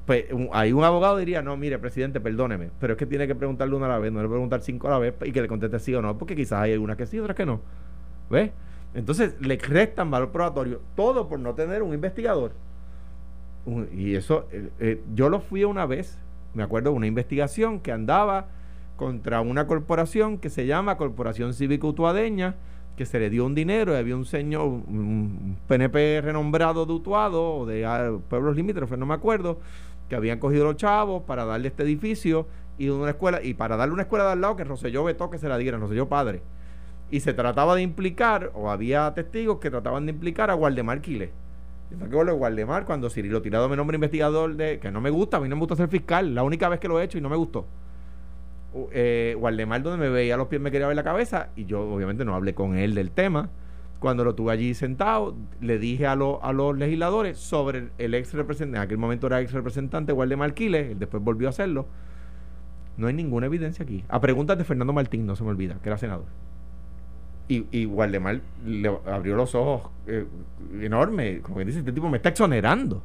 Pues 0.08 0.24
ahí 0.52 0.72
un 0.72 0.84
abogado 0.84 1.18
diría, 1.18 1.42
no, 1.42 1.54
mire, 1.58 1.78
presidente, 1.78 2.18
perdóneme, 2.18 2.70
pero 2.80 2.94
es 2.94 2.98
que 2.98 3.04
tiene 3.04 3.26
que 3.26 3.34
preguntarle 3.34 3.76
una 3.76 3.84
a 3.84 3.88
la 3.90 3.98
vez, 3.98 4.10
no 4.10 4.22
le 4.22 4.28
preguntar 4.30 4.62
cinco 4.62 4.88
a 4.88 4.92
la 4.92 4.98
vez 4.98 5.14
y 5.22 5.32
que 5.32 5.42
le 5.42 5.48
conteste 5.48 5.78
sí 5.78 5.94
o 5.94 6.00
no, 6.00 6.16
porque 6.16 6.34
quizás 6.34 6.62
hay 6.62 6.72
algunas 6.72 6.96
que 6.96 7.04
sí, 7.04 7.18
otras 7.18 7.36
que 7.36 7.44
no. 7.44 7.60
¿Ves? 8.30 8.50
Entonces 8.94 9.34
le 9.38 9.58
restan 9.58 10.10
valor 10.10 10.30
probatorio, 10.30 10.80
todo 10.96 11.28
por 11.28 11.38
no 11.38 11.54
tener 11.54 11.82
un 11.82 11.92
investigador. 11.92 12.52
y 13.92 14.14
eso, 14.14 14.48
eh, 14.50 14.70
eh, 14.80 15.02
yo 15.14 15.28
lo 15.28 15.40
fui 15.40 15.64
una 15.64 15.84
vez, 15.84 16.18
me 16.54 16.62
acuerdo 16.62 16.88
de 16.88 16.96
una 16.96 17.06
investigación 17.06 17.78
que 17.78 17.92
andaba 17.92 18.46
contra 18.96 19.42
una 19.42 19.66
corporación 19.66 20.38
que 20.38 20.48
se 20.48 20.64
llama 20.64 20.96
Corporación 20.96 21.52
Cívica 21.52 21.86
Utuadeña, 21.86 22.54
que 22.96 23.04
se 23.04 23.20
le 23.20 23.28
dio 23.28 23.44
un 23.44 23.54
dinero 23.54 23.92
y 23.92 23.96
había 23.96 24.16
un 24.16 24.24
señor, 24.24 24.64
un 24.64 25.58
PNP 25.68 26.22
renombrado 26.22 26.86
de 26.86 26.94
Utuado 26.94 27.58
o 27.58 27.66
de 27.66 27.84
ah, 27.84 28.10
pueblos 28.30 28.56
limítrofes, 28.56 28.98
no 28.98 29.04
me 29.04 29.14
acuerdo, 29.14 29.60
que 30.08 30.16
habían 30.16 30.38
cogido 30.38 30.64
los 30.64 30.76
chavos 30.76 31.22
para 31.24 31.44
darle 31.44 31.68
este 31.68 31.82
edificio 31.82 32.46
y 32.78 32.88
una 32.88 33.10
escuela, 33.10 33.42
y 33.42 33.54
para 33.54 33.76
darle 33.76 33.94
una 33.94 34.02
escuela 34.02 34.24
de 34.26 34.32
al 34.32 34.40
lado 34.40 34.56
que 34.56 34.64
Roselló 34.64 35.04
vetó 35.04 35.30
que 35.30 35.38
se 35.38 35.48
la 35.48 35.58
diera, 35.58 35.78
Roselló 35.78 36.08
padre. 36.08 36.42
Y 37.10 37.20
se 37.20 37.32
trataba 37.32 37.74
de 37.74 37.82
implicar, 37.82 38.50
o 38.54 38.70
había 38.70 39.12
testigos 39.14 39.58
que 39.58 39.70
trataban 39.70 40.06
de 40.06 40.12
implicar 40.12 40.50
a 40.50 40.54
Gualdemar 40.54 41.00
Quiles. 41.00 41.30
Yo 41.90 41.96
me 41.96 42.04
acuerdo 42.04 42.32
de 42.32 42.38
Gualdemar 42.38 42.84
cuando 42.84 43.08
Cirilo 43.08 43.40
Tirado 43.40 43.68
me 43.68 43.76
nombre 43.76 43.94
investigador 43.94 44.56
de, 44.56 44.78
que 44.78 44.90
no 44.90 45.00
me 45.00 45.10
gusta, 45.10 45.38
a 45.38 45.40
mí 45.40 45.48
no 45.48 45.56
me 45.56 45.60
gusta 45.60 45.76
ser 45.76 45.88
fiscal, 45.88 46.34
la 46.34 46.42
única 46.42 46.68
vez 46.68 46.80
que 46.80 46.88
lo 46.88 47.00
he 47.00 47.04
hecho 47.04 47.16
y 47.16 47.20
no 47.20 47.30
me 47.30 47.36
gustó 47.36 47.66
eh, 48.92 49.36
Waldemar 49.38 49.82
donde 49.82 49.98
me 49.98 50.10
veía 50.10 50.36
los 50.36 50.48
pies 50.48 50.60
me 50.60 50.70
quería 50.70 50.86
ver 50.86 50.96
la 50.96 51.04
cabeza 51.04 51.48
y 51.56 51.64
yo 51.64 51.80
obviamente 51.80 52.24
no 52.24 52.34
hablé 52.34 52.54
con 52.54 52.76
él 52.76 52.94
del 52.94 53.10
tema. 53.10 53.48
Cuando 53.98 54.24
lo 54.24 54.34
tuve 54.34 54.52
allí 54.52 54.74
sentado, 54.74 55.36
le 55.60 55.78
dije 55.78 56.06
a, 56.06 56.12
a 56.12 56.52
los 56.52 56.78
legisladores 56.78 57.38
sobre 57.38 57.88
el, 57.98 58.14
ex 58.14 58.32
representante, 58.32 58.78
en 58.78 58.82
aquel 58.82 58.98
momento 58.98 59.26
era 59.26 59.40
ex 59.40 59.52
representante 59.52 60.12
Waldemar 60.12 60.54
Quiles, 60.54 60.92
él 60.92 60.98
después 60.98 61.22
volvió 61.22 61.48
a 61.48 61.50
hacerlo. 61.50 61.86
No 62.96 63.06
hay 63.08 63.14
ninguna 63.14 63.46
evidencia 63.46 63.84
aquí. 63.84 64.04
A 64.08 64.20
preguntas 64.20 64.58
de 64.58 64.64
Fernando 64.64 64.92
Martín, 64.92 65.26
no 65.26 65.36
se 65.36 65.44
me 65.44 65.50
olvida, 65.50 65.78
que 65.82 65.88
era 65.88 65.98
senador. 65.98 66.26
Y, 67.48 67.66
y 67.70 67.86
Waldemar 67.86 68.40
le 68.64 68.88
abrió 69.06 69.34
los 69.34 69.54
ojos 69.54 69.90
eh, 70.06 70.26
enorme, 70.80 71.40
como 71.40 71.58
que 71.58 71.64
dice, 71.64 71.78
este 71.80 71.92
tipo 71.92 72.08
me 72.08 72.18
está 72.18 72.28
exonerando. 72.28 73.02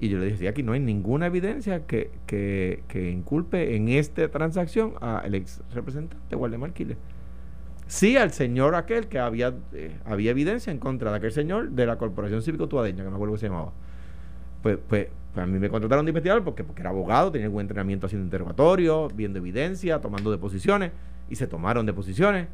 Y 0.00 0.08
yo 0.08 0.18
le 0.18 0.26
dije, 0.26 0.48
aquí 0.48 0.62
no 0.62 0.72
hay 0.72 0.80
ninguna 0.80 1.26
evidencia 1.26 1.86
que, 1.86 2.10
que, 2.26 3.10
inculpe 3.10 3.76
en 3.76 3.90
esta 3.90 4.28
transacción 4.30 4.94
al 5.02 5.34
ex 5.34 5.62
representante 5.74 6.36
Waldemar 6.36 6.72
Quiles. 6.72 6.96
Sí 7.90 8.16
al 8.16 8.30
señor 8.30 8.76
aquel 8.76 9.08
que 9.08 9.18
había, 9.18 9.52
eh, 9.72 9.98
había 10.04 10.30
evidencia 10.30 10.70
en 10.70 10.78
contra 10.78 11.10
de 11.10 11.16
aquel 11.16 11.32
señor 11.32 11.70
de 11.70 11.86
la 11.86 11.98
Corporación 11.98 12.40
Cívico 12.40 12.68
Tuadeña, 12.68 13.02
que 13.02 13.10
me 13.10 13.16
acuerdo 13.16 13.34
que 13.34 13.40
se 13.40 13.48
llamaba. 13.48 13.72
Pues, 14.62 14.78
pues, 14.88 15.08
pues, 15.34 15.42
a 15.42 15.46
mí 15.48 15.58
me 15.58 15.68
contrataron 15.68 16.04
de 16.04 16.10
investigador 16.10 16.44
porque, 16.44 16.62
porque 16.62 16.82
era 16.82 16.90
abogado, 16.90 17.32
tenía 17.32 17.48
buen 17.48 17.64
entrenamiento 17.64 18.06
haciendo 18.06 18.26
interrogatorio, 18.26 19.08
viendo 19.08 19.40
evidencia, 19.40 20.00
tomando 20.00 20.30
deposiciones, 20.30 20.92
y 21.28 21.34
se 21.34 21.48
tomaron 21.48 21.84
deposiciones. 21.84 22.46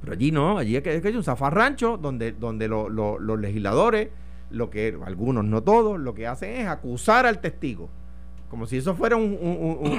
Pero 0.00 0.12
allí 0.12 0.30
no, 0.30 0.58
allí 0.58 0.76
es 0.76 0.82
que, 0.84 1.02
hay 1.04 1.16
un 1.16 1.24
zafarrancho 1.24 1.96
donde, 1.96 2.30
donde 2.30 2.68
los 2.68 3.40
legisladores 3.40 4.10
lo 4.50 4.70
que 4.70 4.96
algunos, 5.04 5.44
no 5.44 5.64
todos, 5.64 5.98
lo 5.98 6.14
que 6.14 6.28
hacen 6.28 6.52
es 6.52 6.68
acusar 6.68 7.26
al 7.26 7.40
testigo, 7.40 7.88
como 8.48 8.64
si 8.66 8.76
eso 8.76 8.94
fuera 8.94 9.16
un, 9.16 9.36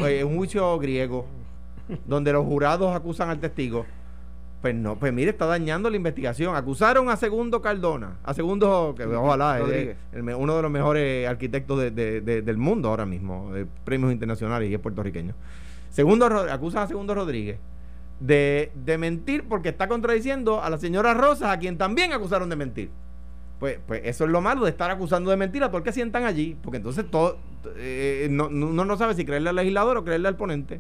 eh, 0.05 0.23
juicio 0.23 0.79
griego, 0.79 1.25
donde 2.05 2.33
los 2.33 2.45
jurados 2.45 2.95
acusan 2.95 3.29
al 3.29 3.39
testigo. 3.39 3.85
Pues 4.61 4.75
no, 4.75 4.99
pues 4.99 5.13
mire, 5.13 5.31
está 5.31 5.45
dañando 5.45 5.89
la 5.89 5.95
investigación. 5.95 6.55
Acusaron 6.55 7.09
a 7.09 7.15
Segundo 7.15 7.61
Cardona, 7.61 8.17
a 8.23 8.33
Segundo, 8.33 8.93
que 8.97 9.05
ojalá 9.05 9.59
es 9.59 9.95
uno 10.35 10.55
de 10.55 10.61
los 10.61 10.71
mejores 10.71 11.27
arquitectos 11.27 11.79
del 11.95 12.57
mundo 12.57 12.89
ahora 12.89 13.05
mismo, 13.05 13.53
de 13.53 13.65
premios 13.85 14.11
internacionales 14.11 14.69
y 14.69 14.73
es 14.73 14.79
puertorriqueño. 14.79 15.33
Segundo, 15.89 16.25
acusan 16.25 16.83
a 16.83 16.87
Segundo 16.87 17.15
Rodríguez 17.15 17.57
de, 18.19 18.71
de 18.75 18.97
mentir 18.97 19.45
porque 19.47 19.69
está 19.69 19.87
contradiciendo 19.87 20.61
a 20.61 20.69
la 20.69 20.77
señora 20.77 21.13
Rosas, 21.13 21.51
a 21.51 21.57
quien 21.57 21.77
también 21.77 22.11
acusaron 22.11 22.49
de 22.49 22.55
mentir. 22.55 22.91
Pues, 23.59 23.79
pues 23.85 24.01
eso 24.05 24.23
es 24.23 24.29
lo 24.29 24.39
malo 24.39 24.63
de 24.63 24.71
estar 24.71 24.89
acusando 24.89 25.31
de 25.31 25.37
mentira 25.37 25.65
a 25.65 25.69
todo 25.69 25.79
el 25.79 25.83
que 25.83 25.91
sientan 25.91 26.23
allí, 26.23 26.57
porque 26.61 26.77
entonces 26.77 27.09
todo 27.09 27.37
eh, 27.75 28.27
no, 28.31 28.47
uno 28.47 28.85
no 28.85 28.97
sabe 28.97 29.15
si 29.15 29.25
creerle 29.25 29.49
al 29.49 29.55
legislador 29.55 29.97
o 29.97 30.03
creerle 30.03 30.29
al 30.29 30.37
ponente. 30.37 30.79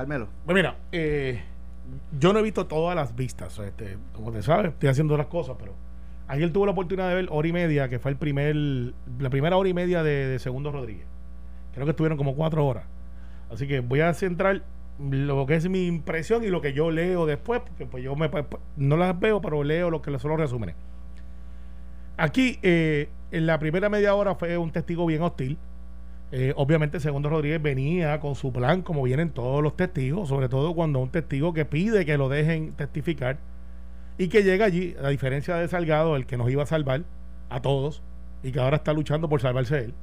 Carmelo. 0.00 0.28
Pues 0.46 0.54
mira, 0.54 0.76
eh, 0.92 1.42
yo 2.18 2.32
no 2.32 2.38
he 2.38 2.42
visto 2.42 2.66
todas 2.66 2.96
las 2.96 3.14
vistas, 3.14 3.58
este, 3.58 3.98
como 4.14 4.32
te 4.32 4.42
sabes, 4.42 4.72
estoy 4.72 4.88
haciendo 4.88 5.14
las 5.16 5.26
cosas, 5.26 5.56
pero 5.58 5.74
ayer 6.26 6.50
tuve 6.52 6.66
la 6.66 6.72
oportunidad 6.72 7.08
de 7.10 7.16
ver 7.16 7.28
hora 7.30 7.48
y 7.48 7.52
media, 7.52 7.88
que 7.90 7.98
fue 7.98 8.10
el 8.10 8.16
primer, 8.16 8.56
la 8.56 9.28
primera 9.28 9.58
hora 9.58 9.68
y 9.68 9.74
media 9.74 10.02
de, 10.02 10.38
Segundo 10.38 10.72
Rodríguez. 10.72 11.06
Creo 11.74 11.84
que 11.84 11.90
estuvieron 11.90 12.16
como 12.16 12.34
cuatro 12.34 12.66
horas. 12.66 12.84
Así 13.50 13.66
que 13.66 13.80
voy 13.80 14.00
a 14.00 14.14
centrar 14.14 14.62
lo 14.98 15.44
que 15.46 15.54
es 15.54 15.68
mi 15.68 15.86
impresión 15.86 16.44
y 16.44 16.48
lo 16.48 16.60
que 16.62 16.72
yo 16.72 16.90
leo 16.90 17.26
después, 17.26 17.60
porque 17.60 17.84
pues 17.84 18.02
yo 18.02 18.16
me, 18.16 18.28
pues, 18.30 18.46
no 18.76 18.96
las 18.96 19.18
veo, 19.20 19.40
pero 19.42 19.62
leo 19.64 19.90
lo 19.90 20.00
que 20.00 20.18
son 20.18 20.30
los 20.30 20.40
resúmenes. 20.40 20.76
Aquí, 22.16 22.58
eh, 22.62 23.08
en 23.32 23.46
la 23.46 23.58
primera 23.58 23.88
media 23.88 24.14
hora 24.14 24.34
fue 24.34 24.56
un 24.56 24.72
testigo 24.72 25.04
bien 25.04 25.22
hostil. 25.22 25.58
Eh, 26.32 26.52
obviamente, 26.56 27.00
Segundo 27.00 27.28
Rodríguez 27.28 27.60
venía 27.60 28.20
con 28.20 28.34
su 28.36 28.52
plan, 28.52 28.82
como 28.82 29.02
vienen 29.02 29.30
todos 29.30 29.62
los 29.62 29.76
testigos, 29.76 30.28
sobre 30.28 30.48
todo 30.48 30.74
cuando 30.74 31.00
un 31.00 31.10
testigo 31.10 31.52
que 31.52 31.64
pide 31.64 32.06
que 32.06 32.16
lo 32.16 32.28
dejen 32.28 32.72
testificar 32.72 33.38
y 34.16 34.28
que 34.28 34.44
llega 34.44 34.66
allí, 34.66 34.94
a 35.02 35.08
diferencia 35.08 35.56
de 35.56 35.66
Salgado, 35.66 36.14
el 36.14 36.26
que 36.26 36.36
nos 36.36 36.48
iba 36.50 36.62
a 36.62 36.66
salvar 36.66 37.02
a 37.48 37.60
todos 37.60 38.02
y 38.44 38.52
que 38.52 38.60
ahora 38.60 38.76
está 38.76 38.92
luchando 38.92 39.28
por 39.28 39.40
salvarse 39.40 39.78
él. 39.78 39.94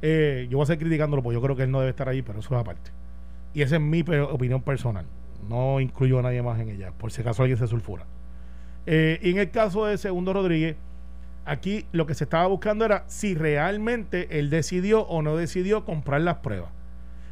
Eh, 0.00 0.46
yo 0.48 0.56
voy 0.56 0.64
a 0.64 0.66
seguir 0.66 0.86
criticándolo 0.86 1.22
porque 1.22 1.34
yo 1.34 1.42
creo 1.42 1.56
que 1.56 1.64
él 1.64 1.70
no 1.70 1.80
debe 1.80 1.90
estar 1.90 2.08
ahí, 2.08 2.22
pero 2.22 2.38
eso 2.38 2.54
es 2.54 2.60
aparte. 2.60 2.90
Y 3.52 3.60
esa 3.60 3.76
es 3.76 3.82
mi 3.82 4.02
opinión 4.30 4.62
personal. 4.62 5.04
No 5.48 5.80
incluyo 5.80 6.18
a 6.18 6.22
nadie 6.22 6.42
más 6.42 6.58
en 6.60 6.70
ella, 6.70 6.92
por 6.92 7.12
si 7.12 7.20
acaso 7.20 7.42
alguien 7.42 7.58
se 7.58 7.66
sulfura. 7.66 8.06
y 8.86 9.30
en 9.30 9.38
el 9.38 9.50
caso 9.50 9.84
de 9.84 9.98
Segundo 9.98 10.32
Rodríguez, 10.32 10.76
Aquí 11.48 11.86
lo 11.92 12.04
que 12.04 12.12
se 12.12 12.24
estaba 12.24 12.46
buscando 12.46 12.84
era 12.84 13.04
si 13.06 13.34
realmente 13.34 14.38
él 14.38 14.50
decidió 14.50 15.06
o 15.06 15.22
no 15.22 15.34
decidió 15.34 15.86
comprar 15.86 16.20
las 16.20 16.36
pruebas. 16.36 16.68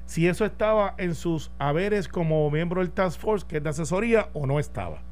Si 0.07 0.27
eso 0.27 0.47
estaba 0.47 0.95
en 0.97 1.15
sus 1.15 1.51
haberes 1.59 2.09
como 2.09 2.51
miembro 2.51 2.81
del 2.81 2.93
Task 2.93 3.21
Force, 3.21 3.45
que 3.47 3.59
es 3.59 3.63
de 3.63 3.69
asesoría, 3.69 4.31
o 4.33 4.47
no 4.47 4.59
estaba. 4.59 5.03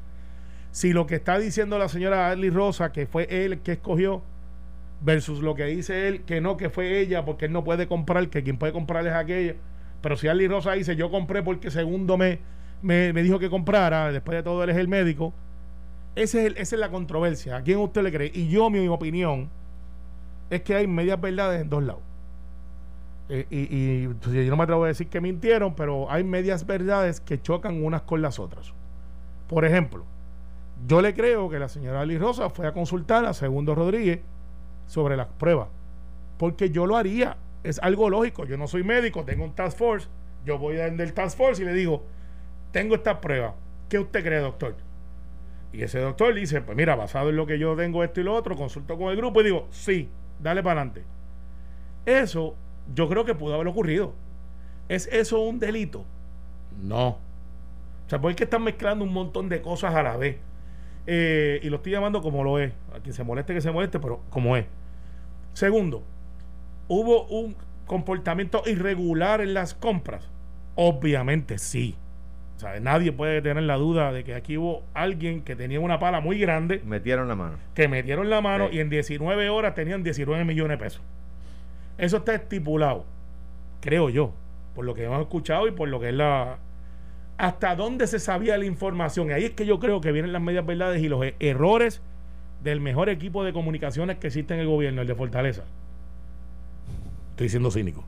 Si 0.71 0.91
lo 0.91 1.05
que 1.05 1.13
está 1.13 1.37
diciendo 1.37 1.77
la 1.77 1.87
señora 1.87 2.29
Arlie 2.29 2.49
Rosa, 2.49 2.91
que 2.91 3.05
fue 3.05 3.27
él 3.29 3.59
que 3.59 3.73
escogió, 3.73 4.23
versus 5.01 5.41
lo 5.43 5.53
que 5.53 5.65
dice 5.65 6.07
él, 6.07 6.23
que 6.23 6.41
no, 6.41 6.57
que 6.57 6.71
fue 6.71 6.99
ella, 6.99 7.25
porque 7.25 7.45
él 7.45 7.51
no 7.51 7.63
puede 7.63 7.87
comprar, 7.87 8.27
que 8.29 8.41
quien 8.41 8.57
puede 8.57 8.73
comprar 8.73 9.05
es 9.05 9.13
aquella. 9.13 9.53
Pero 10.01 10.17
si 10.17 10.27
Arlie 10.27 10.47
Rosa 10.47 10.71
dice, 10.71 10.95
yo 10.95 11.11
compré 11.11 11.43
porque 11.43 11.69
segundo 11.69 12.17
me, 12.17 12.39
me, 12.81 13.13
me 13.13 13.21
dijo 13.21 13.37
que 13.37 13.51
comprara, 13.51 14.11
después 14.11 14.35
de 14.35 14.41
todo 14.41 14.63
él 14.63 14.71
es 14.71 14.77
el 14.77 14.87
médico, 14.87 15.31
esa 16.15 16.41
es 16.41 16.71
la 16.73 16.89
controversia. 16.89 17.57
¿A 17.57 17.61
quién 17.61 17.79
usted 17.79 18.01
le 18.03 18.11
cree? 18.11 18.31
Y 18.33 18.47
yo, 18.47 18.69
mi 18.69 18.87
opinión, 18.87 19.49
es 20.49 20.61
que 20.61 20.75
hay 20.75 20.87
medias 20.87 21.19
verdades 21.19 21.61
en 21.61 21.69
dos 21.69 21.83
lados. 21.83 22.01
Eh, 23.27 23.45
y, 23.49 24.03
yo 24.03 24.49
no 24.51 24.57
me 24.57 24.63
atrevo 24.63 24.83
a 24.83 24.87
decir 24.87 25.07
que 25.07 25.19
mintieron, 25.19 25.75
pero 25.75 26.09
hay 26.11 26.23
medias 26.23 26.65
verdades 26.65 27.19
que 27.19 27.41
chocan 27.41 27.83
unas 27.83 28.03
con 28.03 28.21
las 28.21 28.39
otras. 28.39 28.73
Por 29.47 29.65
ejemplo, 29.65 30.05
yo 30.87 31.01
le 31.01 31.13
creo 31.13 31.49
que 31.49 31.59
la 31.59 31.69
señora 31.69 32.05
Liz 32.05 32.19
Rosa 32.19 32.49
fue 32.49 32.67
a 32.67 32.73
consultar 32.73 33.25
a 33.25 33.33
Segundo 33.33 33.73
Rodríguez 33.73 34.21
sobre 34.85 35.17
las 35.17 35.27
pruebas, 35.27 35.69
porque 36.37 36.69
yo 36.69 36.85
lo 36.85 36.97
haría. 36.97 37.37
Es 37.63 37.79
algo 37.79 38.11
lógico. 38.11 38.45
Yo 38.45 38.57
no 38.57 38.67
soy 38.67 38.83
médico, 38.83 39.25
tengo 39.25 39.43
un 39.43 39.53
task 39.53 39.77
force. 39.77 40.07
Yo 40.45 40.59
voy 40.59 40.77
a 40.77 40.87
del 40.89 41.13
task 41.13 41.35
force 41.35 41.63
y 41.63 41.65
le 41.65 41.73
digo, 41.73 42.03
tengo 42.71 42.93
esta 42.93 43.19
prueba. 43.21 43.55
¿Qué 43.89 43.97
usted 43.97 44.23
cree, 44.23 44.39
doctor? 44.39 44.75
Y 45.75 45.83
ese 45.83 45.99
doctor 45.99 46.33
dice, 46.33 46.61
pues 46.61 46.77
mira, 46.77 46.95
basado 46.95 47.29
en 47.29 47.35
lo 47.35 47.45
que 47.45 47.59
yo 47.59 47.75
tengo 47.75 48.01
esto 48.03 48.21
y 48.21 48.23
lo 48.23 48.33
otro, 48.33 48.55
consulto 48.55 48.97
con 48.97 49.09
el 49.09 49.17
grupo 49.17 49.41
y 49.41 49.45
digo, 49.45 49.67
sí, 49.71 50.09
dale 50.39 50.63
para 50.63 50.81
adelante. 50.81 51.03
Eso 52.05 52.55
Yo 52.93 53.09
creo 53.09 53.25
que 53.25 53.35
pudo 53.35 53.55
haber 53.55 53.67
ocurrido. 53.67 54.13
¿Es 54.87 55.07
eso 55.11 55.41
un 55.41 55.59
delito? 55.59 56.05
No. 56.81 57.07
O 57.07 58.09
sea, 58.09 58.21
porque 58.21 58.43
están 58.45 58.63
mezclando 58.63 59.03
un 59.03 59.11
montón 59.11 59.49
de 59.49 59.61
cosas 59.61 59.95
a 59.95 60.03
la 60.03 60.15
vez. 60.15 60.37
Eh, 61.07 61.59
y 61.63 61.69
lo 61.69 61.77
estoy 61.77 61.91
llamando 61.91 62.21
como 62.21 62.43
lo 62.43 62.59
es. 62.59 62.71
A 62.93 62.99
quien 62.99 63.13
se 63.13 63.23
moleste, 63.23 63.53
que 63.53 63.61
se 63.61 63.71
moleste, 63.71 63.99
pero 63.99 64.21
como 64.29 64.55
es. 64.55 64.65
Segundo, 65.53 66.03
¿hubo 66.87 67.25
un 67.27 67.55
comportamiento 67.87 68.61
irregular 68.65 69.41
en 69.41 69.53
las 69.55 69.73
compras? 69.73 70.29
Obviamente 70.75 71.57
sí. 71.57 71.95
O 72.55 72.59
sea, 72.59 72.79
nadie 72.79 73.11
puede 73.11 73.41
tener 73.41 73.63
la 73.63 73.75
duda 73.75 74.13
de 74.13 74.23
que 74.23 74.33
aquí 74.33 74.57
hubo 74.57 74.83
alguien 74.93 75.41
que 75.41 75.55
tenía 75.57 75.79
una 75.81 75.99
pala 75.99 76.21
muy 76.21 76.39
grande. 76.39 76.81
Metieron 76.85 77.27
la 77.27 77.35
mano. 77.35 77.57
Que 77.73 77.87
metieron 77.89 78.29
la 78.29 78.39
mano 78.41 78.69
Sí. 78.69 78.77
y 78.77 78.79
en 78.79 78.89
19 78.89 79.49
horas 79.49 79.75
tenían 79.75 80.03
19 80.03 80.45
millones 80.45 80.77
de 80.79 80.83
pesos. 80.83 81.01
Eso 81.97 82.17
está 82.17 82.33
estipulado, 82.35 83.05
creo 83.81 84.09
yo, 84.09 84.33
por 84.73 84.85
lo 84.85 84.93
que 84.93 85.03
hemos 85.03 85.19
escuchado 85.21 85.67
y 85.67 85.71
por 85.71 85.89
lo 85.89 85.99
que 85.99 86.09
es 86.09 86.15
la... 86.15 86.57
Hasta 87.37 87.75
dónde 87.75 88.07
se 88.07 88.19
sabía 88.19 88.57
la 88.57 88.63
información. 88.65 89.29
Y 89.29 89.33
ahí 89.33 89.43
es 89.43 89.51
que 89.51 89.65
yo 89.65 89.79
creo 89.79 89.99
que 89.99 90.13
vienen 90.13 90.31
las 90.31 90.41
medias 90.41 90.65
verdades 90.65 91.01
y 91.03 91.09
los 91.09 91.25
e- 91.25 91.35
errores 91.41 92.01
del 92.63 92.79
mejor 92.79 93.09
equipo 93.09 93.43
de 93.43 93.51
comunicaciones 93.51 94.17
que 94.17 94.27
existe 94.27 94.53
en 94.53 94.61
el 94.61 94.67
gobierno, 94.67 95.01
el 95.01 95.07
de 95.07 95.15
Fortaleza. 95.15 95.63
Estoy 97.31 97.49
siendo 97.49 97.69
cínico. 97.71 98.05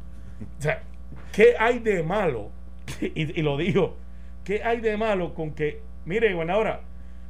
O 0.57 0.61
sea, 0.61 0.81
¿qué 1.33 1.55
hay 1.59 1.79
de 1.79 2.03
malo? 2.03 2.49
y, 3.01 3.39
y 3.39 3.41
lo 3.43 3.57
digo, 3.57 3.97
¿qué 4.47 4.63
hay 4.63 4.79
de 4.79 4.95
malo 4.95 5.33
con 5.33 5.51
que, 5.51 5.81
mire, 6.05 6.31
gobernadora, 6.31 6.79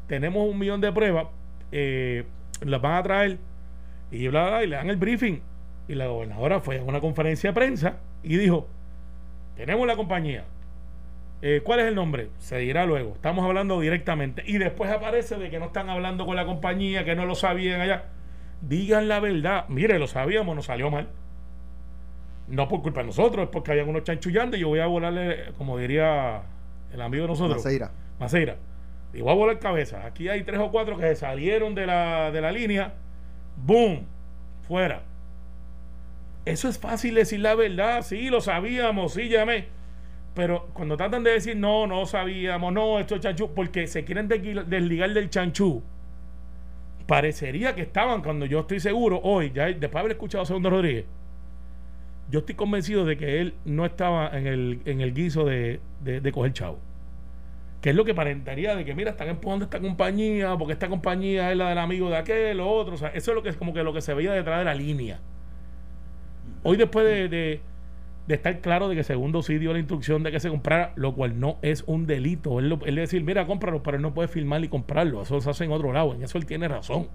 tenemos 0.05 0.47
un 0.47 0.59
millón 0.59 0.81
de 0.81 0.91
pruebas, 0.91 1.25
eh, 1.71 2.25
las 2.61 2.79
van 2.79 2.93
a 2.93 3.01
traer 3.01 3.39
y, 4.11 4.27
bla, 4.27 4.49
bla, 4.49 4.63
y 4.63 4.67
le 4.67 4.75
dan 4.75 4.87
el 4.91 4.97
briefing? 4.97 5.41
Y 5.87 5.95
la 5.95 6.05
gobernadora 6.05 6.59
fue 6.59 6.77
a 6.77 6.83
una 6.83 7.01
conferencia 7.01 7.49
de 7.49 7.53
prensa 7.55 7.97
y 8.21 8.37
dijo, 8.37 8.67
tenemos 9.55 9.87
la 9.87 9.95
compañía. 9.95 10.45
Eh, 11.41 11.61
¿Cuál 11.63 11.79
es 11.79 11.87
el 11.87 11.95
nombre? 11.95 12.29
Se 12.37 12.59
dirá 12.59 12.85
luego. 12.85 13.13
Estamos 13.15 13.43
hablando 13.45 13.79
directamente. 13.79 14.43
Y 14.45 14.59
después 14.59 14.91
aparece 14.91 15.37
de 15.37 15.49
que 15.49 15.57
no 15.57 15.65
están 15.65 15.89
hablando 15.89 16.23
con 16.23 16.35
la 16.35 16.45
compañía, 16.45 17.03
que 17.03 17.15
no 17.15 17.25
lo 17.25 17.33
sabían 17.33 17.81
allá. 17.81 18.05
Digan 18.61 19.07
la 19.07 19.19
verdad. 19.19 19.65
Mire, 19.69 19.97
lo 19.97 20.05
sabíamos, 20.05 20.55
nos 20.55 20.65
salió 20.65 20.91
mal. 20.91 21.07
No 22.47 22.67
por 22.67 22.83
culpa 22.83 22.99
de 22.99 23.07
nosotros, 23.07 23.45
es 23.45 23.49
porque 23.49 23.71
habían 23.71 23.89
unos 23.89 24.03
chanchullando 24.03 24.55
y 24.55 24.59
yo 24.59 24.67
voy 24.67 24.79
a 24.79 24.85
volarle, 24.85 25.53
como 25.57 25.79
diría 25.79 26.43
el 26.97 27.05
amigo 27.05 27.23
de 27.23 27.29
nosotros. 27.29 27.57
Maceira. 27.57 27.91
Maceira. 28.19 28.57
Y 29.13 29.21
voy 29.21 29.31
a 29.31 29.35
volar 29.35 29.59
cabeza. 29.59 30.05
Aquí 30.05 30.29
hay 30.29 30.43
tres 30.43 30.59
o 30.59 30.69
cuatro 30.71 30.97
que 30.97 31.07
se 31.07 31.15
salieron 31.15 31.75
de 31.75 31.85
la, 31.85 32.31
de 32.31 32.41
la 32.41 32.51
línea. 32.51 32.93
¡Boom! 33.55 34.05
Fuera. 34.67 35.03
Eso 36.45 36.69
es 36.69 36.77
fácil 36.77 37.15
decir 37.15 37.39
la 37.39 37.55
verdad. 37.55 38.01
Sí, 38.01 38.29
lo 38.29 38.41
sabíamos, 38.41 39.13
sí, 39.13 39.29
llamé. 39.29 39.65
Pero 40.33 40.69
cuando 40.73 40.97
tratan 40.97 41.23
de 41.23 41.31
decir, 41.31 41.57
no, 41.57 41.87
no 41.87 42.05
sabíamos, 42.05 42.71
no, 42.71 42.99
esto 42.99 43.15
es 43.15 43.21
chanchú, 43.21 43.53
porque 43.55 43.87
se 43.87 44.05
quieren 44.05 44.27
desligar 44.27 45.11
del 45.11 45.31
chanchú, 45.31 45.81
parecería 47.07 47.73
que 47.73 47.81
estaban, 47.81 48.21
cuando 48.21 48.45
yo 48.45 48.59
estoy 48.59 48.79
seguro, 48.79 49.19
hoy, 49.23 49.51
ya 49.51 49.65
después 49.65 49.91
de 49.93 49.99
haber 49.99 50.11
escuchado 50.11 50.43
a 50.43 50.45
Segundo 50.45 50.69
Rodríguez, 50.69 51.05
yo 52.29 52.39
estoy 52.39 52.53
convencido 52.53 53.03
de 53.03 53.17
que 53.17 53.41
él 53.41 53.55
no 53.65 53.83
estaba 53.83 54.29
en 54.37 54.45
el, 54.45 54.81
en 54.85 55.01
el 55.01 55.13
guiso 55.15 55.43
de, 55.43 55.79
de, 56.01 56.21
de 56.21 56.31
coger 56.31 56.53
chavo. 56.53 56.77
Que 57.81 57.91
es 57.91 57.95
lo 57.95 58.03
que 58.05 58.11
aparentaría 58.11 58.75
de 58.75 58.83
que, 58.85 58.95
mira, 58.95 59.11
están 59.11 59.27
empujando 59.29 59.65
esta 59.65 59.79
compañía, 59.79 60.55
porque 60.57 60.73
esta 60.73 60.89
compañía 60.89 61.51
es 61.51 61.57
la 61.57 61.69
del 61.69 61.77
amigo 61.77 62.09
de 62.09 62.17
aquel, 62.17 62.59
o 62.59 62.67
otro. 62.69 62.95
O 62.95 62.97
sea, 62.97 63.09
eso 63.09 63.31
es 63.31 63.35
lo 63.35 63.43
que 63.43 63.49
es 63.49 63.57
como 63.57 63.73
que 63.73 63.83
lo 63.83 63.93
que 63.93 64.01
se 64.01 64.13
veía 64.13 64.33
detrás 64.33 64.59
de 64.59 64.65
la 64.65 64.73
línea. 64.75 65.19
Hoy, 66.63 66.77
después 66.77 67.05
de, 67.05 67.29
de, 67.29 67.61
estar 68.33 68.59
claro 68.61 68.89
de 68.89 68.95
que 68.95 69.03
Segundo 69.03 69.41
sí 69.41 69.57
dio 69.57 69.73
la 69.73 69.79
instrucción 69.79 70.23
de 70.23 70.31
que 70.31 70.39
se 70.39 70.49
comprara, 70.49 70.91
lo 70.95 71.13
cual 71.13 71.39
no 71.39 71.57
es 71.61 71.83
un 71.87 72.07
delito. 72.07 72.59
Él, 72.59 72.69
lo- 72.69 72.79
él 72.85 72.95
decir, 72.95 73.23
mira, 73.23 73.45
cómpralo, 73.45 73.83
pero 73.83 73.97
él 73.97 74.03
no 74.03 74.13
puede 74.13 74.27
filmar 74.27 74.63
y 74.63 74.67
comprarlo. 74.69 75.21
Eso 75.21 75.39
se 75.39 75.49
hace 75.49 75.65
en 75.65 75.71
otro 75.71 75.93
lado. 75.93 76.13
En 76.13 76.23
eso 76.23 76.37
él 76.37 76.45
tiene 76.45 76.67
razón. 76.67 77.07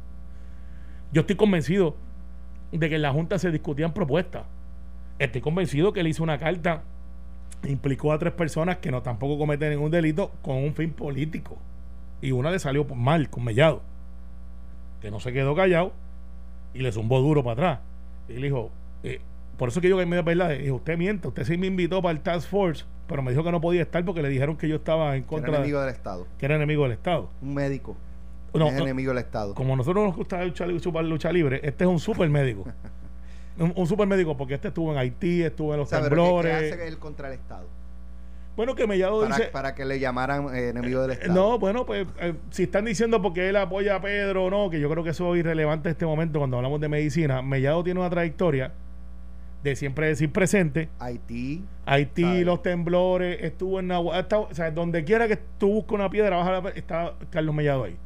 Yo 1.12 1.22
estoy 1.22 1.36
convencido 1.36 1.96
de 2.70 2.88
que 2.88 2.96
en 2.96 3.02
la 3.02 3.12
Junta 3.12 3.38
se 3.38 3.50
discutían 3.50 3.92
propuestas. 3.92 4.44
Estoy 5.18 5.40
convencido 5.42 5.92
que 5.92 6.00
él 6.00 6.08
hizo 6.08 6.22
una 6.22 6.38
carta, 6.38 6.84
implicó 7.66 8.12
a 8.12 8.18
tres 8.18 8.32
personas 8.32 8.78
que 8.78 8.90
no 8.90 9.02
tampoco 9.02 9.38
cometen 9.38 9.70
ningún 9.70 9.90
delito 9.90 10.30
con 10.42 10.56
un 10.56 10.74
fin 10.74 10.92
político. 10.92 11.56
Y 12.20 12.32
una 12.32 12.50
le 12.50 12.58
salió 12.58 12.84
mal, 12.84 13.28
con 13.30 13.44
Mellado, 13.44 13.82
que 15.00 15.10
no 15.10 15.20
se 15.20 15.32
quedó 15.32 15.54
callado 15.54 15.92
y 16.74 16.80
le 16.80 16.92
zumbó 16.92 17.20
duro 17.20 17.42
para 17.42 17.52
atrás. 17.52 17.78
Y 18.28 18.34
le 18.34 18.42
dijo, 18.46 18.70
eh, 19.02 19.20
por 19.58 19.68
eso 19.68 19.80
que 19.80 19.88
yo 19.88 19.96
que 19.98 20.06
me 20.06 20.16
da 20.16 20.22
verdad, 20.22 20.50
dijo, 20.50 20.76
usted 20.76 20.96
miente, 20.96 21.28
usted 21.28 21.44
sí 21.44 21.56
me 21.56 21.66
invitó 21.66 22.00
para 22.00 22.12
el 22.12 22.20
Task 22.20 22.48
Force, 22.48 22.84
pero 23.08 23.22
me 23.22 23.30
dijo 23.32 23.42
que 23.44 23.50
no 23.52 23.60
podía 23.60 23.82
estar 23.82 24.04
porque 24.04 24.22
le 24.22 24.28
dijeron 24.28 24.56
que 24.56 24.68
yo 24.68 24.76
estaba 24.76 25.16
en 25.16 25.22
Que 25.22 25.28
contra 25.28 25.48
era 25.50 25.58
de- 25.58 25.64
enemigo 25.64 25.80
del 25.80 25.90
Estado. 25.94 26.26
que 26.38 26.46
era 26.46 26.54
enemigo 26.56 26.82
del 26.84 26.92
Estado. 26.92 27.28
Un 27.42 27.54
médico. 27.54 27.96
No, 28.54 28.68
es 28.68 28.74
no, 28.74 28.80
enemigo 28.82 29.10
del 29.14 29.18
Estado. 29.24 29.54
como 29.54 29.72
a 29.74 29.76
nosotros 29.76 30.04
nos 30.04 30.14
gusta 30.16 30.44
luchar, 30.44 30.68
luchar 30.68 31.04
lucha 31.04 31.32
libre, 31.32 31.60
este 31.64 31.84
es 31.84 31.90
un 31.90 31.98
super 31.98 32.28
médico. 32.28 32.64
un, 33.58 33.72
un 33.76 33.86
super 33.86 34.06
médico 34.06 34.36
porque 34.36 34.54
este 34.54 34.68
estuvo 34.68 34.92
en 34.92 34.98
Haití, 34.98 35.42
estuvo 35.42 35.72
en 35.74 35.80
O 35.80 35.82
los 35.82 35.88
sea, 35.88 36.00
pero 36.02 36.10
¿qué- 36.10 36.16
temblores. 36.16 36.58
¿qué 36.58 36.74
hace 36.74 36.88
él 36.88 36.98
contra 36.98 37.28
el 37.28 37.34
Estado? 37.34 37.66
Bueno, 38.54 38.74
que 38.74 38.86
Mellado 38.86 39.22
Para, 39.22 39.36
dice... 39.36 39.48
para 39.48 39.74
que 39.74 39.86
le 39.86 39.98
llamaran 39.98 40.54
eh, 40.54 40.68
enemigo 40.68 41.00
del 41.02 41.12
Eh, 41.12 41.14
Estado. 41.14 41.32
No, 41.34 41.58
bueno, 41.58 41.86
pues 41.86 42.06
eh, 42.20 42.34
si 42.50 42.64
están 42.64 42.84
diciendo 42.84 43.22
porque 43.22 43.48
él 43.48 43.56
apoya 43.56 43.96
a 43.96 44.00
Pedro 44.02 44.44
o 44.44 44.50
no, 44.50 44.68
que 44.68 44.78
yo 44.78 44.90
creo 44.90 45.02
que 45.02 45.10
eso 45.10 45.34
es 45.34 45.40
irrelevante 45.40 45.88
en 45.88 45.92
este 45.92 46.04
momento 46.04 46.38
cuando 46.38 46.58
hablamos 46.58 46.78
de 46.80 46.88
medicina. 46.88 47.40
Mellado 47.40 47.82
tiene 47.82 48.00
una 48.00 48.10
trayectoria 48.10 48.72
de 49.62 49.74
siempre 49.76 50.08
decir 50.08 50.30
presente. 50.32 50.90
Haití. 50.98 51.64
Haití, 51.86 52.44
los 52.44 52.62
temblores, 52.62 53.38
estuvo 53.42 53.80
en 53.80 53.88
Nahua- 53.88 54.16
ha 54.16 54.20
estado- 54.20 54.48
o 54.50 54.54
sea, 54.54 54.70
donde 54.70 55.02
quiera 55.04 55.28
que 55.28 55.38
tú 55.58 55.68
busques 55.72 55.92
una 55.94 56.10
piedra, 56.10 56.36
baja 56.36 56.60
la, 56.60 56.68
está 56.70 57.14
Carlos 57.30 57.54
Mellado 57.54 57.84
ahí. 57.84 57.96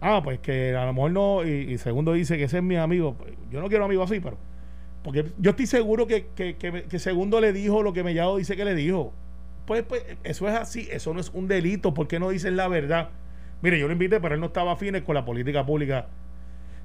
Ah, 0.00 0.22
pues 0.24 0.38
que 0.40 0.74
a 0.74 0.86
lo 0.86 0.94
mejor 0.94 1.10
no, 1.10 1.44
y, 1.44 1.50
y 1.72 1.76
segundo 1.76 2.14
dice 2.14 2.38
que 2.38 2.44
ese 2.44 2.56
es 2.58 2.62
mi 2.62 2.76
amigo. 2.76 3.12
Pues, 3.14 3.32
yo 3.50 3.60
no 3.60 3.68
quiero 3.68 3.84
amigos 3.84 4.10
así, 4.10 4.20
pero. 4.20 4.38
Porque 5.02 5.32
yo 5.38 5.50
estoy 5.50 5.66
seguro 5.66 6.06
que, 6.06 6.26
que, 6.34 6.56
que- 6.56 6.84
que 6.84 6.98
segundo 6.98 7.40
le 7.40 7.52
dijo 7.52 7.82
lo 7.82 7.92
que 7.92 8.04
Mellado 8.04 8.36
dice 8.36 8.56
que 8.56 8.64
le 8.64 8.74
dijo. 8.74 9.12
Pues, 9.66 9.82
pues 9.82 10.04
eso 10.24 10.48
es 10.48 10.54
así, 10.56 10.88
eso 10.90 11.14
no 11.14 11.20
es 11.20 11.30
un 11.30 11.46
delito. 11.48 11.94
¿Por 11.94 12.08
qué 12.08 12.18
no 12.18 12.30
dicen 12.30 12.56
la 12.56 12.68
verdad? 12.68 13.10
Mire, 13.62 13.78
yo 13.78 13.86
lo 13.86 13.92
invité, 13.92 14.20
pero 14.20 14.34
él 14.34 14.40
no 14.40 14.46
estaba 14.48 14.72
afines 14.72 15.02
con 15.02 15.14
la 15.14 15.24
política 15.24 15.64
pública 15.64 16.06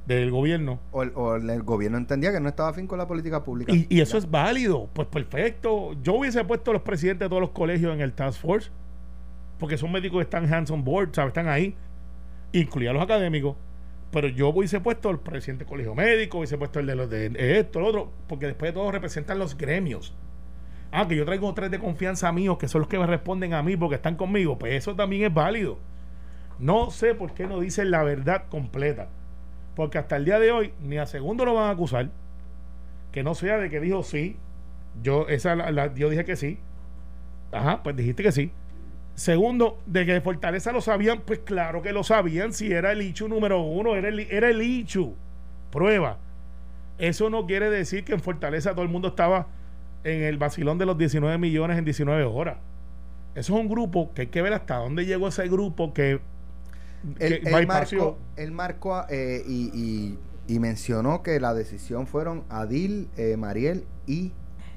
del 0.05 0.29
gobierno. 0.29 0.79
O 0.91 1.01
el, 1.03 1.11
o 1.15 1.35
el 1.35 1.63
gobierno 1.63 1.97
entendía 1.97 2.31
que 2.31 2.39
no 2.39 2.47
estaba 2.49 2.69
afín 2.69 2.85
con 2.85 2.97
la 2.99 3.07
política 3.07 3.43
pública. 3.43 3.73
Y, 3.73 3.87
y 3.89 4.01
eso 4.01 4.17
es 4.17 4.29
válido. 4.29 4.87
Pues 4.93 5.07
perfecto. 5.07 5.93
Yo 6.03 6.13
hubiese 6.13 6.43
puesto 6.43 6.71
a 6.71 6.73
los 6.75 6.83
presidentes 6.83 7.25
de 7.25 7.29
todos 7.29 7.41
los 7.41 7.51
colegios 7.51 7.93
en 7.93 8.01
el 8.01 8.13
Task 8.13 8.39
Force. 8.39 8.69
Porque 9.57 9.77
son 9.77 9.91
médicos 9.91 10.17
que 10.19 10.23
están 10.23 10.53
hands 10.53 10.69
on 10.69 10.83
board, 10.83 11.09
¿sabes? 11.13 11.29
Están 11.29 11.47
ahí. 11.47 11.75
Incluía 12.51 12.91
a 12.91 12.93
los 12.93 13.01
académicos. 13.01 13.55
Pero 14.11 14.27
yo 14.29 14.49
hubiese 14.49 14.79
puesto 14.79 15.09
al 15.09 15.19
presidente 15.19 15.63
del 15.65 15.69
colegio 15.69 15.95
médico, 15.95 16.37
hubiese 16.39 16.57
puesto 16.57 16.79
el 16.79 16.85
de 16.87 16.95
los 16.95 17.09
de 17.09 17.59
esto, 17.59 17.79
lo 17.81 17.87
otro. 17.87 18.11
Porque 18.27 18.47
después 18.47 18.69
de 18.69 18.73
todo 18.79 18.91
representan 18.91 19.39
los 19.39 19.57
gremios. 19.57 20.15
Ah, 20.91 21.07
que 21.07 21.15
yo 21.17 21.25
traigo 21.25 21.53
tres 21.53 21.71
de 21.71 21.79
confianza 21.79 22.31
míos, 22.31 22.57
que 22.57 22.67
son 22.69 22.81
los 22.81 22.87
que 22.89 22.99
me 22.99 23.07
responden 23.07 23.53
a 23.53 23.63
mí 23.63 23.75
porque 23.77 23.95
están 23.95 24.15
conmigo. 24.15 24.57
Pues 24.57 24.73
eso 24.75 24.95
también 24.95 25.23
es 25.23 25.33
válido. 25.33 25.77
No 26.59 26.91
sé 26.91 27.15
por 27.15 27.33
qué 27.33 27.47
no 27.47 27.59
dicen 27.59 27.91
la 27.91 28.03
verdad 28.03 28.45
completa. 28.49 29.09
Porque 29.75 29.97
hasta 29.97 30.15
el 30.17 30.25
día 30.25 30.39
de 30.39 30.51
hoy, 30.51 30.73
ni 30.81 30.97
a 30.97 31.05
segundo 31.05 31.45
lo 31.45 31.53
van 31.55 31.65
a 31.65 31.71
acusar 31.71 32.09
que 33.11 33.23
no 33.23 33.35
sea 33.35 33.57
de 33.57 33.69
que 33.69 33.79
dijo 33.79 34.03
sí. 34.03 34.37
Yo, 35.03 35.27
esa, 35.27 35.55
la- 35.55 35.71
la- 35.71 35.93
yo 35.93 36.09
dije 36.09 36.25
que 36.25 36.35
sí. 36.35 36.59
Ajá, 37.51 37.83
pues 37.83 37.95
dijiste 37.95 38.23
que 38.23 38.31
sí. 38.31 38.51
Segundo, 39.15 39.79
de 39.85 40.05
que 40.05 40.19
Fortaleza 40.21 40.71
lo 40.71 40.81
sabían, 40.81 41.21
pues 41.25 41.39
claro 41.39 41.81
que 41.81 41.93
lo 41.93 42.03
sabían. 42.03 42.51
Si 42.53 42.71
era 42.71 42.91
el 42.91 43.01
Ichu 43.01 43.27
número 43.29 43.61
uno, 43.61 43.95
era 43.95 44.09
el, 44.09 44.19
era 44.19 44.49
el 44.49 44.61
Ichu. 44.61 45.15
Prueba. 45.71 46.17
Eso 46.97 47.29
no 47.29 47.45
quiere 47.45 47.69
decir 47.69 48.03
que 48.03 48.13
en 48.13 48.19
Fortaleza 48.19 48.71
todo 48.73 48.83
el 48.83 48.89
mundo 48.89 49.09
estaba 49.09 49.47
en 50.03 50.21
el 50.23 50.37
vacilón 50.37 50.77
de 50.77 50.85
los 50.85 50.97
19 50.97 51.37
millones 51.37 51.77
en 51.77 51.85
19 51.85 52.23
horas. 52.25 52.57
Eso 53.35 53.53
es 53.55 53.59
un 53.61 53.67
grupo 53.69 54.13
que 54.13 54.21
hay 54.23 54.27
que 54.27 54.41
ver 54.41 54.53
hasta 54.53 54.75
dónde 54.77 55.05
llegó 55.05 55.27
ese 55.27 55.47
grupo 55.47 55.93
que, 55.93 56.19
que 57.17 57.41
él 57.43 57.67
marcó, 57.67 58.17
él 58.37 58.51
marcó, 58.51 59.03
eh, 59.09 59.43
y, 59.47 59.71
y- 59.73 60.19
y 60.47 60.59
mencionó 60.59 61.23
que 61.23 61.39
la 61.39 61.53
decisión 61.55 62.05
fueron 62.05 62.43
Adil, 62.49 63.09
eh, 63.17 63.35
Mariel 63.35 63.83
y 64.05 64.31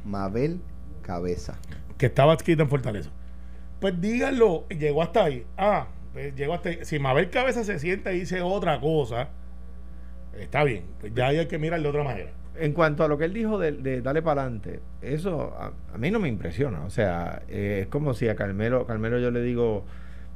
Mabel 0.05 0.61
Cabeza. 1.03 1.59
que 1.98 2.07
estaba 2.07 2.33
escrita 2.35 2.62
en 2.62 2.68
Fortaleza. 2.70 3.11
Pues 3.80 4.00
díganlo, 4.00 4.66
llegó 4.68 5.02
hasta 5.02 5.24
ahí. 5.24 5.46
Ah, 5.56 5.88
pues 6.12 6.34
llegó 6.34 6.54
hasta 6.54 6.70
ahí. 6.70 6.78
Si 6.82 6.98
Mabel 6.98 7.30
Cabeza 7.30 7.64
se 7.64 7.78
sienta 7.78 8.12
y 8.12 8.20
dice 8.20 8.42
otra 8.42 8.80
cosa, 8.80 9.28
está 10.38 10.64
bien. 10.64 10.84
Pues 11.00 11.14
ya 11.14 11.28
hay 11.28 11.46
que 11.46 11.58
mirar 11.58 11.80
de 11.80 11.88
otra 11.88 12.02
manera. 12.02 12.30
En 12.56 12.72
cuanto 12.72 13.04
a 13.04 13.08
lo 13.08 13.18
que 13.18 13.26
él 13.26 13.32
dijo 13.32 13.56
de, 13.58 13.70
de 13.72 14.02
darle 14.02 14.20
para 14.20 14.42
adelante, 14.42 14.80
eso 15.00 15.54
a, 15.56 15.72
a 15.94 15.98
mí 15.98 16.10
no 16.10 16.18
me 16.18 16.28
impresiona. 16.28 16.84
O 16.84 16.90
sea, 16.90 17.42
eh, 17.48 17.80
es 17.82 17.86
como 17.86 18.14
si 18.14 18.28
a 18.28 18.34
Carmelo, 18.34 18.84
Carmelo 18.84 19.20
yo 19.20 19.30
le 19.30 19.42
digo, 19.42 19.84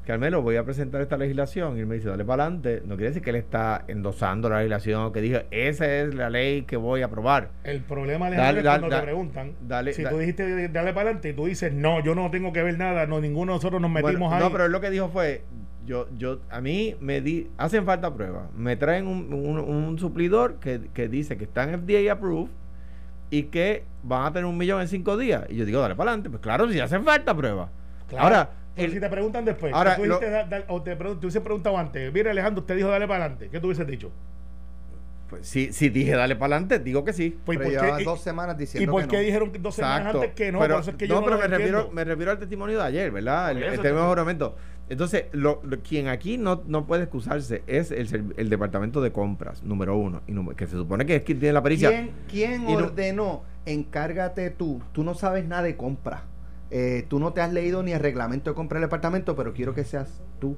Carmelo, 0.06 0.42
voy 0.42 0.56
a 0.56 0.64
presentar 0.64 1.00
esta 1.00 1.16
legislación. 1.16 1.76
Y 1.76 1.80
él 1.80 1.86
me 1.86 1.94
dice, 1.94 2.08
dale 2.08 2.24
para 2.24 2.44
adelante. 2.44 2.82
No 2.84 2.96
quiere 2.96 3.10
decir 3.10 3.22
que 3.22 3.30
él 3.30 3.36
está 3.36 3.84
endosando 3.86 4.48
la 4.48 4.56
legislación 4.58 5.02
o 5.04 5.12
que 5.12 5.20
diga, 5.20 5.44
esa 5.52 5.86
es 5.86 6.14
la 6.14 6.28
ley 6.28 6.62
que 6.62 6.76
voy 6.76 7.02
a 7.02 7.06
aprobar. 7.06 7.50
El 7.62 7.80
problema, 7.82 8.26
Alejandro, 8.26 8.60
es 8.62 8.66
cuando 8.66 8.88
te 8.88 9.02
preguntan. 9.02 9.52
Dale, 9.66 9.92
si 9.92 10.02
dale. 10.02 10.14
tú 10.16 10.20
dijiste 10.20 10.68
dale 10.70 10.92
para 10.92 11.02
adelante 11.10 11.28
y 11.30 11.32
tú 11.34 11.46
dices, 11.46 11.72
no, 11.72 12.02
yo 12.02 12.14
no 12.16 12.30
tengo 12.32 12.52
que 12.52 12.62
ver 12.62 12.76
nada, 12.78 13.06
no, 13.06 13.20
ninguno 13.20 13.52
de 13.52 13.56
nosotros 13.58 13.80
nos 13.80 13.90
metimos 13.90 14.18
Bueno, 14.18 14.34
ahí. 14.34 14.40
No, 14.42 14.50
pero 14.50 14.64
él 14.66 14.72
lo 14.72 14.80
que 14.80 14.90
dijo 14.90 15.08
fue, 15.08 15.44
yo, 15.86 16.08
yo, 16.18 16.40
a 16.50 16.60
mí 16.60 16.96
me 17.00 17.20
di, 17.20 17.48
hacen 17.56 17.84
falta 17.84 18.12
pruebas. 18.12 18.52
Me 18.56 18.76
traen 18.76 19.06
un, 19.06 19.32
un- 19.32 19.58
un 19.60 19.98
suplidor 20.00 20.56
que, 20.60 20.80
que 20.92 21.08
dice 21.08 21.36
que 21.36 21.44
está 21.44 21.62
en 21.62 21.80
FDA 21.80 22.12
approved 22.12 22.50
y 23.30 23.44
que 23.44 23.84
van 24.02 24.26
a 24.26 24.32
tener 24.32 24.46
un 24.46 24.58
millón 24.58 24.80
en 24.80 24.88
cinco 24.88 25.16
días. 25.16 25.44
Y 25.48 25.54
yo 25.56 25.64
digo, 25.64 25.80
dale 25.80 25.94
para 25.94 26.10
adelante. 26.10 26.28
Pues 26.28 26.42
claro, 26.42 26.68
si 26.70 26.80
hacen 26.80 27.04
falta 27.04 27.34
pruebas. 27.36 27.70
Claro. 28.08 28.24
Ahora, 28.24 28.50
Pero 28.74 28.86
el- 28.88 28.92
si 28.94 29.00
te 29.00 29.08
preguntan 29.08 29.44
después, 29.44 29.72
Ahora, 29.74 29.96
¿qué 29.96 30.02
tú 30.02 30.02
dijiste, 30.04 30.26
lo- 30.26 30.32
da- 30.32 30.44
da- 30.44 30.64
o 30.68 30.82
te, 30.82 30.96
te 30.96 31.04
hubiese 31.18 31.40
preguntado 31.40 31.76
antes, 31.78 32.12
mira 32.12 32.30
Alejandro, 32.30 32.60
usted 32.62 32.76
dijo 32.76 32.88
dale 32.88 33.06
para 33.06 33.24
adelante, 33.24 33.48
¿qué 33.50 33.60
tú 33.60 33.66
hubieses 33.68 33.86
dicho? 33.86 34.10
pues, 35.28 35.46
si, 35.48 35.72
si 35.72 35.88
dije 35.88 36.12
dale 36.12 36.36
para 36.36 36.56
adelante, 36.56 36.78
digo 36.78 37.04
que 37.04 37.14
sí. 37.14 37.38
Pues, 37.46 37.56
Pero 37.58 37.70
¿por 37.70 37.82
llevaba 37.82 38.02
dos 38.02 38.20
semanas 38.20 38.54
¿Y 38.56 38.58
diciendo 38.58 38.92
por 38.92 39.02
que 39.02 39.08
qué 39.08 39.16
no. 39.16 39.22
dijeron 39.22 39.52
dos 39.60 39.74
semanas 39.74 39.98
Exacto. 40.00 40.18
antes 40.20 40.34
que 40.34 40.52
no? 40.52 40.58
pero, 40.60 40.74
por 40.80 40.88
es 40.90 40.94
que 40.96 41.08
no, 41.08 41.24
pero 41.24 41.38
me 41.38 41.46
refiero, 41.46 41.90
me 41.90 42.04
refiero 42.04 42.30
al 42.32 42.38
testimonio 42.38 42.78
de 42.78 42.84
ayer, 42.84 43.10
¿verdad? 43.10 43.50
El, 43.52 43.58
Por 43.64 43.72
el 43.72 43.80
término 43.80 44.08
juramento. 44.08 44.56
Entonces, 44.90 45.24
lo, 45.32 45.62
lo- 45.64 45.78
quien 45.80 46.08
aquí 46.08 46.36
no, 46.36 46.62
no 46.66 46.86
puede 46.86 47.04
excusarse 47.04 47.62
es 47.66 47.90
el, 47.92 48.50
departamento 48.50 49.00
de 49.00 49.10
compras, 49.10 49.62
número 49.62 49.96
uno, 49.96 50.20
y 50.26 50.32
número- 50.32 50.54
que 50.54 50.66
se 50.66 50.76
supone 50.76 51.06
que 51.06 51.16
es 51.16 51.22
quien 51.22 51.38
tiene 51.40 51.54
la 51.54 51.62
pericia. 51.62 51.88
¿Quién, 51.88 52.10
quién 52.28 52.68
Y 52.68 52.72
no- 52.74 52.78
ordenó? 52.84 53.42
Encárgate 53.64 54.50
tú. 54.50 54.82
Tú 54.92 55.02
no 55.02 55.14
sabes 55.14 55.46
nada 55.46 55.62
de 55.62 55.76
compra. 55.78 56.24
Eh, 56.74 57.04
tú 57.08 57.18
no 57.18 57.34
te 57.34 57.42
has 57.42 57.52
leído 57.52 57.82
ni 57.82 57.92
el 57.92 58.00
reglamento 58.00 58.50
de 58.50 58.54
compra 58.56 58.80
del 58.80 58.88
departamento, 58.88 59.36
pero 59.36 59.52
quiero 59.52 59.74
que 59.74 59.84
seas 59.84 60.22
tú. 60.40 60.56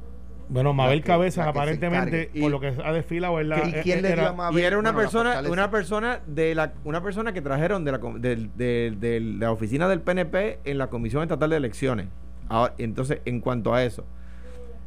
Bueno, 0.49 0.73
Mabel 0.75 0.99
la 0.99 1.03
que- 1.03 1.07
Cabezas 1.09 1.47
la 1.47 1.53
que 1.53 1.57
se 1.59 1.61
aparentemente, 1.61 2.31
por 2.41 2.51
lo 2.53 2.61
que 2.61 2.69
ha 2.85 2.93
desfilado, 2.93 3.35
¿verdad? 3.35 3.63
¿Y 3.67 3.71
Eh, 3.77 3.81
quién 3.83 4.03
le 4.03 4.11
era- 4.13 4.23
dio 4.23 4.31
a 4.31 4.35
Mabel? 4.35 4.61
Y 4.63 4.65
era 4.65 4.79
una 4.79 4.93
Bueno, 4.93 4.99
la 5.09 5.11
persona, 5.11 5.51
una 5.51 5.71
persona 5.71 6.21
de 6.27 6.55
la, 6.55 6.73
una 6.85 7.03
persona 7.03 7.33
que 7.33 7.41
trajeron 7.43 7.85
de 7.85 7.93
la, 7.93 7.99
de 7.99 9.21
la 9.39 9.51
oficina 9.51 9.89
del 9.89 10.03
PNP 10.03 10.61
en 10.65 10.79
la 10.79 10.89
Comisión 10.89 11.23
Estatal 11.23 11.51
de 11.51 11.57
Elecciones. 11.57 12.07
Ahora, 12.49 12.75
entonces, 12.79 13.21
en 13.25 13.41
cuanto 13.41 13.75
a 13.75 13.83
eso, 13.83 14.05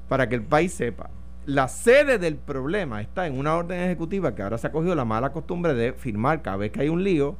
para 0.07 0.29
que 0.29 0.35
el 0.35 0.43
país 0.43 0.71
sepa, 0.73 1.09
la 1.47 1.67
sede 1.67 2.19
del 2.19 2.35
problema 2.35 3.01
está 3.01 3.25
en 3.25 3.37
una 3.37 3.55
orden 3.55 3.81
ejecutiva 3.81 4.35
que 4.35 4.43
ahora 4.43 4.57
se 4.59 4.67
ha 4.67 4.71
cogido 4.71 4.93
la 4.95 5.05
mala 5.05 5.31
costumbre 5.31 5.73
de 5.73 5.91
firmar 5.93 6.41
cada 6.41 6.57
vez 6.57 6.71
que 6.71 6.81
hay 6.81 6.89
un 6.89 7.03
lío, 7.03 7.35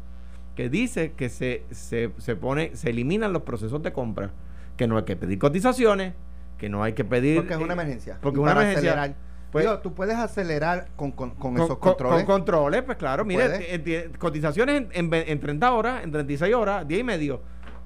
que 0.58 0.70
dice 0.70 1.14
que 1.14 1.30
se, 1.30 1.64
se, 1.72 2.12
se 2.18 2.36
pone, 2.36 2.76
se 2.76 2.90
eliminan 2.90 3.32
los 3.32 3.44
procesos 3.44 3.82
de 3.84 3.94
compra, 3.94 4.32
que 4.76 4.88
no 4.88 4.98
hay 4.98 5.04
que 5.04 5.16
pedir 5.16 5.38
cotizaciones, 5.40 6.14
que 6.58 6.68
no 6.68 6.84
hay 6.84 6.94
que 6.94 7.06
pedir 7.06 7.38
Porque 7.38 7.54
es 7.54 7.60
una 7.60 7.74
eh, 7.74 7.74
emergencia. 7.74 8.18
porque 8.22 8.38
es 8.40 8.42
una 8.44 8.52
emergencia. 8.54 8.92
acelerar. 8.92 9.16
Pues- 9.52 9.64
Digo, 9.66 9.78
tú 9.80 9.94
puedes 9.94 10.16
acelerar 10.18 10.88
con, 10.96 11.12
con, 11.12 11.30
con 11.30 11.54
con, 11.54 11.64
esos 11.64 11.78
con- 11.78 11.92
controles. 11.92 12.26
con 12.26 12.36
controles, 12.40 12.82
pues 12.84 12.98
claro, 12.98 13.24
mire, 13.24 13.46
Puede. 13.48 13.76
eh, 13.76 13.84
tie- 13.84 14.18
cotizaciones 14.18 14.76
en, 14.78 14.90
en, 14.92 15.10
ve- 15.12 15.26
en 15.32 15.40
30 15.40 15.72
horas, 15.72 16.04
en 16.04 16.12
36 16.12 16.54
horas, 16.56 16.88
10 16.88 17.00
y 17.00 17.04
medio. 17.04 17.42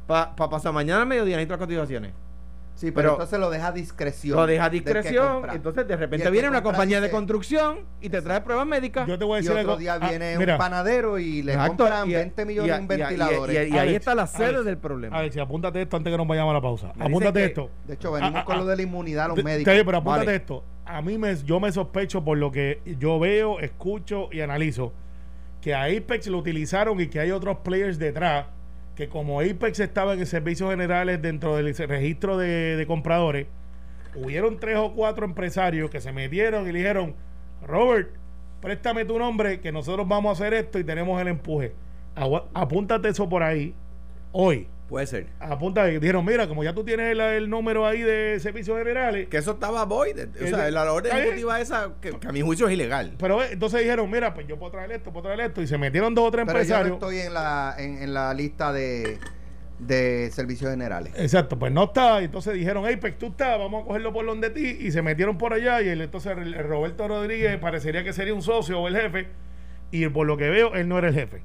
Para 0.08 0.34
pasar 0.36 0.74
mañana 0.74 1.02
al 1.02 1.08
mediodía 1.08 1.36
necesito 1.36 1.54
las 1.54 1.60
cotizaciones. 1.60 2.14
Sí, 2.76 2.92
pero, 2.92 2.96
pero- 2.96 3.12
entonces 3.14 3.40
lo 3.40 3.50
deja 3.50 3.68
a 3.68 3.72
discreción. 3.72 4.38
Lo 4.38 4.48
deja 4.48 4.66
a 4.66 4.70
discreción, 4.70 5.44
entonces 5.54 5.88
de 5.88 5.94
Y 5.94 5.98
repente 5.98 6.30
viene 6.32 6.50
una 6.50 6.64
compañía 6.64 7.00
de 7.02 7.10
construcción 7.10 7.80
y 8.02 8.10
te 8.10 8.22
trae 8.22 8.42
pruebas 8.42 8.66
médicas. 8.68 9.08
Yo 9.08 9.18
te 9.20 9.26
voy 9.26 9.36
a 9.38 9.40
Y 9.40 9.44
decir 9.44 9.52
otro 9.58 9.72
algo. 9.72 9.78
día 9.80 10.00
Ah, 10.02 10.10
viene 10.10 10.38
mira, 10.38 10.54
un 10.56 10.60
panadero 10.60 11.20
y 11.20 11.44
le 11.44 11.54
Exacto, 11.54 11.78
compran 11.84 12.10
y- 12.10 12.14
20 12.14 12.46
millones 12.46 12.70
y- 12.72 12.74
en 12.76 12.82
y- 12.82 12.86
y- 12.86 12.88
ventiladores. 12.88 13.70
Y, 13.70 13.74
y 13.74 13.78
ahí 13.78 13.96
está 13.96 14.16
la 14.16 14.28
sede 14.28 14.46
Alex, 14.48 14.66
del 14.66 14.78
problema. 14.78 15.18
Alex, 15.18 15.38
apúntate 15.38 15.82
esto 15.82 15.98
antes 15.98 16.12
que 16.12 16.18
nos 16.18 16.28
vayamos 16.28 16.52
a 16.52 16.54
la 16.56 16.62
pausa. 16.62 16.94
Me 16.96 17.32
que- 17.32 17.46
esto. 17.46 17.70
de 17.88 17.94
hecho, 17.94 18.12
venimos 18.12 18.42
Ah, 18.42 18.46
con 18.46 18.56
ah, 18.56 18.60
lo 18.60 18.66
de 18.66 18.76
la 18.76 18.82
inmunidad 18.82 19.26
a 19.26 19.28
los 19.30 19.36
Te- 19.38 19.44
médicos. 19.44 19.74
te- 19.74 19.86
pero 19.86 19.98
apúntate 19.98 20.26
Vale. 20.26 20.38
esto. 20.38 20.64
A 20.86 21.02
mí 21.02 21.18
me, 21.18 21.36
yo 21.38 21.60
me 21.60 21.72
sospecho 21.72 22.24
por 22.24 22.38
lo 22.38 22.52
que 22.52 22.82
yo 23.00 23.20
veo, 23.20 23.60
escucho 23.60 24.30
y 24.32 24.42
analizo 24.42 24.92
que 25.62 25.74
a 25.76 25.84
Apex 25.84 26.28
lo 26.28 26.40
utilizaron 26.40 27.00
y 27.00 27.08
que 27.08 27.20
hay 27.20 27.32
otros 27.32 27.58
players 27.60 28.00
detrás 28.00 28.48
que 29.02 29.10
como 29.10 29.40
Apex 29.42 29.80
estaba 29.80 30.14
en 30.14 30.24
servicios 30.28 30.70
generales 30.70 31.20
dentro 31.24 31.56
del 31.56 31.76
registro 31.76 32.38
de, 32.38 32.86
compradores, 32.88 33.48
hubieron 34.14 34.60
tres 34.60 34.78
o 34.78 34.94
cuatro 34.94 35.26
empresarios 35.26 35.90
que 35.90 36.00
se 36.00 36.12
metieron 36.12 36.68
y 36.68 36.72
le 36.72 36.78
dijeron, 36.80 37.16
Robert, 37.66 38.10
préstame 38.62 39.04
tu 39.06 39.18
nombre 39.18 39.60
que 39.60 39.72
nosotros 39.72 40.08
vamos 40.08 40.30
a 40.30 40.34
hacer 40.34 40.54
esto 40.54 40.78
y 40.78 40.84
tenemos 40.84 41.20
el 41.20 41.30
empuje. 41.30 41.74
Agua- 42.14 42.46
apúntate 42.54 43.10
eso 43.10 43.28
por 43.28 43.42
ahí 43.42 43.74
hoy. 44.34 44.68
Puede 44.92 45.08
ser. 45.08 45.28
Apunta 45.40 45.90
y 45.90 46.00
dijeron, 46.00 46.26
mira, 46.26 46.50
como 46.50 46.66
ya 46.66 46.74
tú 46.74 46.84
tienes 46.84 47.14
el, 47.14 47.22
el 47.22 47.50
número 47.50 47.88
ahí 47.88 48.02
de 48.02 48.38
servicios 48.42 48.78
generales, 48.78 49.30
Que 49.30 49.38
eso 49.38 49.52
estaba 49.52 49.86
void. 49.86 50.18
O 50.44 50.48
sea, 50.48 50.70
la 50.70 50.92
orden 50.92 51.16
ejecutiva 51.16 51.62
esa, 51.62 51.94
que, 52.02 52.12
que 52.20 52.28
a 52.28 52.34
mi 52.34 52.42
juicio 52.42 52.68
es 52.68 52.74
ilegal. 52.74 53.14
pero 53.18 53.42
eh, 53.42 53.48
entonces 53.54 53.80
dijeron, 53.80 54.12
mira, 54.12 54.34
pues 54.34 54.48
yo 54.48 54.60
puedo 54.60 54.74
traer 54.74 54.92
esto, 54.92 55.14
puedo 55.14 55.24
traer 55.24 55.40
esto, 55.40 55.62
y 55.62 55.68
se 55.68 55.78
metieron 55.78 56.14
dos 56.14 56.28
o 56.28 56.32
tres 56.32 56.46
Pero 56.46 56.62
yo 56.62 56.68
no 56.68 56.76
empresarios. 56.76 56.94
estoy 56.96 57.20
en 57.20 57.34
la, 57.34 57.74
en, 57.78 58.04
en 58.04 58.14
la 58.14 58.34
lista 58.34 58.74
de, 58.74 59.18
de 59.80 60.30
servicios 60.34 60.70
generales. 60.70 61.14
Exacto, 61.16 61.58
pues 61.58 61.72
no 61.72 61.86
está. 61.86 62.22
Entonces 62.22 62.54
dijeron, 62.56 62.86
Apex, 62.86 63.18
tú 63.18 63.28
estás, 63.28 63.58
vamos 63.58 63.84
a 63.84 63.88
cogerlo 63.88 64.12
por 64.12 64.26
donde 64.26 64.50
ti. 64.50 64.76
Y 64.82 64.92
se 64.92 65.02
metieron 65.02 65.38
por 65.38 65.54
allá. 65.54 65.82
Y 65.82 65.88
el, 65.88 66.02
entonces 66.02 66.36
el, 66.38 66.54
el 66.54 66.64
Roberto 66.68 67.08
Rodríguez 67.08 67.58
parecería 67.60 68.04
que 68.04 68.12
sería 68.12 68.34
un 68.34 68.42
socio 68.42 68.78
o 68.82 68.90
el 68.90 68.98
jefe. 68.98 69.28
Y 69.90 70.06
por 70.10 70.28
lo 70.28 70.36
que 70.36 70.50
veo, 70.50 70.76
él 70.76 70.90
no 70.90 70.98
era 70.98 71.08
el 71.08 71.14
jefe. 71.14 71.44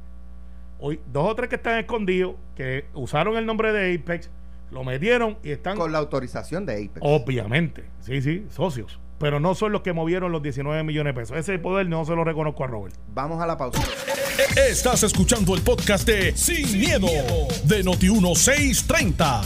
Hoy, 0.78 1.00
dos 1.12 1.30
o 1.30 1.34
tres 1.34 1.48
que 1.48 1.56
están 1.56 1.78
escondidos, 1.78 2.34
que 2.54 2.84
usaron 2.94 3.36
el 3.36 3.46
nombre 3.46 3.72
de 3.72 3.94
Apex, 3.94 4.30
lo 4.70 4.84
metieron 4.84 5.38
y 5.42 5.50
están, 5.50 5.76
Con 5.78 5.92
la 5.92 5.98
autorización 5.98 6.66
de 6.66 6.74
Apex. 6.74 6.98
obviamente, 7.00 7.84
sí, 8.00 8.20
sí, 8.20 8.46
socios. 8.50 9.00
Pero 9.18 9.40
no 9.40 9.54
son 9.54 9.72
los 9.72 9.80
que 9.80 9.94
movieron 9.94 10.30
los 10.32 10.42
19 10.42 10.82
millones 10.82 11.14
de 11.14 11.20
pesos. 11.20 11.36
Ese 11.38 11.58
poder 11.58 11.88
no 11.88 12.04
se 12.04 12.14
lo 12.14 12.22
reconozco 12.24 12.64
a 12.64 12.66
Robert. 12.66 12.94
Vamos 13.14 13.40
a 13.42 13.46
la 13.46 13.56
pausa. 13.56 13.80
Estás 14.68 15.02
escuchando 15.04 15.54
el 15.54 15.62
podcast 15.62 16.06
de 16.06 16.36
Sin, 16.36 16.78
miedo, 16.78 17.06
de 17.64 17.82
Noti1630. 17.82 19.40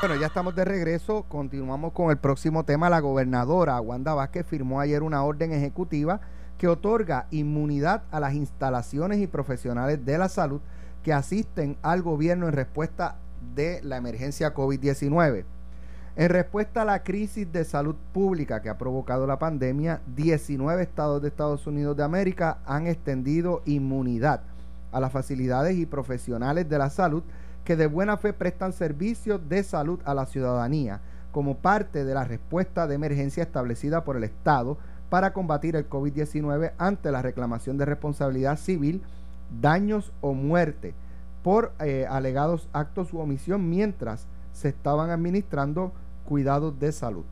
Bueno, 0.00 0.20
ya 0.20 0.26
estamos 0.28 0.54
de 0.54 0.64
regreso. 0.64 1.24
Continuamos 1.28 1.92
con 1.92 2.10
el 2.10 2.18
próximo 2.18 2.64
tema. 2.64 2.88
La 2.88 3.00
gobernadora 3.00 3.80
Wanda 3.80 4.14
Vázquez 4.14 4.46
firmó 4.46 4.80
ayer 4.80 5.02
una 5.02 5.24
orden 5.24 5.52
ejecutiva 5.52 6.20
que 6.58 6.68
otorga 6.68 7.26
inmunidad 7.30 8.04
a 8.10 8.20
las 8.20 8.34
instalaciones 8.34 9.18
y 9.18 9.26
profesionales 9.26 10.04
de 10.04 10.18
la 10.18 10.28
salud 10.28 10.60
que 11.02 11.12
asisten 11.12 11.76
al 11.82 12.02
gobierno 12.02 12.46
en 12.46 12.52
respuesta 12.52 13.16
de 13.54 13.80
la 13.82 13.96
emergencia 13.96 14.54
COVID-19. 14.54 15.44
En 16.16 16.30
respuesta 16.30 16.82
a 16.82 16.86
la 16.86 17.02
crisis 17.02 17.52
de 17.52 17.64
salud 17.64 17.94
pública 18.12 18.62
que 18.62 18.70
ha 18.70 18.78
provocado 18.78 19.26
la 19.26 19.38
pandemia, 19.38 20.00
19 20.16 20.82
estados 20.82 21.20
de 21.20 21.28
Estados 21.28 21.66
Unidos 21.66 21.96
de 21.96 22.04
América 22.04 22.58
han 22.64 22.86
extendido 22.86 23.62
inmunidad 23.66 24.40
a 24.92 25.00
las 25.00 25.12
facilidades 25.12 25.76
y 25.76 25.84
profesionales 25.84 26.68
de 26.70 26.78
la 26.78 26.88
salud 26.88 27.22
que 27.64 27.76
de 27.76 27.86
buena 27.86 28.16
fe 28.16 28.32
prestan 28.32 28.72
servicios 28.72 29.46
de 29.48 29.62
salud 29.62 30.00
a 30.06 30.14
la 30.14 30.24
ciudadanía 30.24 31.02
como 31.32 31.58
parte 31.58 32.06
de 32.06 32.14
la 32.14 32.24
respuesta 32.24 32.86
de 32.86 32.94
emergencia 32.94 33.42
establecida 33.42 34.04
por 34.04 34.16
el 34.16 34.24
Estado 34.24 34.78
para 35.08 35.32
combatir 35.32 35.76
el 35.76 35.88
COVID-19 35.88 36.72
ante 36.78 37.10
la 37.10 37.22
reclamación 37.22 37.78
de 37.78 37.84
responsabilidad 37.84 38.58
civil, 38.58 39.02
daños 39.60 40.12
o 40.20 40.34
muerte 40.34 40.94
por 41.42 41.72
eh, 41.80 42.06
alegados 42.08 42.68
actos 42.72 43.12
u 43.12 43.20
omisión 43.20 43.70
mientras 43.70 44.26
se 44.52 44.68
estaban 44.68 45.10
administrando 45.10 45.92
cuidados 46.24 46.78
de 46.80 46.90
salud. 46.90 47.24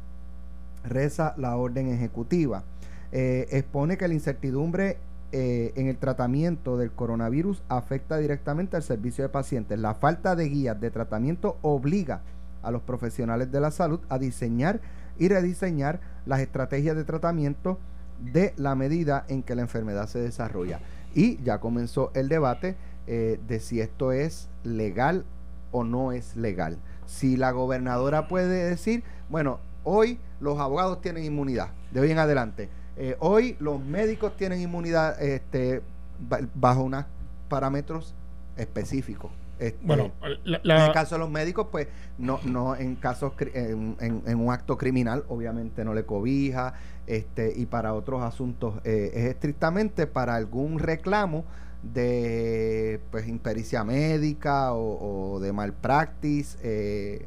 Reza 0.84 1.34
la 1.36 1.56
orden 1.56 1.88
ejecutiva. 1.88 2.62
Eh, 3.10 3.48
expone 3.50 3.96
que 3.96 4.06
la 4.06 4.14
incertidumbre 4.14 4.98
eh, 5.32 5.72
en 5.74 5.88
el 5.88 5.96
tratamiento 5.96 6.76
del 6.76 6.92
coronavirus 6.92 7.62
afecta 7.68 8.18
directamente 8.18 8.76
al 8.76 8.84
servicio 8.84 9.24
de 9.24 9.30
pacientes. 9.30 9.78
La 9.80 9.94
falta 9.94 10.36
de 10.36 10.48
guías 10.48 10.80
de 10.80 10.92
tratamiento 10.92 11.56
obliga 11.62 12.20
a 12.62 12.70
los 12.70 12.82
profesionales 12.82 13.50
de 13.50 13.60
la 13.60 13.72
salud 13.72 13.98
a 14.08 14.18
diseñar 14.18 14.80
y 15.18 15.28
rediseñar 15.28 16.00
las 16.26 16.40
estrategias 16.40 16.96
de 16.96 17.04
tratamiento 17.04 17.78
de 18.20 18.54
la 18.56 18.74
medida 18.74 19.24
en 19.28 19.42
que 19.42 19.54
la 19.54 19.62
enfermedad 19.62 20.06
se 20.08 20.18
desarrolla. 20.20 20.80
Y 21.14 21.42
ya 21.42 21.58
comenzó 21.60 22.10
el 22.14 22.28
debate 22.28 22.76
eh, 23.06 23.38
de 23.46 23.60
si 23.60 23.80
esto 23.80 24.12
es 24.12 24.48
legal 24.64 25.24
o 25.72 25.84
no 25.84 26.12
es 26.12 26.36
legal. 26.36 26.78
Si 27.06 27.36
la 27.36 27.50
gobernadora 27.50 28.28
puede 28.28 28.70
decir, 28.70 29.04
bueno, 29.28 29.58
hoy 29.84 30.18
los 30.40 30.58
abogados 30.58 31.00
tienen 31.00 31.24
inmunidad, 31.24 31.68
de 31.92 32.00
hoy 32.00 32.10
en 32.10 32.18
adelante. 32.18 32.68
Eh, 32.96 33.16
hoy 33.18 33.56
los 33.60 33.84
médicos 33.84 34.36
tienen 34.36 34.60
inmunidad 34.60 35.20
este, 35.22 35.82
ba- 36.28 36.40
bajo 36.54 36.82
unos 36.82 37.04
parámetros 37.48 38.14
específicos. 38.56 39.30
Este, 39.58 39.78
Bueno, 39.86 40.10
la, 40.44 40.60
en 40.64 40.70
el 40.82 40.92
caso 40.92 41.14
de 41.14 41.20
los 41.20 41.30
médicos, 41.30 41.68
pues 41.70 41.86
no, 42.18 42.40
no 42.44 42.74
en 42.76 42.96
casos 42.96 43.32
en, 43.54 43.96
en- 44.00 44.22
en 44.26 44.40
un 44.40 44.52
acto 44.52 44.76
criminal, 44.76 45.24
obviamente 45.28 45.84
no 45.84 45.94
le 45.94 46.04
cobija, 46.04 46.74
este, 47.06 47.52
y 47.56 47.66
para 47.66 47.94
otros 47.94 48.22
asuntos 48.22 48.74
eh, 48.84 49.12
es 49.14 49.24
estrictamente 49.26 50.06
para 50.06 50.34
algún 50.34 50.78
reclamo 50.78 51.44
de 51.82 52.98
pues 53.10 53.28
impericia 53.28 53.84
médica 53.84 54.72
o, 54.72 55.34
o 55.34 55.40
de 55.40 55.52
malpractice, 55.52 56.58
eh, 56.62 57.26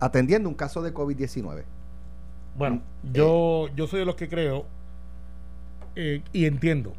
atendiendo 0.00 0.48
un 0.48 0.54
caso 0.54 0.82
de 0.82 0.92
COVID-19. 0.92 1.62
Bueno, 2.56 2.82
Mm, 3.02 3.12
yo, 3.14 3.68
yo 3.74 3.86
soy 3.86 4.00
de 4.00 4.04
los 4.06 4.16
que 4.16 4.28
creo 4.28 4.66
eh, 5.96 6.22
y 6.32 6.46
entiendo. 6.46 6.92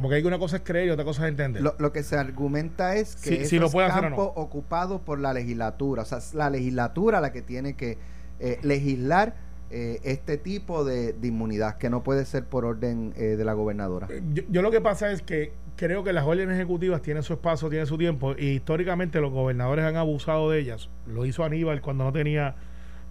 Porque 0.00 0.16
hay 0.16 0.24
una 0.24 0.38
cosa 0.38 0.56
es 0.56 0.62
creer 0.64 0.88
y 0.88 0.90
otra 0.90 1.04
cosa 1.04 1.24
es 1.24 1.30
entender. 1.30 1.62
Lo, 1.62 1.74
lo 1.78 1.92
que 1.92 2.02
se 2.02 2.16
argumenta 2.16 2.96
es 2.96 3.16
que 3.16 3.28
Sí, 3.30 3.34
esos 3.36 3.48
si 3.48 3.58
lo 3.58 3.70
puede 3.70 3.88
hacer 3.88 4.04
o 4.06 4.10
no. 4.10 4.16
campos 4.16 4.32
ocupados 4.36 5.00
por 5.00 5.18
la 5.18 5.32
legislatura, 5.32 6.02
o 6.02 6.04
sea, 6.04 6.18
es 6.18 6.34
la 6.34 6.50
legislatura 6.50 7.20
la 7.20 7.32
que 7.32 7.42
tiene 7.42 7.74
que 7.74 7.98
eh, 8.40 8.58
legislar 8.62 9.34
eh, 9.70 10.00
este 10.04 10.38
tipo 10.38 10.84
de, 10.84 11.12
de 11.12 11.28
inmunidad, 11.28 11.76
que 11.78 11.90
no 11.90 12.02
puede 12.02 12.24
ser 12.24 12.44
por 12.44 12.64
orden 12.64 13.12
eh, 13.16 13.36
de 13.36 13.44
la 13.44 13.52
gobernadora. 13.52 14.06
Eh, 14.10 14.22
yo, 14.32 14.42
yo 14.48 14.62
lo 14.62 14.70
que 14.70 14.80
pasa 14.80 15.10
es 15.10 15.22
que 15.22 15.52
creo 15.76 16.04
que 16.04 16.12
las 16.12 16.24
órdenes 16.24 16.54
ejecutivas 16.54 17.02
tienen 17.02 17.22
su 17.22 17.32
espacio, 17.34 17.68
tienen 17.68 17.86
su 17.86 17.98
tiempo 17.98 18.34
y 18.38 18.46
históricamente 18.52 19.20
los 19.20 19.32
gobernadores 19.32 19.84
han 19.84 19.96
abusado 19.96 20.50
de 20.50 20.60
ellas. 20.60 20.88
Lo 21.06 21.26
hizo 21.26 21.44
Aníbal 21.44 21.80
cuando 21.82 22.04
no 22.04 22.12
tenía 22.12 22.54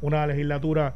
una 0.01 0.25
legislatura 0.25 0.95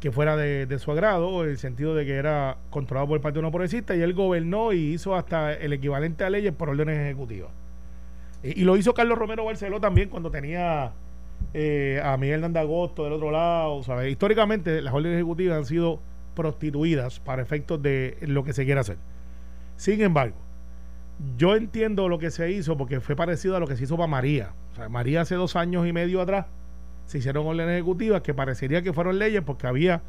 que 0.00 0.10
fuera 0.10 0.36
de, 0.36 0.78
su 0.78 0.90
agrado, 0.90 1.44
en 1.44 1.50
el 1.50 1.58
sentido 1.58 1.94
de 1.94 2.06
que 2.06 2.14
era 2.14 2.56
controlado 2.70 3.08
por 3.08 3.16
el 3.16 3.22
Partido 3.22 3.42
No 3.42 3.50
Progresista 3.50 3.94
y 3.94 4.00
él 4.00 4.14
gobernó 4.14 4.72
y 4.72 4.94
hizo 4.94 5.14
hasta 5.14 5.52
el 5.52 5.74
equivalente 5.74 6.24
a 6.24 6.30
leyes 6.30 6.54
por 6.54 6.70
órdenes 6.70 6.98
ejecutivas. 6.98 7.50
Y, 8.42 8.62
y 8.62 8.64
lo 8.64 8.76
hizo 8.78 8.94
Carlos 8.94 9.18
Romero 9.18 9.44
Barceló 9.44 9.78
también 9.78 10.08
cuando 10.08 10.30
tenía 10.30 10.92
eh, 11.52 12.00
a 12.02 12.16
Miguel 12.16 12.40
Nandagosto 12.40 13.04
del 13.04 13.12
otro 13.12 13.30
lado. 13.30 13.82
¿sabes? 13.82 14.10
Históricamente 14.10 14.80
las 14.80 14.94
órdenes 14.94 15.16
ejecutivas 15.16 15.58
han 15.58 15.66
sido 15.66 16.00
prostituidas 16.34 17.20
para 17.20 17.42
efectos 17.42 17.82
de 17.82 18.16
lo 18.22 18.42
que 18.44 18.52
se 18.52 18.64
quiera 18.64 18.80
hacer. 18.80 18.96
Sin 19.76 20.00
embargo, 20.00 20.36
yo 21.36 21.56
entiendo 21.56 22.08
lo 22.08 22.18
que 22.18 22.30
se 22.30 22.50
hizo 22.50 22.76
porque 22.76 23.00
fue 23.00 23.16
parecido 23.16 23.56
a 23.56 23.60
lo 23.60 23.66
que 23.66 23.76
se 23.76 23.84
hizo 23.84 23.96
para 23.96 24.06
María. 24.06 24.52
O 24.72 24.76
sea, 24.76 24.88
María 24.88 25.22
hace 25.22 25.34
dos 25.34 25.56
años 25.56 25.86
y 25.86 25.92
medio 25.92 26.20
atrás 26.20 26.46
se 27.10 27.18
hicieron 27.18 27.44
órdenes 27.44 27.74
ejecutivas 27.74 28.20
que 28.20 28.34
parecería 28.34 28.82
que 28.82 28.92
fueron 28.92 29.18
leyes 29.18 29.42
porque 29.44 29.66
había 29.66 30.00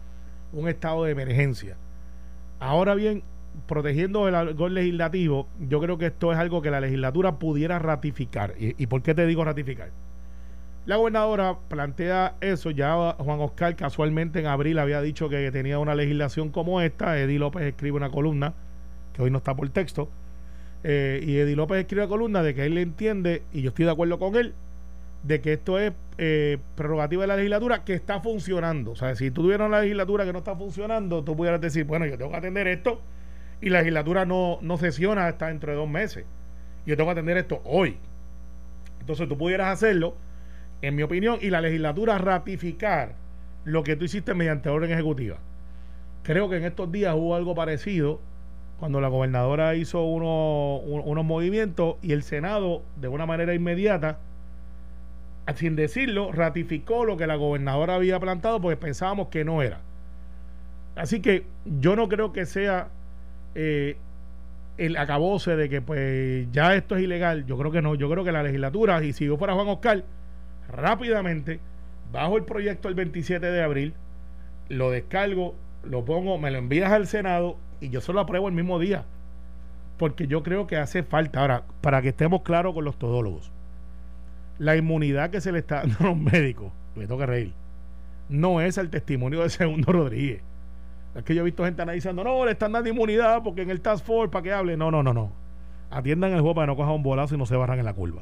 un 0.54 0.70
estado 0.70 1.04
de 1.04 1.12
emergencia. 1.14 1.76
Ahora 2.60 2.94
bien, 2.94 3.24
protegiendo 3.66 4.28
el 4.28 4.36
algo 4.36 4.70
legislativo, 4.70 5.48
yo 5.68 5.82
creo 5.82 5.98
que 5.98 6.06
esto 6.06 6.32
es 6.32 6.38
algo 6.38 6.62
que 6.62 6.70
la 6.70 6.80
legislatura 6.80 7.40
pudiera 7.40 7.80
ratificar. 7.80 8.54
¿Y, 8.60 8.76
y 8.78 8.86
por 8.86 9.02
qué 9.02 9.16
te 9.16 9.26
digo 9.26 9.44
ratificar? 9.44 9.90
La 10.86 10.98
gobernadora 10.98 11.58
plantea 11.70 12.36
eso, 12.40 12.70
ya 12.70 13.16
Juan 13.18 13.40
Oscar 13.40 13.76
casualmente 13.76 14.40
en 14.40 14.46
abril 14.46 14.78
había 14.78 15.02
dicho 15.02 15.28
que 15.28 15.52
tenía 15.52 15.80
una 15.80 15.96
legislación 15.96 16.50
como 16.50 16.82
esta, 16.82 17.18
Eddie 17.18 17.40
López 17.40 17.64
escribe 17.64 17.98
una 17.98 18.12
columna, 18.12 18.54
que 19.14 19.24
hoy 19.24 19.32
no 19.32 19.40
está 19.40 19.56
por 19.56 19.68
texto, 19.70 20.08
eh, 20.84 21.20
y 21.24 21.38
Eddie 21.38 21.56
López 21.56 21.80
escribe 21.80 22.04
una 22.04 22.10
columna 22.10 22.44
de 22.44 22.54
que 22.54 22.66
él 22.66 22.76
le 22.76 22.84
entiende, 22.84 23.42
y 23.52 23.64
yo 23.64 23.70
estoy 23.70 23.86
de 23.86 23.92
acuerdo 23.92 24.20
con 24.20 24.36
él, 24.36 24.54
de 25.24 25.40
que 25.42 25.54
esto 25.54 25.78
es 25.80 25.94
eh, 26.18 26.58
prerrogativa 26.76 27.22
de 27.24 27.28
la 27.28 27.36
legislatura 27.36 27.84
que 27.84 27.94
está 27.94 28.20
funcionando. 28.22 28.92
O 28.92 28.96
sea, 28.96 29.16
si 29.16 29.30
tú 29.32 29.44
tuvieras 29.44 29.68
una 29.68 29.82
legislatura 29.82 30.26
que 30.26 30.34
no 30.34 30.40
está 30.40 30.56
funcionando, 30.56 31.24
tú 31.24 31.36
pudieras 31.36 31.62
decir, 31.62 31.86
bueno, 31.86 32.06
yo 32.06 32.18
tengo 32.18 32.32
que 32.32 32.38
atender 32.38 32.68
esto, 32.68 33.00
y 33.62 33.70
la 33.70 33.80
legislatura 33.80 34.26
no, 34.26 34.58
no 34.62 34.78
sesiona 34.78 35.28
hasta 35.28 35.48
dentro 35.48 35.72
de 35.72 35.78
dos 35.78 35.90
meses. 35.90 36.26
Yo 36.86 36.98
tengo 36.98 37.10
que 37.10 37.12
atender 37.14 37.38
esto 37.38 37.62
hoy. 37.64 37.98
Entonces 39.00 39.28
tú 39.28 39.38
pudieras 39.38 39.68
hacerlo, 39.68 40.16
en 40.82 40.96
mi 40.96 41.04
opinión, 41.04 41.38
y 41.42 41.50
la 41.52 41.62
legislatura 41.62 42.18
ratificar 42.18 43.14
lo 43.64 43.84
que 43.84 43.96
tú 43.96 44.06
hiciste 44.06 44.34
mediante 44.34 44.70
orden 44.70 44.92
ejecutiva. 44.92 45.38
Creo 46.24 46.50
que 46.50 46.58
en 46.58 46.64
estos 46.66 46.92
días 46.92 47.14
hubo 47.16 47.36
algo 47.36 47.54
parecido 47.54 48.20
cuando 48.80 49.00
la 49.00 49.08
gobernadora 49.10 49.76
hizo 49.76 50.04
uno- 50.04 50.78
un- 50.78 51.04
unos 51.06 51.24
movimientos 51.26 51.98
y 52.02 52.14
el 52.14 52.24
Senado, 52.24 52.82
de 53.00 53.08
una 53.08 53.28
manera 53.28 53.54
inmediata, 53.54 54.18
sin 55.56 55.76
decirlo, 55.76 56.32
ratificó 56.32 57.06
lo 57.06 57.18
que 57.18 57.28
la 57.28 57.36
gobernadora 57.36 57.96
había 57.96 58.20
plantado 58.20 58.62
porque 58.62 58.78
pensábamos 58.78 59.28
que 59.28 59.44
no 59.44 59.62
era. 59.62 59.82
Así 60.96 61.22
que 61.22 61.46
yo 61.66 61.96
no 61.96 62.08
creo 62.08 62.32
que 62.32 62.46
sea 62.46 62.90
eh, 63.56 63.98
el 64.78 64.98
acabose 64.98 65.56
de 65.56 65.70
que 65.70 65.82
pues 65.82 66.48
ya 66.52 66.76
esto 66.76 66.96
es 66.96 67.04
ilegal. 67.04 67.46
Yo 67.46 67.58
creo 67.58 67.72
que 67.72 67.82
no. 67.82 67.96
Yo 67.96 68.10
creo 68.10 68.24
que 68.24 68.32
la 68.32 68.44
legislatura, 68.44 69.04
y 69.04 69.14
si 69.14 69.26
yo 69.26 69.38
fuera 69.38 69.54
Juan 69.54 69.68
Oscar, 69.68 70.04
rápidamente, 70.70 71.60
bajo 72.12 72.38
el 72.38 72.44
proyecto 72.44 72.88
el 72.88 72.96
27 72.96 73.46
de 73.46 73.64
abril, 73.64 73.94
lo 74.70 74.92
descargo, 74.92 75.56
lo 75.84 76.06
pongo, 76.06 76.38
me 76.38 76.52
lo 76.52 76.58
envías 76.58 76.92
al 76.92 77.08
Senado 77.08 77.58
y 77.80 77.90
yo 77.90 78.02
solo 78.02 78.22
apruebo 78.22 78.48
el 78.48 78.54
mismo 78.54 78.80
día. 78.80 79.06
Porque 79.98 80.28
yo 80.28 80.44
creo 80.44 80.68
que 80.68 80.78
hace 80.78 81.04
falta. 81.04 81.42
Ahora, 81.42 81.64
para 81.82 82.02
que 82.02 82.10
estemos 82.10 82.42
claros 82.42 82.74
con 82.74 82.86
los 82.86 82.98
todólogos, 82.98 83.52
la 84.62 84.78
inmunidad 84.78 85.32
que 85.32 85.42
se 85.42 85.52
le 85.52 85.58
está 85.58 85.78
dando 85.78 85.96
a 86.02 86.04
los 86.04 86.18
médicos, 86.18 86.72
me 86.96 87.08
toca 87.08 87.26
reír, 87.26 87.52
no 88.30 88.62
es 88.62 88.78
el 88.78 88.92
testimonio 88.92 89.42
de 89.42 89.50
Segundo 89.50 89.92
Rodríguez. 89.92 90.44
Es 91.16 91.24
que 91.24 91.34
yo 91.34 91.42
he 91.42 91.46
visto 91.46 91.66
gente 91.66 91.82
analizando, 91.82 92.24
no, 92.24 92.46
le 92.46 92.52
están 92.52 92.72
dando 92.72 92.88
inmunidad 92.88 93.42
porque 93.42 93.64
en 93.64 93.72
el 93.72 93.82
Task 93.82 94.06
Force 94.06 94.32
para 94.32 94.44
que 94.44 94.54
hable. 94.54 94.78
No, 94.78 94.92
no, 94.92 95.02
no, 95.02 95.16
no. 95.16 95.32
Atiendan 95.90 96.32
el 96.34 96.42
juego 96.42 96.54
para 96.54 96.68
que 96.68 96.72
no 96.74 96.76
cojan 96.76 96.94
un 96.94 97.02
bolazo 97.02 97.34
y 97.34 97.38
no 97.40 97.48
se 97.48 97.56
barran 97.56 97.80
en 97.80 97.86
la 97.86 97.94
curva. 97.96 98.22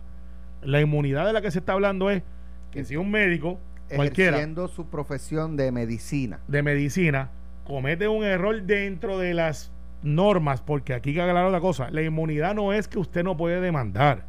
La 0.62 0.80
inmunidad 0.80 1.26
de 1.26 1.34
la 1.34 1.42
que 1.42 1.52
se 1.52 1.60
está 1.60 1.74
hablando 1.74 2.10
es 2.10 2.24
que 2.72 2.86
si 2.86 2.96
un 2.96 3.12
médico, 3.12 3.60
cualquiera, 3.94 4.38
Ejerciendo 4.38 4.70
su 4.70 4.88
profesión 4.88 5.58
de 5.58 5.74
medicina. 5.74 6.40
de 6.48 6.64
medicina 6.64 7.32
comete 7.66 8.08
un 8.08 8.24
error 8.24 8.62
dentro 8.64 9.20
de 9.20 9.34
las 9.34 9.74
normas, 10.04 10.62
porque 10.62 10.94
aquí 10.94 11.14
que 11.14 11.22
aclarar 11.22 11.52
la 11.52 11.60
cosa, 11.60 11.92
la 11.92 12.02
inmunidad 12.02 12.56
no 12.56 12.72
es 12.72 12.88
que 12.88 12.98
usted 12.98 13.26
no 13.26 13.36
puede 13.36 13.60
demandar, 13.60 14.29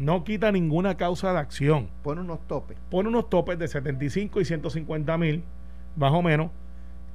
no 0.00 0.24
quita 0.24 0.50
ninguna 0.50 0.96
causa 0.96 1.32
de 1.32 1.38
acción, 1.38 1.88
Pone 2.02 2.22
unos 2.22 2.40
topes. 2.48 2.76
pone 2.90 3.08
unos 3.10 3.28
topes 3.28 3.58
de 3.58 3.68
75 3.68 4.40
y 4.40 4.44
150 4.46 5.18
mil, 5.18 5.44
más 5.94 6.10
o 6.12 6.22
menos, 6.22 6.50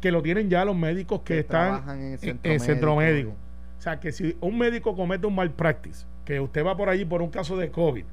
que 0.02 0.12
lo 0.12 0.22
tienen 0.22 0.50
ya 0.52 0.64
los 0.66 0.76
médicos 0.76 1.22
que, 1.22 1.40
están 1.40 1.84
en 1.90 2.00
el 2.00 2.12
en- 2.14 2.18
centro, 2.20 2.52
en 2.52 2.60
centro 2.60 2.96
médico. 2.96 3.30
médico. 3.32 3.32
O 3.80 3.82
sea, 3.82 4.00
que 4.00 4.12
si 4.12 4.38
un 4.40 4.58
médico 4.60 4.96
comete 4.96 5.26
un 5.26 5.34
malpractice, 5.36 6.06
que 6.26 6.40
usted 6.40 6.64
va 6.64 6.78
por 6.78 6.90
allí 6.90 7.06
por 7.06 7.22
un 7.24 7.30
caso 7.30 7.58
de 7.58 7.72
COVID 7.72 8.06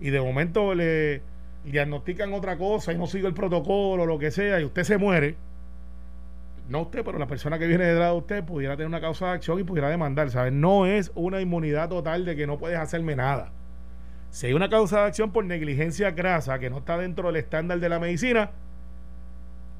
y 0.00 0.10
de 0.10 0.20
momento 0.20 0.74
le 0.74 1.22
diagnostican 1.64 2.32
otra 2.32 2.56
cosa 2.58 2.92
y 2.92 2.98
no 2.98 3.06
sigue 3.06 3.28
el 3.28 3.34
protocolo 3.34 4.02
o 4.02 4.06
lo 4.06 4.18
que 4.18 4.30
sea 4.32 4.60
y 4.60 4.64
usted 4.64 4.82
se 4.82 4.98
muere, 4.98 5.36
no 6.68 6.82
usted, 6.82 7.04
pero 7.04 7.18
la 7.18 7.26
persona 7.26 7.58
que 7.58 7.66
viene 7.66 7.84
detrás 7.84 8.10
de 8.12 8.16
usted 8.18 8.44
pudiera 8.44 8.74
tener 8.76 8.86
una 8.88 9.00
causa 9.00 9.26
de 9.26 9.32
acción 9.32 9.58
y 9.58 9.64
pudiera 9.64 9.88
demandar, 9.88 10.30
¿sabes? 10.30 10.52
No 10.52 10.86
es 10.86 11.10
una 11.14 11.40
inmunidad 11.40 11.88
total 11.88 12.24
de 12.24 12.34
que 12.36 12.46
no 12.46 12.58
puedes 12.58 12.78
hacerme 12.78 13.16
nada. 13.16 13.52
Si 14.30 14.46
hay 14.46 14.52
una 14.52 14.70
causa 14.70 15.00
de 15.00 15.06
acción 15.06 15.32
por 15.32 15.44
negligencia 15.44 16.12
grasa 16.12 16.58
que 16.58 16.70
no 16.70 16.78
está 16.78 16.96
dentro 16.96 17.26
del 17.26 17.36
estándar 17.36 17.80
de 17.80 17.88
la 17.88 17.98
medicina, 17.98 18.52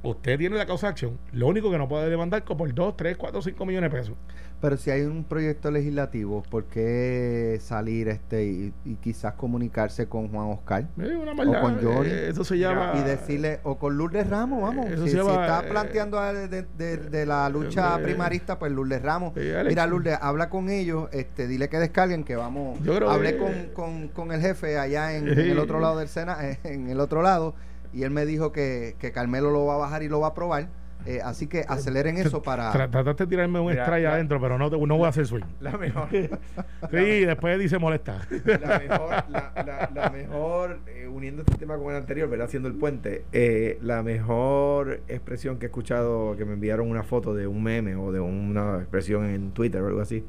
usted 0.03 0.39
tiene 0.39 0.57
la 0.57 0.67
causa 0.67 0.87
de 0.89 0.91
acción. 0.93 1.19
Lo 1.33 1.47
único 1.49 1.71
que 1.71 1.79
no 1.79 1.89
puede 1.89 2.09
demandar 2.11 2.43
es 2.49 2.57
por 2.57 2.73
2, 2.75 2.97
3, 2.97 3.17
4, 3.17 3.43
5 3.43 3.67
millones 3.67 3.91
de 3.93 3.99
pesos. 3.99 4.15
Pero 4.61 4.77
si 4.77 4.91
hay 4.91 5.03
un 5.03 5.25
proyecto 5.25 5.71
legislativo, 5.71 6.43
¿por 6.51 6.65
qué 6.65 7.59
salir 7.63 8.09
este 8.09 8.45
y, 8.45 8.75
y 8.85 8.97
quizás 8.97 9.33
comunicarse 9.33 10.07
con 10.07 10.29
Juan 10.29 10.49
Oscar? 10.49 10.85
Eh, 11.01 11.17
una 11.17 11.33
maldad, 11.33 11.63
con 11.63 11.83
Johnny. 11.83 12.11
eh, 12.11 12.29
eso 12.29 12.45
se 12.45 12.59
llama. 12.59 12.93
y 12.97 13.03
decirle, 13.03 13.61
o 13.63 13.79
con 13.79 13.97
Lourdes 13.97 14.29
Ramos, 14.29 14.61
vamos. 14.61 14.87
Eso 14.87 15.05
Si, 15.05 15.13
se 15.13 15.17
si 15.17 15.17
llama, 15.17 15.41
está 15.47 15.61
eh, 15.67 15.71
planteando 15.71 16.19
a- 16.19 16.35
de, 16.35 16.67
de- 16.77 16.97
de 16.99 17.27
la 17.27 17.49
lucha 17.49 17.99
eh, 17.99 18.03
primarista, 18.03 18.59
pues 18.59 18.71
Lourdes 18.71 19.01
Ramos. 19.01 19.33
eh. 19.37 19.63
Mira, 19.67 19.87
Lourdes, 19.87 20.19
habla 20.21 20.51
con 20.51 20.69
ellos, 20.69 21.09
este, 21.13 21.47
dile 21.47 21.71
que 21.71 21.79
descarguen, 21.79 22.25
que 22.25 22.37
vamos. 22.37 22.79
Yo 22.83 22.95
creo 22.97 23.11
Hablé 23.11 23.33
que- 23.33 23.39
con, 23.39 23.53
con, 23.73 24.09
con 24.09 24.33
el 24.33 24.43
jefe 24.43 24.77
allá 24.79 25.17
en, 25.17 25.27
en 25.27 25.39
el 25.39 25.59
otro 25.59 25.81
lado 25.81 25.99
del 25.99 26.09
Sena, 26.09 26.37
en 26.65 26.89
el 26.91 27.01
otro 27.01 27.23
lado, 27.23 27.55
y 27.93 28.03
él 28.05 28.11
me 28.11 28.27
dijo 28.27 28.53
que, 28.53 28.97
que 28.99 29.13
Carmelo 29.13 29.51
lo 29.51 29.67
va 29.67 29.75
a 29.75 29.79
bajar 29.79 30.03
y 30.03 30.09
lo 30.09 30.21
va 30.21 30.29
a 30.29 30.31
aprobar. 30.31 30.69
Eh, 31.07 31.21
así 31.25 31.47
que 31.47 31.65
aceleren 31.67 32.19
eso 32.19 32.43
para. 32.43 32.71
Tra- 32.75 32.91
Trataste 32.91 33.25
de 33.25 33.31
tirarme 33.31 33.59
un 33.59 33.73
strike 33.73 34.05
adentro, 34.05 34.39
pero 34.39 34.59
no, 34.59 34.69
te- 34.69 34.77
no 34.77 34.97
voy 34.99 35.07
a 35.07 35.09
hacer 35.09 35.27
swing. 35.27 35.45
La 35.61 35.79
mejor. 35.79 36.09
Sí, 36.11 37.25
después 37.25 37.59
dice 37.59 37.79
molesta. 37.79 38.21
la 38.45 38.79
mejor, 38.79 39.09
la, 39.31 39.53
la- 39.65 39.91
la 39.95 40.11
mejor 40.11 40.79
eh, 40.87 41.07
uniendo 41.09 41.41
este 41.41 41.57
tema 41.57 41.79
con 41.79 41.91
el 41.91 41.97
anterior, 41.97 42.29
¿verdad? 42.29 42.49
Haciendo 42.49 42.69
el 42.69 42.75
puente, 42.75 43.25
eh, 43.33 43.79
la 43.81 44.03
mejor 44.03 45.01
expresión 45.09 45.59
que 45.59 45.65
he 45.67 45.69
escuchado, 45.69 46.37
que 46.37 46.45
me 46.45 46.53
enviaron 46.53 46.91
una 46.91 47.03
foto 47.03 47.35
de 47.35 47.47
un 47.47 47.63
meme 47.63 47.97
o 47.97 48.13
de 48.13 48.21
una 48.21 48.77
expresión 48.81 49.25
en 49.25 49.53
Twitter 49.53 49.81
o 49.81 49.87
algo 49.87 50.03
así, 50.03 50.23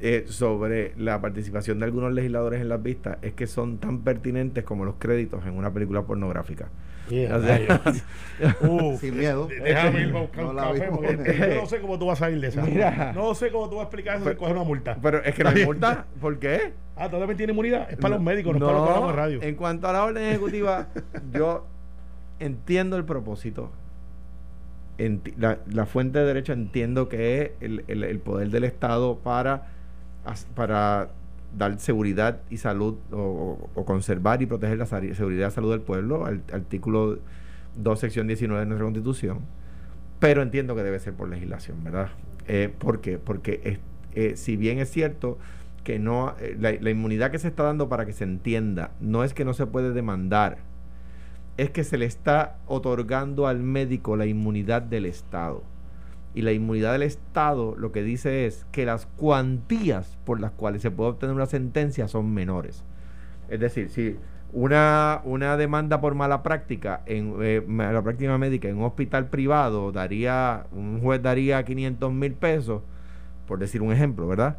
eh, 0.00 0.24
sobre 0.28 0.92
la 0.96 1.20
participación 1.20 1.78
de 1.80 1.86
algunos 1.86 2.12
legisladores 2.12 2.60
en 2.60 2.68
las 2.68 2.82
vistas, 2.82 3.18
es 3.22 3.32
que 3.34 3.46
son 3.46 3.78
tan 3.78 4.00
pertinentes 4.00 4.64
como 4.64 4.84
los 4.84 4.94
créditos 4.98 5.44
en 5.46 5.54
una 5.54 5.72
película 5.72 6.02
pornográfica. 6.02 6.68
Yeah, 7.08 7.36
O 7.36 7.40
sea, 7.42 7.82
Uf. 8.60 9.00
Sin 9.00 9.16
miedo. 9.18 9.48
Déjame 9.48 10.02
ir 10.08 10.14
a 10.14 10.20
buscar 10.20 10.44
No 10.44 10.50
un 10.50 10.56
la 10.56 10.62
café 10.64 10.84
vimos. 10.84 10.98
porque 11.06 11.38
yo 11.54 11.60
no 11.62 11.66
sé 11.66 11.80
cómo 11.80 11.98
tú 11.98 12.06
vas 12.06 12.20
a 12.20 12.26
salir 12.26 12.40
de 12.40 12.48
esa. 12.48 12.62
Mira. 12.62 13.12
No 13.14 13.34
sé 13.34 13.50
cómo 13.50 13.68
tú 13.70 13.76
vas 13.76 13.84
a 13.84 13.84
explicar 13.86 14.16
eso 14.16 14.24
Pero- 14.26 14.38
coger 14.38 14.54
una 14.56 14.64
multa. 14.64 14.96
Pero 15.02 15.24
es 15.24 15.34
que 15.34 15.42
no 15.42 15.48
hay 15.50 15.64
multa. 15.64 16.04
¿Por 16.20 16.38
qué? 16.38 16.74
Ah, 16.96 17.08
¿tú 17.08 17.16
también 17.18 17.36
tienes 17.38 17.54
inmunidad? 17.54 17.90
Es 17.90 17.96
para 17.96 18.16
los 18.16 18.22
médicos, 18.24 18.58
no, 18.58 18.66
para 18.66 18.78
los 18.78 18.86
programas 18.86 19.10
de 19.16 19.22
radio. 19.22 19.42
En 19.42 19.54
cuanto 19.54 19.88
a 19.88 19.92
la 19.94 20.04
orden 20.04 20.22
ejecutiva, 20.24 20.88
yo 21.32 21.66
entiendo 22.40 22.96
el 22.96 23.04
propósito. 23.04 23.70
Enti- 24.98 25.34
la, 25.38 25.58
la 25.70 25.86
fuente 25.86 26.18
de 26.18 26.24
derecho 26.26 26.52
entiendo 26.52 27.08
que 27.08 27.40
es 27.40 27.50
el, 27.60 27.84
el- 27.88 28.04
el 28.04 28.18
poder 28.18 28.50
del 28.50 28.64
Estado 28.64 29.16
para, 29.18 29.68
para 30.54 31.10
dar 31.56 31.78
seguridad 31.80 32.40
y 32.50 32.58
salud 32.58 32.96
o, 33.12 33.84
conservar 33.86 34.42
y 34.42 34.46
proteger 34.46 34.78
la 34.78 34.86
seguridad 34.86 35.48
y 35.48 35.50
salud 35.50 35.70
del 35.70 35.80
pueblo, 35.80 36.26
artículo 36.26 37.18
2, 37.76 38.00
sección 38.00 38.26
19 38.26 38.60
de 38.60 38.66
nuestra 38.66 38.84
constitución, 38.84 39.40
pero 40.18 40.42
entiendo 40.42 40.74
que 40.74 40.82
debe 40.82 40.98
ser 40.98 41.14
por 41.14 41.28
legislación, 41.28 41.82
¿verdad? 41.84 42.08
Eh, 42.46 42.72
¿Por 42.76 43.00
qué? 43.00 43.18
Porque 43.18 43.78
eh, 44.14 44.36
si 44.36 44.56
bien 44.56 44.78
es 44.78 44.90
cierto 44.90 45.38
que 45.84 45.98
no, 45.98 46.34
eh, 46.40 46.56
la, 46.58 46.90
inmunidad 46.90 47.30
que 47.30 47.38
se 47.38 47.48
está 47.48 47.62
dando 47.62 47.88
para 47.88 48.04
que 48.04 48.12
se 48.12 48.24
entienda, 48.24 48.90
no 49.00 49.24
es 49.24 49.32
que 49.32 49.44
no 49.44 49.54
se 49.54 49.66
puede 49.66 49.92
demandar, 49.92 50.58
es 51.56 51.70
que 51.70 51.84
se 51.84 51.98
le 51.98 52.04
está 52.04 52.58
otorgando 52.66 53.46
al 53.46 53.60
médico 53.62 54.16
la 54.16 54.26
inmunidad 54.26 54.82
del 54.82 55.06
Estado. 55.06 55.62
Y 56.34 56.42
la 56.42 56.52
inmunidad 56.52 56.92
del 56.92 57.02
Estado 57.02 57.74
lo 57.76 57.90
que 57.90 58.02
dice 58.02 58.46
es 58.46 58.66
que 58.70 58.86
las 58.86 59.06
cuantías 59.06 60.18
por 60.24 60.40
las 60.40 60.52
cuales 60.52 60.82
se 60.82 60.90
puede 60.90 61.10
obtener 61.10 61.34
una 61.34 61.46
sentencia 61.46 62.06
son 62.08 62.32
menores. 62.32 62.84
Es 63.48 63.60
decir, 63.60 63.88
si 63.88 64.16
una, 64.52 65.20
una 65.24 65.56
demanda 65.56 66.00
por 66.00 66.14
mala 66.14 66.42
práctica 66.42 67.02
en 67.06 67.34
eh, 67.40 67.62
mala 67.66 68.02
práctica 68.02 68.38
médica 68.38 68.68
en 68.68 68.78
un 68.78 68.84
hospital 68.84 69.26
privado 69.28 69.92
daría, 69.92 70.66
un 70.72 71.00
juez 71.00 71.22
daría 71.22 71.62
500 71.64 72.12
mil 72.12 72.34
pesos, 72.34 72.82
por 73.46 73.58
decir 73.58 73.82
un 73.82 73.92
ejemplo, 73.92 74.26
¿verdad? 74.26 74.58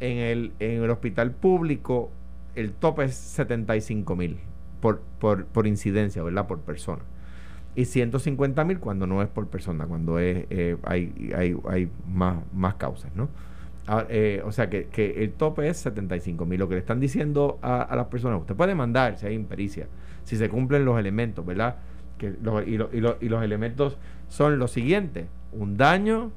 En 0.00 0.18
el, 0.18 0.52
en 0.58 0.82
el 0.82 0.90
hospital 0.90 1.32
público 1.32 2.10
el 2.54 2.72
tope 2.72 3.04
es 3.04 3.14
75 3.14 4.16
mil 4.16 4.38
por, 4.80 5.00
por, 5.18 5.46
por 5.46 5.66
incidencia, 5.66 6.22
¿verdad? 6.22 6.46
Por 6.46 6.60
persona. 6.60 7.02
Y 7.76 7.84
150 7.84 8.64
mil 8.64 8.80
cuando 8.80 9.06
no 9.06 9.22
es 9.22 9.28
por 9.28 9.46
persona, 9.46 9.86
cuando 9.86 10.18
es 10.18 10.46
eh, 10.50 10.76
hay, 10.82 11.32
hay, 11.36 11.56
hay 11.68 11.90
más, 12.08 12.38
más 12.52 12.74
causas, 12.74 13.14
¿no? 13.14 13.28
Ah, 13.86 14.06
eh, 14.08 14.42
o 14.44 14.52
sea 14.52 14.70
que, 14.70 14.88
el 15.16 15.32
tope 15.32 15.68
es 15.68 15.78
75 15.78 16.46
mil. 16.46 16.60
Lo 16.60 16.68
que 16.68 16.74
le 16.74 16.80
están 16.80 17.00
diciendo 17.00 17.58
a, 17.62 17.94
las 17.96 18.06
personas, 18.06 18.40
usted 18.40 18.54
puede 18.54 18.74
mandar 18.74 19.18
si 19.18 19.26
hay 19.26 19.34
impericia, 19.34 19.88
si 20.24 20.36
se 20.36 20.48
cumplen 20.48 20.84
los 20.84 20.98
elementos, 20.98 21.44
¿verdad? 21.44 21.76
Que 22.18 22.34
y, 22.66 22.74
y, 22.74 23.28
los 23.28 23.42
elementos 23.42 23.98
son 24.28 24.58
los 24.58 24.70
siguientes: 24.70 25.26
un 25.52 25.76
daño, 25.76 26.30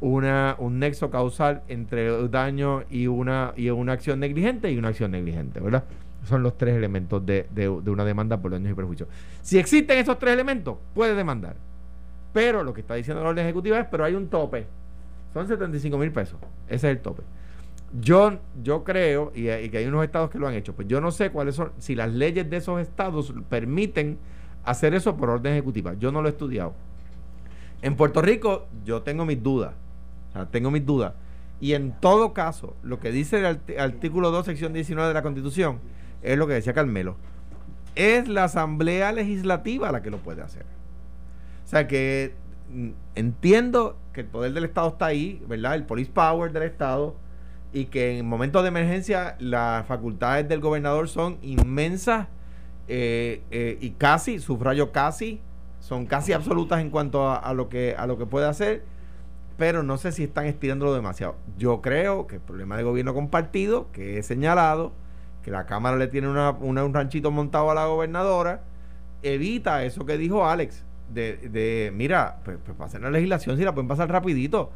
una, 0.00 0.56
un 0.58 0.78
nexo 0.78 1.10
causal 1.10 1.62
entre 1.68 2.28
daño 2.28 2.84
y 2.88 3.06
una, 3.06 3.52
y 3.56 3.68
una 3.68 3.92
acción 3.92 4.20
negligente 4.20 4.70
y 4.70 4.78
una 4.78 4.88
acción 4.88 5.10
negligente, 5.10 5.60
¿verdad? 5.60 5.84
Son 6.24 6.42
los 6.42 6.56
tres 6.56 6.76
elementos 6.76 7.24
de, 7.26 7.48
de, 7.50 7.68
una 7.68 8.04
demanda 8.04 8.40
por 8.40 8.52
daños 8.52 8.70
y 8.70 8.74
perjuicios. 8.74 9.08
Si 9.40 9.58
existen 9.58 9.98
esos 9.98 10.18
tres 10.18 10.34
elementos, 10.34 10.76
puede 10.94 11.14
demandar. 11.14 11.56
Pero 12.32 12.62
lo 12.62 12.72
que 12.72 12.80
está 12.80 12.94
diciendo 12.94 13.22
la 13.22 13.30
orden 13.30 13.44
ejecutiva 13.44 13.78
es, 13.78 13.86
pero 13.90 14.04
hay 14.04 14.14
un 14.14 14.28
tope 14.28 14.66
son 15.32 15.48
75 15.48 15.98
mil 15.98 16.12
pesos. 16.12 16.38
Ese 16.66 16.90
es 16.90 16.96
el 16.96 17.00
tope. 17.00 17.22
Yo, 18.00 18.38
yo 18.62 18.84
creo, 18.84 19.32
y, 19.34 19.44
que 19.68 19.78
hay 19.78 19.86
unos 19.86 20.04
estados 20.04 20.30
que 20.30 20.38
lo 20.38 20.48
han 20.48 20.54
hecho, 20.54 20.74
pues 20.74 20.88
yo 20.88 21.00
no 21.00 21.10
sé 21.10 21.30
cuáles 21.30 21.56
son, 21.56 21.72
si 21.78 21.94
las 21.94 22.12
leyes 22.12 22.48
de 22.48 22.56
esos 22.56 22.80
estados 22.80 23.34
permiten 23.48 24.18
hacer 24.64 24.94
eso 24.94 25.16
por 25.16 25.30
orden 25.30 25.52
ejecutiva. 25.52 25.94
Yo 25.94 26.12
no 26.12 26.22
lo 26.22 26.28
he 26.28 26.32
estudiado. 26.32 26.74
En 27.82 27.96
Puerto 27.96 28.22
Rico 28.22 28.66
yo 28.84 29.02
tengo 29.02 29.24
mis 29.24 29.42
dudas. 29.42 29.74
Tengo 30.50 30.70
mis 30.70 30.84
dudas. 30.86 31.14
Y 31.60 31.74
en 31.74 31.92
todo 32.00 32.32
caso, 32.32 32.76
lo 32.82 32.98
que 32.98 33.12
dice 33.12 33.38
el 33.38 33.78
artículo 33.78 34.30
2, 34.30 34.46
sección 34.46 34.72
19 34.72 35.08
de 35.08 35.14
la 35.14 35.22
Constitución, 35.22 35.78
es 36.22 36.38
lo 36.38 36.46
que 36.46 36.54
decía 36.54 36.72
Carmelo. 36.72 37.16
Es 37.94 38.28
la 38.28 38.44
Asamblea 38.44 39.12
Legislativa 39.12 39.92
la 39.92 40.02
que 40.02 40.10
lo 40.10 40.18
puede 40.18 40.42
hacer. 40.42 40.64
O 41.64 41.68
sea 41.68 41.86
que 41.86 42.34
entiendo 43.14 43.98
que 44.12 44.22
el 44.22 44.26
poder 44.26 44.52
del 44.52 44.64
Estado 44.64 44.88
está 44.88 45.06
ahí, 45.06 45.42
¿verdad? 45.46 45.74
El 45.74 45.84
police 45.84 46.10
power 46.10 46.52
del 46.52 46.64
Estado 46.64 47.16
y 47.72 47.86
que 47.86 48.18
en 48.18 48.26
momentos 48.26 48.62
de 48.62 48.68
emergencia 48.68 49.36
las 49.38 49.86
facultades 49.86 50.48
del 50.48 50.60
gobernador 50.60 51.08
son 51.08 51.38
inmensas 51.42 52.28
eh, 52.88 53.42
eh, 53.50 53.78
y 53.80 53.90
casi, 53.90 54.38
subrayo 54.38 54.92
casi, 54.92 55.40
son 55.80 56.06
casi 56.06 56.32
absolutas 56.32 56.80
en 56.80 56.90
cuanto 56.90 57.30
a, 57.30 57.52
lo 57.54 57.68
que, 57.68 57.94
a 57.96 58.06
lo 58.06 58.18
que 58.18 58.26
puede 58.26 58.46
hacer, 58.46 58.84
pero 59.56 59.82
no 59.82 59.96
sé 59.96 60.12
si 60.12 60.24
están 60.24 60.46
estirándolo 60.46 60.94
demasiado. 60.94 61.36
Yo 61.56 61.80
creo 61.80 62.26
que 62.26 62.36
el 62.36 62.40
problema 62.40 62.76
de 62.76 62.82
gobierno 62.82 63.14
compartido, 63.14 63.90
que 63.92 64.18
he 64.18 64.22
señalado, 64.22 64.92
que 65.42 65.50
la 65.50 65.66
Cámara 65.66 65.96
le 65.96 66.08
tiene 66.08 66.28
un 66.28 66.94
ranchito 66.94 67.30
montado 67.30 67.70
a 67.70 67.74
la 67.74 67.86
gobernadora, 67.86 68.62
evita 69.22 69.84
eso 69.84 70.06
que 70.06 70.16
dijo 70.16 70.46
Alex, 70.46 70.84
de, 71.12 71.36
de 71.36 71.92
mira, 71.94 72.38
pues, 72.44 72.58
pues 72.64 72.76
pasen 72.76 73.02
la 73.02 73.10
legislación 73.10 73.56
si 73.56 73.64
la 73.64 73.74
pueden 73.74 73.88
pasar 73.88 74.10
rapidito. 74.10 74.70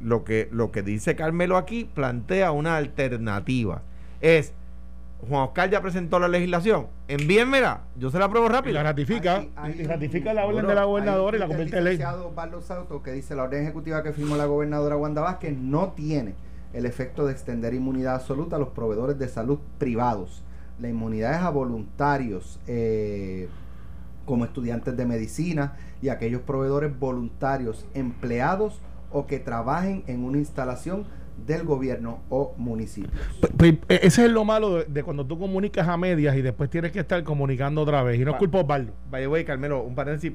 Lo 0.00 0.24
que, 0.24 0.48
lo 0.52 0.70
que 0.70 0.82
dice 0.82 1.16
Carmelo 1.16 1.56
aquí 1.56 1.84
plantea 1.84 2.52
una 2.52 2.76
alternativa. 2.76 3.82
Es, 4.20 4.52
Juan 5.28 5.42
Oscar 5.42 5.70
ya 5.70 5.80
presentó 5.80 6.18
la 6.18 6.28
legislación, 6.28 6.86
envíenmela, 7.08 7.82
yo 7.96 8.10
se 8.10 8.18
la 8.18 8.24
apruebo 8.26 8.48
rápido. 8.48 8.70
Y 8.70 8.74
la 8.74 8.82
ratifica, 8.82 9.44
y 9.76 9.84
ratifica 9.84 10.32
la 10.32 10.46
orden 10.46 10.66
de 10.66 10.74
la 10.74 10.84
gobernadora 10.84 11.36
y 11.36 11.40
la 11.40 11.46
convierte 11.46 11.78
en 11.78 11.84
ley. 11.84 11.98
que 13.04 13.12
dice 13.12 13.34
la 13.34 13.44
orden 13.44 13.62
ejecutiva 13.62 14.02
que 14.02 14.12
firmó 14.12 14.36
la 14.36 14.46
gobernadora 14.46 14.96
Wanda 14.96 15.22
Vázquez 15.22 15.56
no 15.56 15.92
tiene 15.92 16.34
el 16.72 16.86
efecto 16.86 17.26
de 17.26 17.32
extender 17.32 17.74
inmunidad 17.74 18.14
absoluta 18.14 18.56
a 18.56 18.58
los 18.58 18.68
proveedores 18.68 19.18
de 19.18 19.28
salud 19.28 19.58
privados. 19.78 20.42
La 20.80 20.88
inmunidad 20.88 21.34
es 21.34 21.42
a 21.42 21.50
voluntarios 21.50 22.58
eh, 22.66 23.48
como 24.24 24.44
estudiantes 24.44 24.96
de 24.96 25.04
medicina 25.04 25.76
y 26.00 26.08
aquellos 26.08 26.42
proveedores 26.42 26.98
voluntarios 26.98 27.86
empleados 27.94 28.80
o 29.10 29.26
que 29.26 29.38
trabajen 29.38 30.02
en 30.06 30.24
una 30.24 30.38
instalación 30.38 31.04
del 31.46 31.64
gobierno 31.64 32.20
o 32.28 32.54
municipio. 32.56 33.10
E, 33.62 33.78
ese 33.88 34.26
es 34.26 34.30
lo 34.30 34.44
malo 34.44 34.84
de, 34.84 35.02
cuando 35.02 35.26
tú 35.26 35.38
comunicas 35.38 35.88
a 35.88 35.96
medias 35.96 36.36
y 36.36 36.42
después 36.42 36.70
tienes 36.70 36.92
que 36.92 37.00
estar 37.00 37.22
comunicando 37.24 37.82
otra 37.82 38.02
vez. 38.02 38.20
Y 38.20 38.24
no 38.24 38.32
es 38.32 38.36
culpa 38.36 38.58
Osvaldo. 38.60 38.92
Vaya, 39.10 39.26
güey, 39.26 39.44
Carmelo, 39.44 39.82
un 39.82 39.94
paréntesis 39.94 40.32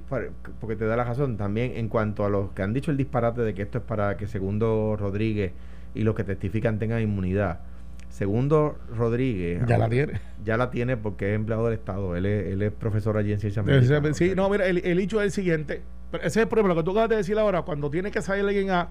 porque 0.59 0.75
te 0.75 0.85
da 0.85 0.95
la 0.95 1.03
razón 1.03 1.37
también 1.37 1.73
en 1.75 1.87
cuanto 1.87 2.25
a 2.25 2.29
los 2.29 2.51
que 2.51 2.61
han 2.61 2.73
dicho 2.73 2.91
el 2.91 2.97
disparate 2.97 3.41
de 3.41 3.53
que 3.53 3.63
esto 3.63 3.79
es 3.79 3.83
para 3.83 4.17
que 4.17 4.27
Segundo 4.27 4.95
Rodríguez 4.97 5.53
y 5.97 6.03
los 6.03 6.15
que 6.15 6.23
testifican 6.23 6.79
tengan 6.79 7.01
inmunidad. 7.01 7.59
Segundo 8.09 8.77
Rodríguez. 8.95 9.61
Ya 9.67 9.77
la 9.77 9.89
tiene. 9.89 10.19
Ya 10.43 10.57
la 10.57 10.71
tiene 10.71 10.97
porque 10.97 11.29
es 11.31 11.35
empleado 11.35 11.65
del 11.65 11.73
Estado. 11.73 12.15
Él 12.15 12.25
es, 12.25 12.47
él 12.53 12.61
es 12.61 12.71
profesor 12.71 13.17
allí 13.17 13.33
en 13.33 13.39
ciencias 13.39 13.65
médicas. 13.65 14.17
Sí, 14.17 14.33
no, 14.35 14.49
mira, 14.49 14.65
el, 14.65 14.77
el, 14.79 14.99
hecho 14.99 15.19
es 15.21 15.25
el 15.25 15.31
siguiente. 15.31 15.81
ese 16.13 16.27
es 16.27 16.37
el 16.37 16.47
problema. 16.47 16.69
Lo 16.69 16.75
que 16.75 16.83
tú 16.83 16.91
acabas 16.91 17.09
de 17.09 17.17
decir 17.17 17.37
ahora, 17.37 17.63
cuando 17.63 17.89
tiene 17.89 18.09
que 18.11 18.21
salir 18.21 18.45
alguien 18.45 18.71
a, 18.71 18.89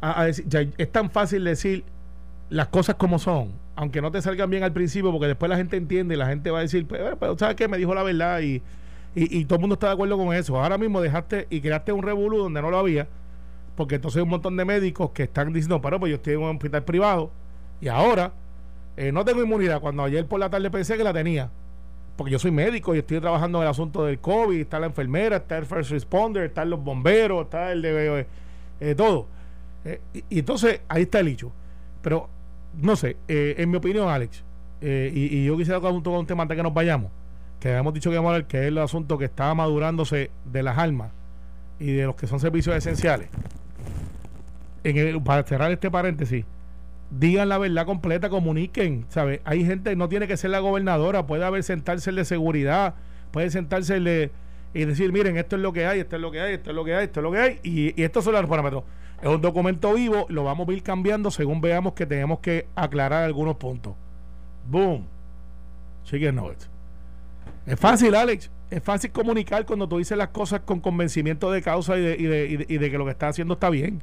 a, 0.00 0.24
decir. 0.24 0.46
Ya, 0.48 0.60
es 0.60 0.92
tan 0.92 1.10
fácil 1.10 1.44
decir 1.44 1.84
las 2.48 2.68
cosas 2.68 2.94
como 2.94 3.18
son, 3.18 3.52
aunque 3.76 4.00
no 4.00 4.10
te 4.10 4.22
salgan 4.22 4.48
bien 4.48 4.62
al 4.62 4.72
principio, 4.72 5.10
porque 5.10 5.26
después 5.26 5.50
la 5.50 5.56
gente 5.56 5.76
entiende 5.76 6.14
y 6.14 6.18
la 6.18 6.26
gente 6.26 6.50
va 6.50 6.60
a 6.60 6.62
decir, 6.62 6.86
pero, 6.88 7.18
pero 7.18 7.36
¿sabes 7.36 7.56
qué? 7.56 7.68
Me 7.68 7.76
dijo 7.76 7.94
la 7.94 8.02
verdad 8.02 8.40
y, 8.40 8.62
y, 9.14 9.38
y, 9.38 9.44
todo 9.44 9.56
el 9.56 9.60
mundo 9.60 9.74
está 9.74 9.88
de 9.88 9.92
acuerdo 9.94 10.16
con 10.16 10.34
eso. 10.34 10.58
Ahora 10.58 10.78
mismo 10.78 11.02
dejaste 11.02 11.46
y 11.50 11.60
creaste 11.60 11.92
un 11.92 12.02
revolú 12.02 12.38
donde 12.38 12.62
no 12.62 12.70
lo 12.70 12.78
había, 12.78 13.08
porque 13.78 13.94
entonces 13.94 14.16
hay 14.16 14.24
un 14.24 14.30
montón 14.30 14.56
de 14.56 14.64
médicos 14.64 15.10
que 15.12 15.22
están 15.22 15.52
diciendo, 15.52 15.80
pero 15.80 16.00
pues 16.00 16.10
yo 16.10 16.16
estoy 16.16 16.32
en 16.32 16.40
un 16.40 16.50
hospital 16.50 16.82
privado 16.82 17.30
y 17.80 17.86
ahora 17.86 18.32
eh, 18.96 19.12
no 19.12 19.24
tengo 19.24 19.40
inmunidad, 19.40 19.80
cuando 19.80 20.02
ayer 20.02 20.26
por 20.26 20.40
la 20.40 20.50
tarde 20.50 20.68
pensé 20.68 20.96
que 20.96 21.04
la 21.04 21.12
tenía. 21.12 21.48
Porque 22.16 22.32
yo 22.32 22.40
soy 22.40 22.50
médico 22.50 22.92
y 22.96 22.98
estoy 22.98 23.20
trabajando 23.20 23.58
en 23.58 23.62
el 23.62 23.70
asunto 23.70 24.04
del 24.04 24.18
COVID, 24.18 24.58
está 24.58 24.80
la 24.80 24.86
enfermera, 24.86 25.36
está 25.36 25.58
el 25.58 25.64
first 25.64 25.92
responder, 25.92 26.46
están 26.46 26.70
los 26.70 26.82
bomberos, 26.82 27.44
está 27.44 27.70
el 27.70 27.80
de 27.80 28.20
eh, 28.20 28.26
eh, 28.80 28.94
todo. 28.96 29.28
y, 30.12 30.40
entonces 30.40 30.80
ahí 30.88 31.02
está 31.02 31.20
el 31.20 31.28
hecho. 31.28 31.52
Pero, 32.02 32.28
no 32.82 32.96
sé, 32.96 33.16
en 33.28 33.70
mi 33.70 33.76
opinión, 33.76 34.08
Alex, 34.08 34.42
y, 34.80 35.44
yo 35.44 35.56
quisiera 35.56 35.76
hablar 35.76 36.02
con 36.02 36.14
un 36.14 36.26
tema 36.26 36.42
antes 36.42 36.56
que 36.56 36.64
nos 36.64 36.74
vayamos, 36.74 37.12
que 37.60 37.68
habíamos 37.68 37.94
dicho 37.94 38.10
que 38.10 38.16
vamos 38.16 38.30
a 38.30 38.34
ver 38.34 38.46
que 38.46 38.58
es 38.58 38.66
el 38.66 38.78
asunto 38.78 39.18
que 39.18 39.26
está 39.26 39.54
madurándose 39.54 40.32
de 40.46 40.62
las 40.64 40.78
almas 40.78 41.12
y 41.78 41.92
de 41.92 42.06
los 42.06 42.16
que 42.16 42.26
son 42.26 42.40
servicios 42.40 42.74
esenciales. 42.74 43.28
Para 45.24 45.42
cerrar 45.44 45.70
este 45.72 45.90
paréntesis, 45.90 46.44
digan 47.10 47.48
la 47.48 47.58
verdad 47.58 47.86
completa, 47.86 48.28
comuniquen, 48.28 49.06
¿sabes? 49.08 49.40
Hay 49.44 49.64
gente, 49.64 49.96
no 49.96 50.08
tiene 50.08 50.26
que 50.26 50.36
ser 50.36 50.50
la 50.50 50.60
gobernadora, 50.60 51.26
puede 51.26 51.44
haber 51.44 51.62
sentarse 51.62 52.10
el 52.10 52.16
de 52.16 52.24
seguridad, 52.24 52.94
puede 53.30 53.50
sentarse 53.50 53.96
el 53.96 54.30
y 54.74 54.84
decir, 54.84 55.12
miren, 55.12 55.36
esto 55.36 55.56
es 55.56 55.62
lo 55.62 55.72
que 55.72 55.86
hay, 55.86 56.00
esto 56.00 56.16
es 56.16 56.22
lo 56.22 56.30
que 56.30 56.40
hay, 56.40 56.54
esto 56.54 56.70
es 56.70 56.76
lo 56.76 56.84
que 56.84 56.94
hay, 56.94 57.04
esto 57.04 57.20
es 57.20 57.24
lo 57.24 57.32
que 57.32 57.38
hay, 57.38 57.60
y, 57.62 58.02
estos 58.02 58.24
son 58.24 58.34
los 58.34 58.46
parámetros. 58.46 58.84
Es 59.20 59.28
un 59.28 59.40
documento 59.40 59.94
vivo, 59.94 60.26
lo 60.28 60.44
vamos 60.44 60.68
a 60.68 60.72
ir 60.72 60.82
cambiando 60.82 61.30
según 61.30 61.60
veamos 61.60 61.94
que 61.94 62.06
tenemos 62.06 62.38
que 62.40 62.68
aclarar 62.76 63.24
algunos 63.24 63.56
puntos. 63.56 63.94
Boom. 64.68 65.06
Chicken 66.04 66.36
nuggets. 66.36 66.70
Es 67.66 67.80
fácil, 67.80 68.14
Alex. 68.14 68.50
Es 68.70 68.82
fácil 68.82 69.10
comunicar 69.10 69.64
cuando 69.66 69.88
tú 69.88 69.98
dices 69.98 70.16
las 70.16 70.28
cosas 70.28 70.60
con 70.60 70.80
convencimiento 70.80 71.50
de 71.50 71.62
causa 71.62 71.98
y 71.98 72.02
de, 72.02 72.16
y 72.16 72.24
de, 72.24 72.66
y 72.68 72.78
de 72.78 72.90
que 72.90 72.98
lo 72.98 73.04
que 73.06 73.10
está 73.10 73.28
haciendo 73.28 73.54
está 73.54 73.70
bien. 73.70 74.02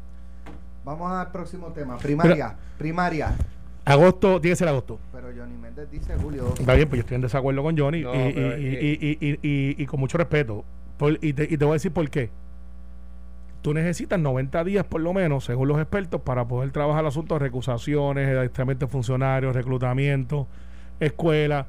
Vamos 0.85 1.11
al 1.11 1.31
próximo 1.31 1.71
tema. 1.71 1.97
Primaria. 1.97 2.55
primaria. 2.77 3.35
Agosto, 3.85 4.39
tiene 4.39 4.53
que 4.53 4.57
ser 4.57 4.67
agosto. 4.67 4.99
Pero 5.11 5.29
Johnny 5.35 5.57
Méndez 5.57 5.89
dice 5.89 6.15
julio. 6.15 6.53
Está 6.59 6.75
bien, 6.75 6.87
pues 6.87 6.99
yo 6.99 7.01
estoy 7.01 7.15
en 7.15 7.21
desacuerdo 7.21 7.63
con 7.63 7.77
Johnny 7.77 7.99
y, 7.99 9.37
y, 9.41 9.75
y, 9.81 9.85
con 9.87 9.99
mucho 9.99 10.19
respeto. 10.19 10.63
y, 11.21 11.33
te, 11.33 11.57
voy 11.57 11.71
a 11.71 11.73
decir 11.73 11.91
por 11.91 12.07
qué. 12.09 12.29
tú 13.63 13.73
necesitas 13.73 14.19
90 14.19 14.63
días 14.63 14.85
por 14.85 15.01
lo 15.01 15.11
menos, 15.11 15.45
según 15.45 15.67
los 15.67 15.79
expertos, 15.79 16.21
para 16.21 16.47
poder 16.47 16.71
trabajar 16.71 17.01
el 17.01 17.07
asunto 17.07 17.33
de 17.33 17.39
recusaciones, 17.39 18.37
adiestramiento 18.37 18.85
de 18.85 18.91
funcionarios, 18.91 19.55
reclutamiento, 19.55 20.47
escuela. 20.99 21.65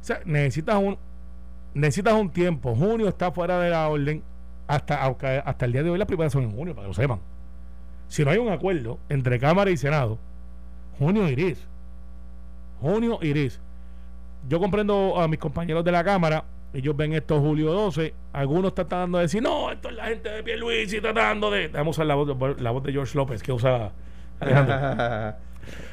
O 0.00 0.04
sea, 0.04 0.20
necesitas 0.24 0.76
un, 0.76 0.98
necesitas 1.74 2.14
un 2.14 2.30
tiempo. 2.30 2.74
Junio 2.74 3.06
está 3.06 3.30
fuera 3.30 3.60
de 3.60 3.70
la 3.70 3.88
orden. 3.88 4.22
Hasta, 4.66 5.06
hasta 5.06 5.64
el 5.64 5.72
día 5.72 5.82
de 5.84 5.90
hoy 5.90 5.98
las 5.98 6.08
primeras 6.08 6.32
son 6.32 6.42
en 6.42 6.50
junio, 6.50 6.74
para 6.74 6.86
que 6.86 6.88
lo 6.88 6.94
sepan. 6.94 7.20
Si 8.08 8.24
no 8.24 8.30
hay 8.30 8.38
un 8.38 8.50
acuerdo 8.50 8.98
entre 9.08 9.38
Cámara 9.38 9.70
y 9.70 9.76
Senado, 9.76 10.18
junio 10.98 11.28
iris. 11.28 11.66
Junio 12.80 13.18
iris. 13.22 13.60
Yo 14.48 14.58
comprendo 14.60 15.20
a 15.20 15.28
mis 15.28 15.38
compañeros 15.38 15.84
de 15.84 15.92
la 15.92 16.02
Cámara, 16.02 16.44
ellos 16.72 16.96
ven 16.96 17.12
esto 17.12 17.40
julio 17.40 17.72
12, 17.72 18.14
algunos 18.32 18.70
están 18.70 18.88
tratando 18.88 19.18
de 19.18 19.22
decir, 19.22 19.42
no, 19.42 19.70
esto 19.70 19.88
es 19.88 19.96
la 19.96 20.06
gente 20.06 20.28
de 20.30 20.42
Pierluisi 20.42 21.00
tratando 21.00 21.50
de... 21.50 21.68
Vamos 21.68 21.98
a 21.98 22.02
usar 22.02 22.06
la 22.06 22.14
voz, 22.14 22.60
la 22.60 22.70
voz 22.70 22.82
de 22.82 22.92
George 22.92 23.16
López 23.16 23.42
que 23.42 23.52
usa 23.52 23.92
Alejandro. 24.40 24.76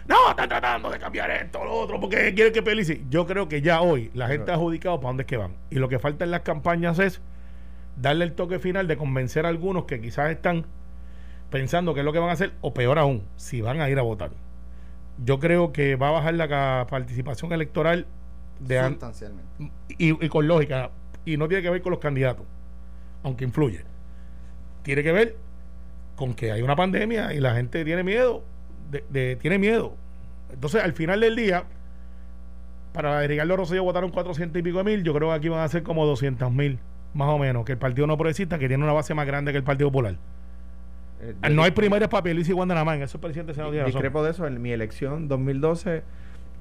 no, 0.08 0.30
están 0.30 0.50
tratando 0.50 0.90
de 0.90 1.00
cambiar 1.00 1.32
esto, 1.32 1.64
lo 1.64 1.74
otro, 1.74 2.00
porque 2.00 2.34
quieren 2.34 2.54
que 2.54 2.62
Pierluisi... 2.62 3.06
Yo 3.10 3.26
creo 3.26 3.50
que 3.50 3.62
ya 3.62 3.82
hoy 3.82 4.10
la 4.14 4.28
gente 4.28 4.52
ha 4.52 4.56
adjudicado 4.56 4.98
para 5.00 5.10
dónde 5.10 5.24
es 5.24 5.28
que 5.28 5.38
van. 5.38 5.56
Y 5.70 5.76
lo 5.76 5.90
que 5.90 6.00
falta 6.00 6.24
en 6.24 6.32
las 6.32 6.42
campañas 6.42 7.00
es 7.00 7.22
darle 7.98 8.26
el 8.26 8.34
toque 8.34 8.60
final 8.60 8.88
de 8.88 8.96
convencer 8.98 9.46
a 9.46 9.50
algunos 9.50 9.86
que 9.86 10.00
quizás 10.00 10.30
están 10.30 10.66
pensando 11.50 11.94
que 11.94 12.02
es 12.02 12.06
lo 12.06 12.14
que 12.14 12.20
van 12.20 12.30
a 12.30 12.34
hacer, 12.34 12.54
o 12.62 12.74
peor 12.74 13.00
aún, 13.00 13.24
si 13.36 13.62
van 13.62 13.82
a 13.82 13.90
ir 13.90 14.00
a 14.00 14.02
votar. 14.02 14.32
Yo 15.24 15.40
creo 15.40 15.72
que 15.72 15.96
va 15.96 16.10
a 16.10 16.12
bajar 16.12 16.34
la 16.34 16.88
participación 16.90 17.54
electoral 17.54 18.06
de 18.60 18.80
y, 19.98 20.26
y 20.26 20.30
con 20.30 20.48
lógica, 20.48 20.92
y 21.26 21.38
no 21.38 21.48
tiene 21.48 21.64
que 21.64 21.70
ver 21.70 21.82
con 21.82 21.92
los 21.92 22.00
candidatos, 22.00 22.46
aunque 23.24 23.44
influye. 23.44 23.84
Tiene 24.84 25.04
que 25.04 25.12
ver 25.12 25.36
con 26.16 26.34
que 26.34 26.52
hay 26.52 26.62
una 26.62 26.76
pandemia 26.76 27.34
y 27.34 27.40
la 27.40 27.56
gente 27.56 27.84
tiene 27.84 28.04
miedo, 28.04 28.44
de, 28.92 29.36
tiene 29.36 29.58
miedo. 29.58 29.96
Entonces, 30.52 30.84
al 30.84 30.94
final 30.94 31.20
del 31.20 31.36
día, 31.36 31.66
para 32.94 33.26
Ricardo 33.28 33.58
Rosselló 33.58 33.84
votaron 33.84 34.12
400 34.12 34.60
y 34.60 34.64
pico 34.64 34.78
de 34.78 34.84
mil, 34.84 35.04
yo 35.04 35.14
creo 35.14 35.30
que 35.30 35.36
aquí 35.36 35.50
van 35.50 35.62
a 35.62 35.68
ser 35.68 35.84
como 35.84 36.06
200 36.06 36.52
mil, 36.52 36.80
más 37.14 37.30
o 37.30 37.38
menos, 37.38 37.66
que 37.66 37.74
el 37.74 37.78
Partido 37.78 38.08
No 38.08 38.18
Progresista, 38.18 38.58
que 38.58 38.68
tiene 38.68 38.84
una 38.84 38.94
base 38.94 39.14
más 39.14 39.26
grande 39.28 39.52
que 39.52 39.58
el 39.58 39.64
Partido 39.64 39.90
Popular. 39.90 40.18
Eh, 41.22 41.50
no 41.50 41.64
hay 41.64 41.72
primarias 41.72 42.10
para 42.10 42.34
Luis 42.34 42.50
y 42.50 42.54
Guandanamán, 42.54 43.02
eso 43.02 43.18
es 43.18 43.22
presidente 43.22 43.54
Senado 43.54 43.72
Discrepo 43.72 44.24
de 44.24 44.32
eso, 44.32 44.46
en 44.48 44.62
mi 44.62 44.72
elección 44.72 45.28
2012 45.28 46.04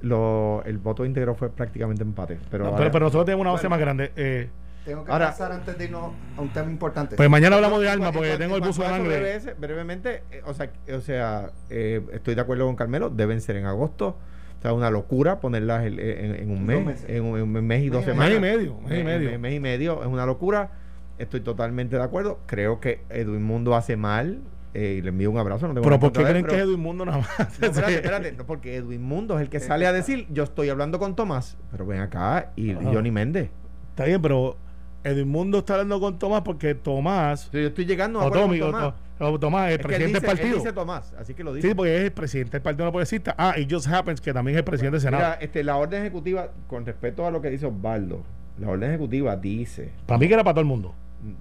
lo, 0.03 0.63
el 0.65 0.79
voto 0.79 1.05
íntegro 1.05 1.35
fue 1.35 1.51
prácticamente 1.51 2.03
empate. 2.03 2.39
Pero, 2.51 2.75
pero, 2.77 3.01
nosotros 3.01 3.25
tenemos 3.25 3.43
una 3.43 3.53
base 3.53 3.69
más 3.69 3.79
grande. 3.79 4.13
Eh, 4.17 4.49
tengo 4.85 5.03
que 5.05 5.11
pasar 5.11 5.51
antes 5.51 5.79
de 5.79 5.85
irnos 5.85 6.13
a 6.37 6.41
un 6.41 6.51
tema 6.51 6.71
importante. 6.71 7.17
Pues 7.17 7.31
mañana 7.31 7.57
hablamos 7.57 7.81
de 7.81 7.89
alma 7.89 8.13
porque 8.13 8.37
tengo 8.37 8.57
el 8.57 8.63
buzo 8.63 8.83
de 8.83 8.89
sangre. 8.89 9.55
brevemente, 9.59 10.23
eh, 10.31 10.43
o 10.45 10.53
sea, 10.53 10.71
o 10.95 11.01
sea 11.01 11.51
estoy 11.69 12.35
de 12.35 12.41
acuerdo 12.41 12.67
con 12.67 12.77
Carmelo, 12.77 13.11
deben 13.11 13.41
ser 13.41 13.57
en 13.57 13.67
agosto. 13.67 14.19
O 14.59 14.63
sea, 14.63 14.73
una 14.73 14.91
locura 14.91 15.41
ponerlas 15.41 15.85
en, 15.85 16.51
un 16.51 16.65
mes, 16.65 17.05
en 17.07 17.25
un, 17.25 17.51
mes 17.51 17.83
y 17.83 17.89
dos 17.91 18.05
semanas. 18.05 18.31
Mes 18.31 18.39
y 18.39 18.41
medio, 18.41 18.81
mes 18.81 19.01
y 19.01 19.05
medio. 19.05 19.39
Mes 19.39 19.55
y 19.55 19.61
medio, 19.61 20.03
es 20.03 20.09
una 20.09 20.25
locura. 20.25 20.71
Estoy 21.19 21.41
totalmente 21.41 21.97
de 21.97 22.03
acuerdo. 22.03 22.41
Creo 22.47 22.81
que 22.81 23.03
Edwin 23.09 23.43
Mundo 23.43 23.75
hace 23.75 23.97
mal 23.97 24.41
eh, 24.75 24.97
y 24.99 25.03
le 25.03 25.11
envío 25.11 25.31
un 25.31 25.39
abrazo. 25.39 25.69
No 25.69 25.81
pero 25.81 26.01
¿por 26.01 26.13
qué 26.13 26.25
creen 26.25 26.45
que 26.45 26.57
es 26.57 26.63
Edwin 26.63 26.81
Mundo 26.81 27.05
nada 27.05 27.19
más? 27.19 27.61
No, 27.61 27.67
espérate, 27.69 27.95
espérate, 27.95 28.33
no, 28.33 28.45
porque 28.45 28.77
Edwin 28.77 29.03
Mundo 29.03 29.37
es 29.37 29.43
el 29.43 29.49
que 29.49 29.61
sale 29.61 29.87
a 29.87 29.93
decir, 29.93 30.27
yo 30.31 30.43
estoy 30.43 30.69
hablando 30.69 30.99
con 30.99 31.15
Tomás, 31.15 31.57
pero 31.71 31.87
ven 31.87 32.01
acá, 32.01 32.53
y 32.57 32.75
Johnny 32.75 33.13
Méndez. 33.13 33.51
Está 33.91 34.05
bien, 34.05 34.21
pero 34.21 34.57
Edwin 35.05 35.29
Mundo 35.29 35.59
está 35.59 35.75
hablando 35.75 36.01
con 36.01 36.19
Tomás 36.19 36.43
porque 36.43 36.75
Tomás... 36.75 37.51
yo 37.53 37.61
estoy 37.61 37.87
llegando 37.87 38.21
a 38.21 38.31
Tomás. 38.31 38.95
O, 39.21 39.39
Tomás, 39.39 39.71
el 39.71 39.79
presidente 39.79 40.19
del 40.19 40.29
partido. 40.29 40.57
dice 40.57 40.73
Tomás, 40.73 41.15
así 41.17 41.35
que 41.35 41.45
lo 41.45 41.55
dice. 41.55 41.69
Sí, 41.69 41.75
porque 41.75 41.97
es 41.97 42.03
el 42.03 42.13
presidente 42.13 42.53
del 42.53 42.63
Partido 42.63 42.85
No 42.87 42.91
Progresista. 42.91 43.33
Ah, 43.39 43.55
y 43.57 43.69
Just 43.71 43.87
Happens, 43.87 44.21
que 44.21 44.33
también 44.33 44.57
es 44.57 44.59
el 44.59 44.65
presidente 44.65 44.97
del 44.97 45.03
Senado. 45.03 45.23
Mira, 45.23 45.35
este, 45.35 45.63
la 45.63 45.77
orden 45.77 46.03
ejecutiva, 46.03 46.51
con 46.67 46.85
respecto 46.85 47.25
a 47.25 47.31
lo 47.31 47.41
que 47.41 47.49
dice 47.49 47.65
Osvaldo, 47.67 48.25
la 48.59 48.71
orden 48.71 48.91
ejecutiva 48.91 49.37
dice... 49.37 49.93
Para 50.07 50.19
mí 50.19 50.27
que 50.27 50.35
era 50.35 50.43
para 50.43 50.55
todo 50.55 50.63
el 50.63 50.67
mundo. 50.67 50.95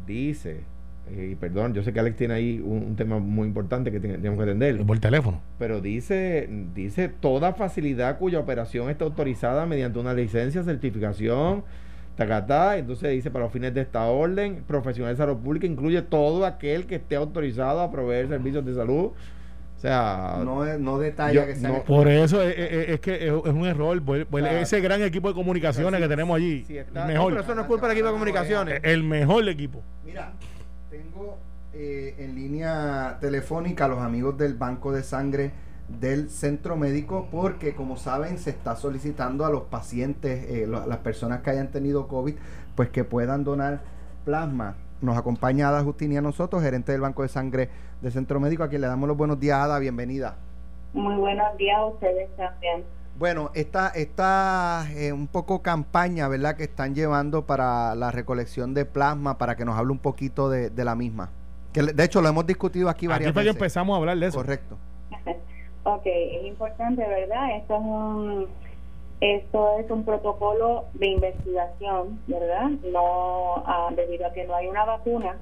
Dice 0.05 0.63
eh, 1.11 1.29
y 1.31 1.35
perdón, 1.35 1.73
yo 1.73 1.83
sé 1.83 1.91
que 1.91 1.99
Alex 1.99 2.15
tiene 2.15 2.33
ahí 2.33 2.61
un, 2.63 2.95
tema 2.95 3.19
muy 3.19 3.47
importante 3.47 3.91
que 3.91 3.99
tenemos 3.99 4.37
que 4.37 4.43
atender. 4.43 4.85
Por 4.85 4.99
teléfono. 4.99 5.41
Pero 5.59 5.81
dice, 5.81 6.49
dice 6.73 7.09
toda 7.09 7.53
facilidad 7.53 8.17
cuya 8.17 8.39
operación 8.39 8.89
está 8.89 9.03
autorizada 9.05 9.65
mediante 9.65 9.99
una 9.99 10.13
licencia, 10.13 10.63
certificación, 10.63 11.63
tacatá. 12.15 12.77
Entonces 12.77 13.11
dice, 13.11 13.31
para 13.31 13.45
los 13.45 13.53
fines 13.53 13.73
de 13.73 13.81
esta 13.81 14.05
orden, 14.05 14.63
profesional 14.65 15.13
de 15.13 15.17
salud 15.17 15.37
pública 15.37 15.67
incluye 15.67 16.01
todo 16.01 16.45
aquel 16.45 16.85
que 16.85 16.95
esté 16.95 17.17
autorizado 17.17 17.81
a 17.81 17.91
proveer 17.91 18.29
servicios 18.29 18.65
de 18.65 18.73
salud. 18.73 19.11
O 19.83 19.85
sea, 19.85 20.39
no, 20.45 20.63
no 20.79 20.97
detalla 20.97 21.45
que 21.45 21.57
sea. 21.57 21.83
por 21.83 22.07
eso 22.07 22.41
es, 22.41 23.01
que 23.01 23.27
es, 23.27 23.33
un 23.33 23.65
error. 23.65 24.01
Ese 24.61 24.79
gran 24.79 25.01
equipo 25.01 25.27
de 25.27 25.33
comunicaciones 25.33 25.99
que 25.99 26.07
tenemos 26.07 26.37
allí. 26.37 26.65
mejor. 27.05 27.33
pero 27.33 27.41
eso 27.43 27.53
no 27.53 27.61
es 27.63 27.67
culpa 27.67 27.87
del 27.87 27.97
equipo 27.97 28.07
de 28.07 28.13
comunicaciones. 28.13 28.79
El 28.81 29.03
mejor 29.03 29.45
equipo. 29.49 29.83
Mira, 30.05 30.31
tengo 30.89 31.37
eh, 31.73 32.15
en 32.17 32.33
línea 32.33 33.17
telefónica 33.19 33.83
a 33.83 33.87
los 33.89 33.99
amigos 33.99 34.37
del 34.37 34.53
Banco 34.53 34.93
de 34.93 35.03
Sangre 35.03 35.51
del 35.89 36.29
Centro 36.29 36.77
Médico 36.77 37.27
porque 37.29 37.75
como 37.75 37.97
saben 37.97 38.37
se 38.37 38.51
está 38.51 38.77
solicitando 38.77 39.45
a 39.45 39.49
los 39.49 39.63
pacientes, 39.63 40.45
eh, 40.49 40.65
las 40.65 40.99
personas 40.99 41.41
que 41.41 41.49
hayan 41.49 41.71
tenido 41.71 42.07
COVID, 42.07 42.35
pues 42.75 42.87
que 42.87 43.03
puedan 43.03 43.43
donar 43.43 43.81
plasma. 44.23 44.77
Nos 45.03 45.17
acompaña 45.17 45.67
Ada 45.67 45.83
Justiniano 45.83 46.31
Soto, 46.31 46.61
gerente 46.61 46.93
del 46.93 47.01
Banco 47.01 47.23
de 47.23 47.27
Sangre 47.27 47.67
del 48.01 48.13
Centro 48.13 48.39
Médico, 48.39 48.63
a 48.63 48.69
quien 48.69 48.79
le 48.79 48.87
damos 48.87 49.05
los 49.09 49.17
buenos 49.17 49.37
días, 49.37 49.59
Ada, 49.59 49.77
bienvenida. 49.77 50.37
Muy 50.93 51.15
buenos 51.15 51.57
días 51.57 51.77
a 51.77 51.85
ustedes 51.87 52.33
también. 52.37 52.85
Bueno, 53.19 53.51
esta, 53.53 53.89
esta 53.89 54.87
eh, 54.95 55.11
un 55.11 55.27
poco 55.27 55.61
campaña, 55.61 56.29
¿verdad?, 56.29 56.55
que 56.55 56.63
están 56.63 56.95
llevando 56.95 57.45
para 57.45 57.95
la 57.95 58.11
recolección 58.11 58.73
de 58.73 58.85
plasma, 58.85 59.37
para 59.37 59.57
que 59.57 59.65
nos 59.65 59.77
hable 59.77 59.91
un 59.91 59.99
poquito 59.99 60.49
de, 60.49 60.71
la 60.73 60.95
misma. 60.95 61.31
Que 61.73 61.83
de 61.83 62.03
hecho 62.05 62.21
lo 62.21 62.29
hemos 62.29 62.47
discutido 62.47 62.87
aquí 62.87 63.05
varias 63.05 63.31
aquí 63.31 63.39
veces. 63.39 63.51
que 63.51 63.57
empezamos 63.57 63.95
a 63.95 63.97
hablar 63.99 64.17
de 64.17 64.27
eso. 64.27 64.37
Correcto. 64.37 64.77
ok, 65.83 66.05
es 66.05 66.45
importante, 66.45 67.05
¿verdad? 67.05 67.57
Esto 67.57 67.75
es 67.75 67.81
un 67.81 68.47
esto 69.23 69.77
es 69.79 69.89
un 69.89 70.03
protocolo 70.03 70.83
de 70.95 71.07
investigación, 71.07 72.19
¿verdad? 72.27 72.71
No 72.91 73.63
ah, 73.65 73.89
debido 73.95 74.27
a 74.27 74.33
que 74.33 74.43
no 74.43 74.53
hay 74.53 74.67
una 74.67 74.83
vacuna, 74.83 75.37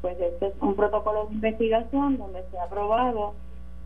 pues 0.00 0.18
esto 0.20 0.46
es 0.46 0.54
un 0.60 0.74
protocolo 0.74 1.26
de 1.26 1.34
investigación 1.34 2.18
donde 2.18 2.42
se 2.50 2.58
ha 2.58 2.66
probado 2.66 3.34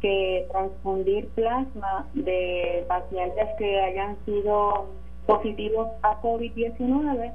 que 0.00 0.46
transfundir 0.50 1.28
plasma 1.30 2.06
de 2.14 2.86
pacientes 2.88 3.48
que 3.58 3.80
hayan 3.80 4.16
sido 4.24 4.86
positivos 5.26 5.88
a 6.02 6.22
COVID-19, 6.22 7.32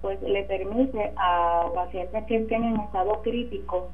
pues 0.00 0.20
le 0.22 0.42
permite 0.42 1.12
a 1.16 1.70
pacientes 1.74 2.24
que 2.24 2.38
estén 2.38 2.64
en 2.64 2.80
estado 2.80 3.22
crítico, 3.22 3.88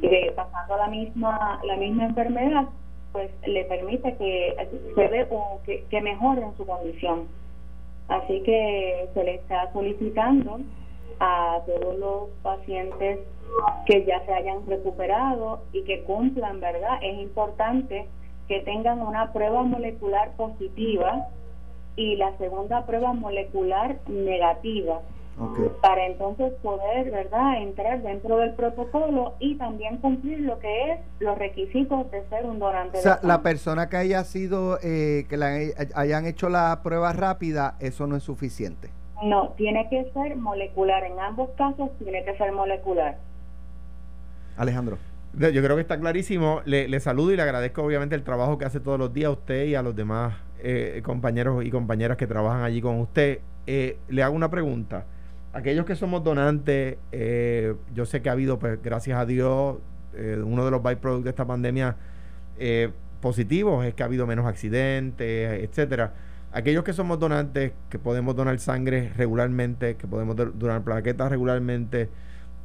de, 0.00 0.32
pasando 0.34 0.76
la 0.76 0.88
misma, 0.88 1.60
la 1.64 1.76
misma 1.76 2.06
enfermedad, 2.06 2.66
pues 3.12 3.30
le 3.46 3.64
permite 3.64 4.16
que 4.16 4.56
se 4.94 5.08
ve 5.08 5.26
o 5.30 5.60
que, 5.64 5.84
que 5.90 6.00
mejoren 6.00 6.56
su 6.56 6.66
condición. 6.66 7.28
Así 8.08 8.42
que 8.42 9.08
se 9.14 9.24
le 9.24 9.34
está 9.36 9.72
solicitando 9.72 10.60
a 11.20 11.60
todos 11.66 11.98
los 11.98 12.28
pacientes 12.42 13.20
que 13.86 14.04
ya 14.04 14.24
se 14.24 14.32
hayan 14.32 14.66
recuperado 14.66 15.62
y 15.72 15.82
que 15.84 16.02
cumplan, 16.04 16.60
¿verdad? 16.60 16.98
Es 17.02 17.18
importante 17.18 18.06
que 18.46 18.60
tengan 18.60 19.00
una 19.00 19.32
prueba 19.32 19.62
molecular 19.62 20.32
positiva 20.36 21.28
y 21.96 22.16
la 22.16 22.36
segunda 22.38 22.86
prueba 22.86 23.12
molecular 23.12 23.98
negativa. 24.06 25.00
Para 25.80 26.06
entonces 26.06 26.52
poder, 26.62 27.10
¿verdad?, 27.10 27.62
entrar 27.62 28.02
dentro 28.02 28.38
del 28.38 28.54
protocolo 28.54 29.34
y 29.38 29.56
también 29.56 29.98
cumplir 29.98 30.40
lo 30.40 30.58
que 30.58 30.92
es 30.92 31.00
los 31.20 31.38
requisitos 31.38 32.10
de 32.10 32.26
ser 32.28 32.44
un 32.44 32.58
donante. 32.58 32.98
O 32.98 33.00
sea, 33.02 33.20
la 33.22 33.42
persona 33.42 33.88
que 33.88 33.96
haya 33.96 34.24
sido, 34.24 34.78
eh, 34.82 35.26
que 35.28 35.36
la, 35.36 35.56
hayan 35.94 36.26
hecho 36.26 36.48
la 36.48 36.80
prueba 36.82 37.12
rápida, 37.12 37.76
eso 37.80 38.06
no 38.06 38.16
es 38.16 38.22
suficiente. 38.22 38.90
No, 39.22 39.50
tiene 39.56 39.88
que 39.88 40.10
ser 40.12 40.36
molecular. 40.36 41.04
En 41.04 41.18
ambos 41.20 41.50
casos 41.56 41.90
tiene 41.98 42.24
que 42.24 42.36
ser 42.36 42.52
molecular. 42.52 43.18
Alejandro. 44.56 44.98
Yo 45.34 45.62
creo 45.62 45.76
que 45.76 45.82
está 45.82 45.98
clarísimo. 45.98 46.62
Le, 46.64 46.98
saludo 47.00 47.32
y 47.32 47.36
le 47.36 47.42
agradezco 47.42 47.82
obviamente 47.82 48.14
el 48.14 48.24
trabajo 48.24 48.58
que 48.58 48.64
hace 48.64 48.80
todos 48.80 48.98
los 48.98 49.12
días 49.12 49.28
a 49.28 49.32
usted 49.32 49.66
y 49.66 49.74
a 49.74 49.82
los 49.82 49.94
demás 49.94 50.34
eh, 50.60 51.00
compañeros 51.04 51.64
y 51.64 51.70
compañeras 51.70 52.16
que 52.16 52.26
trabajan 52.26 52.62
allí 52.62 52.80
con 52.80 52.98
usted. 53.00 53.40
Eh, 53.66 53.98
le 54.08 54.22
hago 54.22 54.34
una 54.34 54.50
pregunta. 54.50 55.04
Aquellos 55.58 55.84
que 55.84 55.96
somos 55.96 56.22
donantes, 56.22 56.96
eh, 57.12 57.74
yo 57.94 58.06
sé 58.06 58.22
que 58.22 58.28
ha 58.28 58.32
habido, 58.32 58.58
pues 58.58 58.80
gracias 58.82 59.18
a 59.18 59.26
Dios, 59.26 59.78
uno 60.44 60.64
de 60.64 60.70
los 60.70 60.82
byproducts 60.82 61.24
de 61.24 61.30
esta 61.30 61.46
pandemia 61.46 61.96
positivos 63.20 63.84
es 63.84 63.94
que 63.94 64.02
ha 64.02 64.06
habido 64.06 64.26
menos 64.26 64.46
accidentes, 64.46 65.62
etcétera 65.62 66.12
aquellos 66.52 66.84
que 66.84 66.92
somos 66.92 67.18
donantes, 67.18 67.72
que 67.88 67.98
podemos 67.98 68.34
donar 68.36 68.58
sangre 68.58 69.12
regularmente, 69.16 69.96
que 69.96 70.06
podemos 70.06 70.36
donar 70.36 70.82
plaquetas 70.82 71.30
regularmente, 71.30 72.08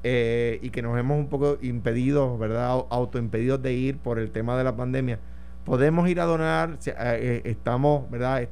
eh, 0.04 0.60
y 0.62 0.70
que 0.70 0.82
nos 0.82 0.98
hemos 1.00 1.18
un 1.18 1.30
poco 1.30 1.58
impedido, 1.62 2.38
¿verdad? 2.38 2.86
Autoimpedidos 2.89 3.62
de 3.62 3.74
ir 3.74 3.98
por 3.98 4.20
el 4.20 4.32
tema 4.32 4.58
de 4.58 4.64
la 4.64 4.76
pandemia, 4.76 5.20
podemos 5.66 6.10
ir 6.10 6.20
a 6.20 6.26
donar, 6.26 6.78
eh, 6.86 6.94
eh, 6.98 7.41
estamos, 7.46 8.10
¿verdad? 8.10 8.48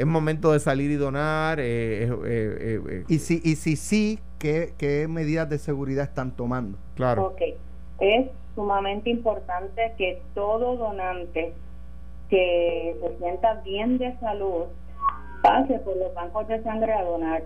Es 0.00 0.06
momento 0.06 0.52
de 0.52 0.60
salir 0.60 0.90
y 0.90 0.96
donar. 0.96 1.60
y 1.60 3.18
si 3.18 3.40
y 3.44 3.56
si 3.56 3.76
sí, 3.76 4.18
¿qué, 4.38 4.72
¿qué 4.78 5.06
medidas 5.08 5.48
de 5.48 5.58
seguridad 5.58 6.04
están 6.04 6.36
tomando? 6.36 6.78
Claro. 6.94 7.26
Ok, 7.26 7.42
es 8.00 8.30
sumamente 8.54 9.10
importante 9.10 9.92
que 9.96 10.22
todo 10.34 10.76
donante 10.76 11.54
que 12.28 12.96
se 13.00 13.18
sienta 13.18 13.54
bien 13.64 13.98
de 13.98 14.16
salud 14.18 14.66
pase 15.42 15.78
por 15.80 15.96
los 15.96 16.14
bancos 16.14 16.46
de 16.48 16.62
sangre 16.62 16.92
a 16.92 17.02
donar. 17.02 17.42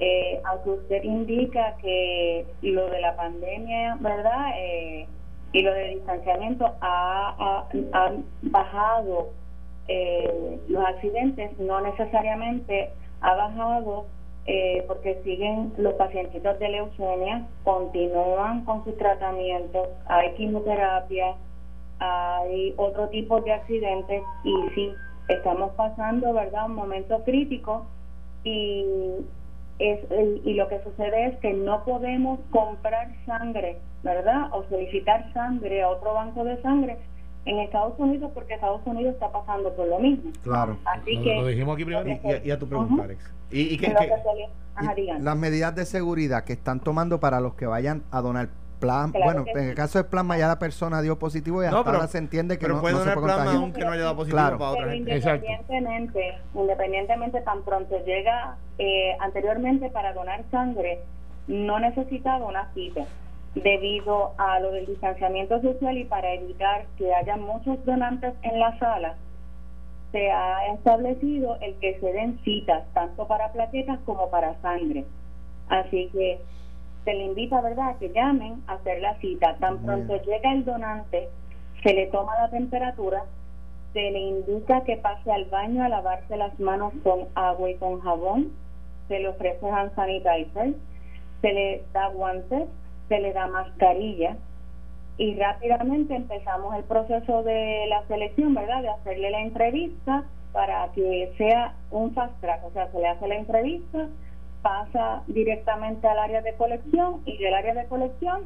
Eh, 0.00 0.40
aunque 0.44 0.70
usted 0.70 1.04
indica 1.04 1.76
que 1.80 2.44
lo 2.62 2.90
de 2.90 3.00
la 3.00 3.14
pandemia, 3.14 3.96
¿verdad? 4.00 4.50
Eh, 4.58 5.06
y 5.52 5.62
lo 5.62 5.72
de 5.72 5.90
distanciamiento 5.90 6.74
ha, 6.80 7.64
bajado 8.42 9.30
eh, 9.88 10.60
los 10.68 10.84
accidentes, 10.84 11.58
no 11.58 11.80
necesariamente 11.80 12.90
ha 13.20 13.34
bajado 13.34 14.06
eh, 14.46 14.84
porque 14.86 15.20
siguen 15.24 15.72
los 15.78 15.94
pacientitos 15.94 16.58
de 16.58 16.68
leucemia, 16.68 17.46
continúan 17.64 18.64
con 18.64 18.84
sus 18.84 18.96
tratamientos, 18.98 19.88
hay 20.06 20.34
quimioterapia, 20.34 21.34
hay 21.98 22.74
otro 22.76 23.08
tipo 23.08 23.40
de 23.40 23.52
accidentes 23.52 24.22
y 24.42 24.54
sí, 24.74 24.92
estamos 25.28 25.72
pasando, 25.72 26.32
¿verdad?, 26.32 26.66
un 26.66 26.74
momento 26.74 27.22
crítico 27.24 27.86
y, 28.42 28.84
es, 29.78 30.00
y 30.44 30.54
lo 30.54 30.68
que 30.68 30.82
sucede 30.82 31.26
es 31.26 31.38
que 31.38 31.52
no 31.52 31.84
podemos 31.84 32.40
comprar 32.50 33.08
sangre, 33.24 33.78
¿verdad?, 34.02 34.48
o 34.52 34.64
solicitar 34.64 35.32
sangre 35.32 35.82
a 35.82 35.88
otro 35.88 36.12
banco 36.14 36.44
de 36.44 36.60
sangre 36.60 36.98
en 37.46 37.58
Estados 37.58 37.94
Unidos 37.98 38.30
porque 38.34 38.54
Estados 38.54 38.80
Unidos 38.84 39.14
está 39.14 39.30
pasando 39.30 39.72
por 39.74 39.88
lo 39.88 39.98
mismo. 39.98 40.30
Claro. 40.42 40.78
Así 40.84 41.20
que... 41.22 41.34
Lo 41.36 41.46
dijimos 41.46 41.74
aquí 41.74 41.84
primero. 41.84 42.20
Y, 42.44 42.50
a 42.50 42.58
tu 42.58 42.66
pregunta, 42.66 43.04
Alex. 43.04 43.32
¿Y, 43.50 43.76
qué, 43.76 43.94
las 45.20 45.36
medidas 45.36 45.74
de 45.76 45.84
seguridad 45.84 46.44
que 46.44 46.54
están 46.54 46.80
tomando 46.80 47.20
para 47.20 47.40
los 47.40 47.54
que 47.54 47.66
vayan 47.66 48.02
a 48.10 48.20
donar 48.20 48.48
bueno, 48.84 49.44
en 49.46 49.68
el 49.70 49.74
caso 49.74 49.98
del 49.98 50.06
plasma 50.08 50.36
ya 50.36 50.46
la 50.46 50.58
persona 50.58 51.00
dio 51.00 51.18
positivo 51.18 51.62
y 51.62 51.66
hasta 51.66 51.78
ahora 51.78 52.06
se 52.06 52.18
entiende 52.18 52.58
que 52.58 52.68
no, 52.68 52.80
puede 52.80 52.94
donar 52.94 53.18
plasma 53.18 53.52
aunque 53.52 53.84
no 53.84 53.92
haya 53.92 54.02
dado 54.02 54.16
positivo 54.16 54.42
para 54.58 54.70
otra 54.70 54.90
gente. 54.90 55.16
Independientemente, 55.16 56.38
independientemente 56.54 57.40
tan 57.40 57.62
pronto 57.62 58.04
llega 58.04 58.56
eh, 58.78 59.16
anteriormente 59.20 59.90
para 59.90 60.12
donar 60.12 60.44
sangre, 60.50 61.00
no 61.46 61.78
necesitaba 61.78 62.46
una 62.46 62.72
cita 62.74 63.04
debido 63.54 64.32
a 64.36 64.58
lo 64.60 64.72
del 64.72 64.86
distanciamiento 64.86 65.60
social 65.60 65.96
y 65.96 66.04
para 66.04 66.34
evitar 66.34 66.86
que 66.98 67.14
haya 67.14 67.36
muchos 67.36 67.84
donantes 67.84 68.34
en 68.42 68.58
la 68.58 68.78
sala, 68.78 69.14
se 70.12 70.30
ha 70.30 70.72
establecido 70.74 71.56
el 71.60 71.74
que 71.76 71.98
se 71.98 72.12
den 72.12 72.38
citas 72.44 72.84
tanto 72.94 73.26
para 73.26 73.52
plaquetas 73.52 73.98
como 74.04 74.30
para 74.30 74.60
sangre. 74.60 75.04
Así 75.68 76.08
que 76.12 76.40
se 77.04 77.14
le 77.14 77.24
invita, 77.24 77.60
¿verdad?, 77.60 77.90
a 77.90 77.98
que 77.98 78.10
llamen 78.10 78.62
a 78.66 78.74
hacer 78.74 79.00
la 79.00 79.16
cita. 79.16 79.56
Tan 79.56 79.78
pronto 79.78 80.16
llega 80.22 80.52
el 80.52 80.64
donante, 80.64 81.28
se 81.82 81.94
le 81.94 82.06
toma 82.06 82.32
la 82.40 82.48
temperatura, 82.48 83.24
se 83.92 84.10
le 84.10 84.18
indica 84.18 84.82
que 84.84 84.96
pase 84.96 85.30
al 85.30 85.44
baño 85.46 85.84
a 85.84 85.88
lavarse 85.88 86.36
las 86.36 86.58
manos 86.58 86.92
con 87.02 87.26
agua 87.34 87.70
y 87.70 87.74
con 87.76 88.00
jabón, 88.00 88.52
se 89.08 89.20
le 89.20 89.28
ofrece 89.28 89.68
hand 89.68 89.94
sanitizer, 89.94 90.74
se 91.40 91.52
le 91.52 91.82
da 91.92 92.08
guantes, 92.08 92.68
se 93.08 93.20
le 93.20 93.32
da 93.32 93.46
mascarilla 93.46 94.36
y 95.16 95.34
rápidamente 95.36 96.14
empezamos 96.14 96.74
el 96.74 96.84
proceso 96.84 97.42
de 97.42 97.86
la 97.88 98.06
selección, 98.08 98.54
¿verdad?, 98.54 98.82
de 98.82 98.88
hacerle 98.88 99.30
la 99.30 99.40
entrevista 99.40 100.24
para 100.52 100.88
que 100.92 101.32
sea 101.36 101.74
un 101.90 102.14
fast 102.14 102.40
track, 102.40 102.64
o 102.64 102.70
sea, 102.72 102.90
se 102.90 102.98
le 102.98 103.08
hace 103.08 103.28
la 103.28 103.36
entrevista, 103.36 104.08
pasa 104.62 105.22
directamente 105.26 106.06
al 106.08 106.18
área 106.18 106.42
de 106.42 106.54
colección 106.54 107.20
y 107.26 107.36
del 107.38 107.54
área 107.54 107.74
de 107.74 107.86
colección 107.86 108.42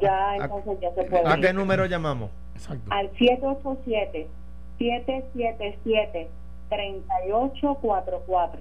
ya 0.00 0.36
entonces 0.36 0.78
ya 0.80 0.94
se 0.94 1.04
puede. 1.04 1.26
¿A 1.26 1.36
qué 1.36 1.52
número 1.52 1.86
llamamos? 1.86 2.30
Al 2.90 3.10
787 3.18 4.28
777 4.78 6.28
3844. 6.68 8.60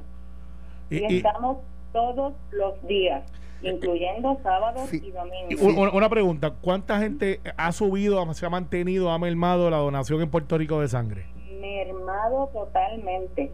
Y, 0.89 0.97
y, 0.97 1.17
estamos 1.17 1.57
todos 1.93 2.34
los 2.51 2.82
días, 2.88 3.24
incluyendo 3.62 4.39
sábados 4.43 4.93
y 4.93 5.12
domingos. 5.12 5.93
Una 5.93 6.10
pregunta, 6.10 6.53
¿cuánta 6.62 6.99
gente 6.99 7.39
ha 7.57 7.72
subido, 7.72 8.34
se 8.34 8.45
ha 8.45 8.49
mantenido, 8.49 9.12
ha 9.12 9.20
mermado 9.20 9.70
la 9.70 9.78
donación 9.78 10.22
en 10.22 10.30
Puerto 10.30 10.57
Rico 10.57 10.80
de 10.82 10.88
sangre? 10.88 11.26
Mermado 11.60 12.49
totalmente. 12.53 13.51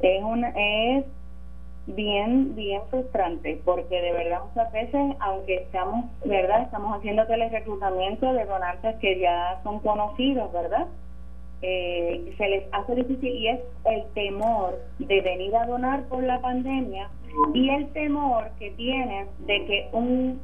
Es 0.00 0.22
una 0.22 0.48
es 0.56 1.04
bien, 1.86 2.54
bien 2.54 2.82
frustrante, 2.90 3.60
porque 3.64 4.00
de 4.00 4.12
verdad 4.12 4.40
muchas 4.48 4.72
veces, 4.72 5.16
aunque 5.20 5.56
estamos, 5.56 6.06
¿verdad? 6.24 6.62
Estamos 6.62 6.96
haciendo 6.96 7.24
reclutamiento 7.24 8.32
de 8.32 8.44
donantes 8.44 8.96
que 8.96 9.18
ya 9.18 9.60
son 9.62 9.80
conocidos, 9.80 10.52
¿verdad? 10.52 10.86
Eh, 11.62 12.34
se 12.38 12.48
les 12.48 12.64
hace 12.72 12.94
difícil 12.94 13.34
y 13.34 13.48
es 13.48 13.60
el 13.84 14.04
temor 14.14 14.78
de 14.98 15.20
venir 15.20 15.54
a 15.56 15.66
donar 15.66 16.04
por 16.04 16.22
la 16.22 16.40
pandemia 16.40 17.10
y 17.54 17.70
el 17.70 17.88
temor 17.92 18.50
que 18.58 18.70
tienen 18.72 19.28
de 19.40 19.64
que 19.66 19.88
un 19.92 20.40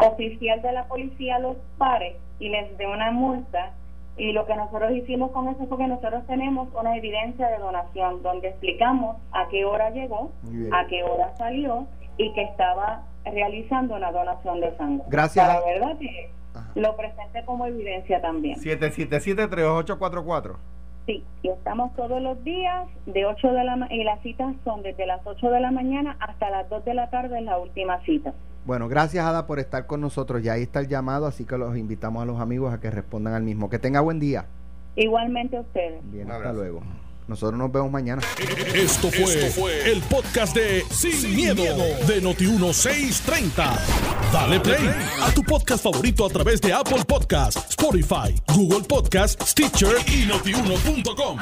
oficial 0.00 0.60
de 0.62 0.72
la 0.72 0.86
policía 0.86 1.38
los 1.38 1.56
pare 1.78 2.16
y 2.38 2.48
les 2.48 2.76
dé 2.78 2.86
una 2.86 3.10
multa 3.10 3.72
y 4.16 4.32
lo 4.32 4.46
que 4.46 4.54
nosotros 4.54 4.92
hicimos 4.92 5.32
con 5.32 5.48
eso 5.48 5.66
fue 5.66 5.78
que 5.78 5.88
nosotros 5.88 6.24
tenemos 6.26 6.68
una 6.78 6.96
evidencia 6.96 7.48
de 7.48 7.58
donación 7.58 8.22
donde 8.22 8.48
explicamos 8.48 9.16
a 9.32 9.48
qué 9.48 9.64
hora 9.64 9.90
llegó, 9.90 10.30
a 10.72 10.86
qué 10.86 11.02
hora 11.02 11.34
salió 11.36 11.86
y 12.16 12.32
que 12.32 12.42
estaba 12.42 13.02
realizando 13.24 13.96
una 13.96 14.12
donación 14.12 14.60
de 14.60 14.76
sangre. 14.76 15.04
Gracias. 15.08 15.48
La 15.48 15.60
verdad 15.64 15.98
que 15.98 16.30
lo 16.76 16.96
presenté 16.96 17.44
como 17.44 17.66
evidencia 17.66 18.20
también. 18.20 18.56
777-3844. 18.60 20.56
Sí, 21.06 21.22
y 21.42 21.48
estamos 21.48 21.94
todos 21.96 22.22
los 22.22 22.42
días 22.44 22.88
de 23.04 23.26
8 23.26 23.52
de 23.52 23.64
la 23.64 23.88
y 23.90 24.04
las 24.04 24.22
citas 24.22 24.54
son 24.64 24.82
desde 24.82 25.06
las 25.06 25.20
8 25.24 25.50
de 25.50 25.60
la 25.60 25.70
mañana 25.70 26.16
hasta 26.18 26.48
las 26.48 26.68
2 26.70 26.84
de 26.84 26.94
la 26.94 27.10
tarde 27.10 27.38
en 27.38 27.44
la 27.44 27.58
última 27.58 28.00
cita. 28.04 28.32
Bueno, 28.64 28.88
gracias 28.88 29.26
Ada 29.26 29.46
por 29.46 29.58
estar 29.58 29.86
con 29.86 30.00
nosotros. 30.00 30.42
Ya 30.42 30.54
ahí 30.54 30.62
está 30.62 30.80
el 30.80 30.88
llamado, 30.88 31.26
así 31.26 31.44
que 31.44 31.58
los 31.58 31.76
invitamos 31.76 32.22
a 32.22 32.26
los 32.26 32.40
amigos 32.40 32.72
a 32.72 32.80
que 32.80 32.90
respondan 32.90 33.34
al 33.34 33.42
mismo. 33.42 33.68
Que 33.68 33.78
tenga 33.78 34.00
buen 34.00 34.18
día. 34.18 34.46
Igualmente 34.96 35.58
a 35.58 35.60
ustedes. 35.60 36.00
Bien, 36.10 36.30
hasta 36.30 36.52
luego. 36.52 36.80
Nosotros 37.26 37.58
nos 37.58 37.72
vemos 37.72 37.90
mañana. 37.90 38.22
Esto 38.74 39.10
fue, 39.10 39.90
el 39.90 40.02
podcast 40.02 40.54
de 40.54 40.84
Sin, 40.90 41.34
miedo, 41.34 41.62
de 42.06 42.22
Noti1630. 42.22 43.78
Dale 44.32 44.60
play 44.60 44.90
a 45.22 45.32
tu 45.32 45.42
podcast 45.42 45.82
favorito 45.82 46.26
a 46.26 46.28
través 46.28 46.60
de 46.60 46.72
Apple 46.72 47.04
Podcasts, 47.06 47.70
Spotify, 47.70 48.34
Google 48.54 48.82
Podcasts, 48.82 49.50
Stitcher 49.50 49.96
y 50.06 50.26
notiuno.com. 50.26 51.38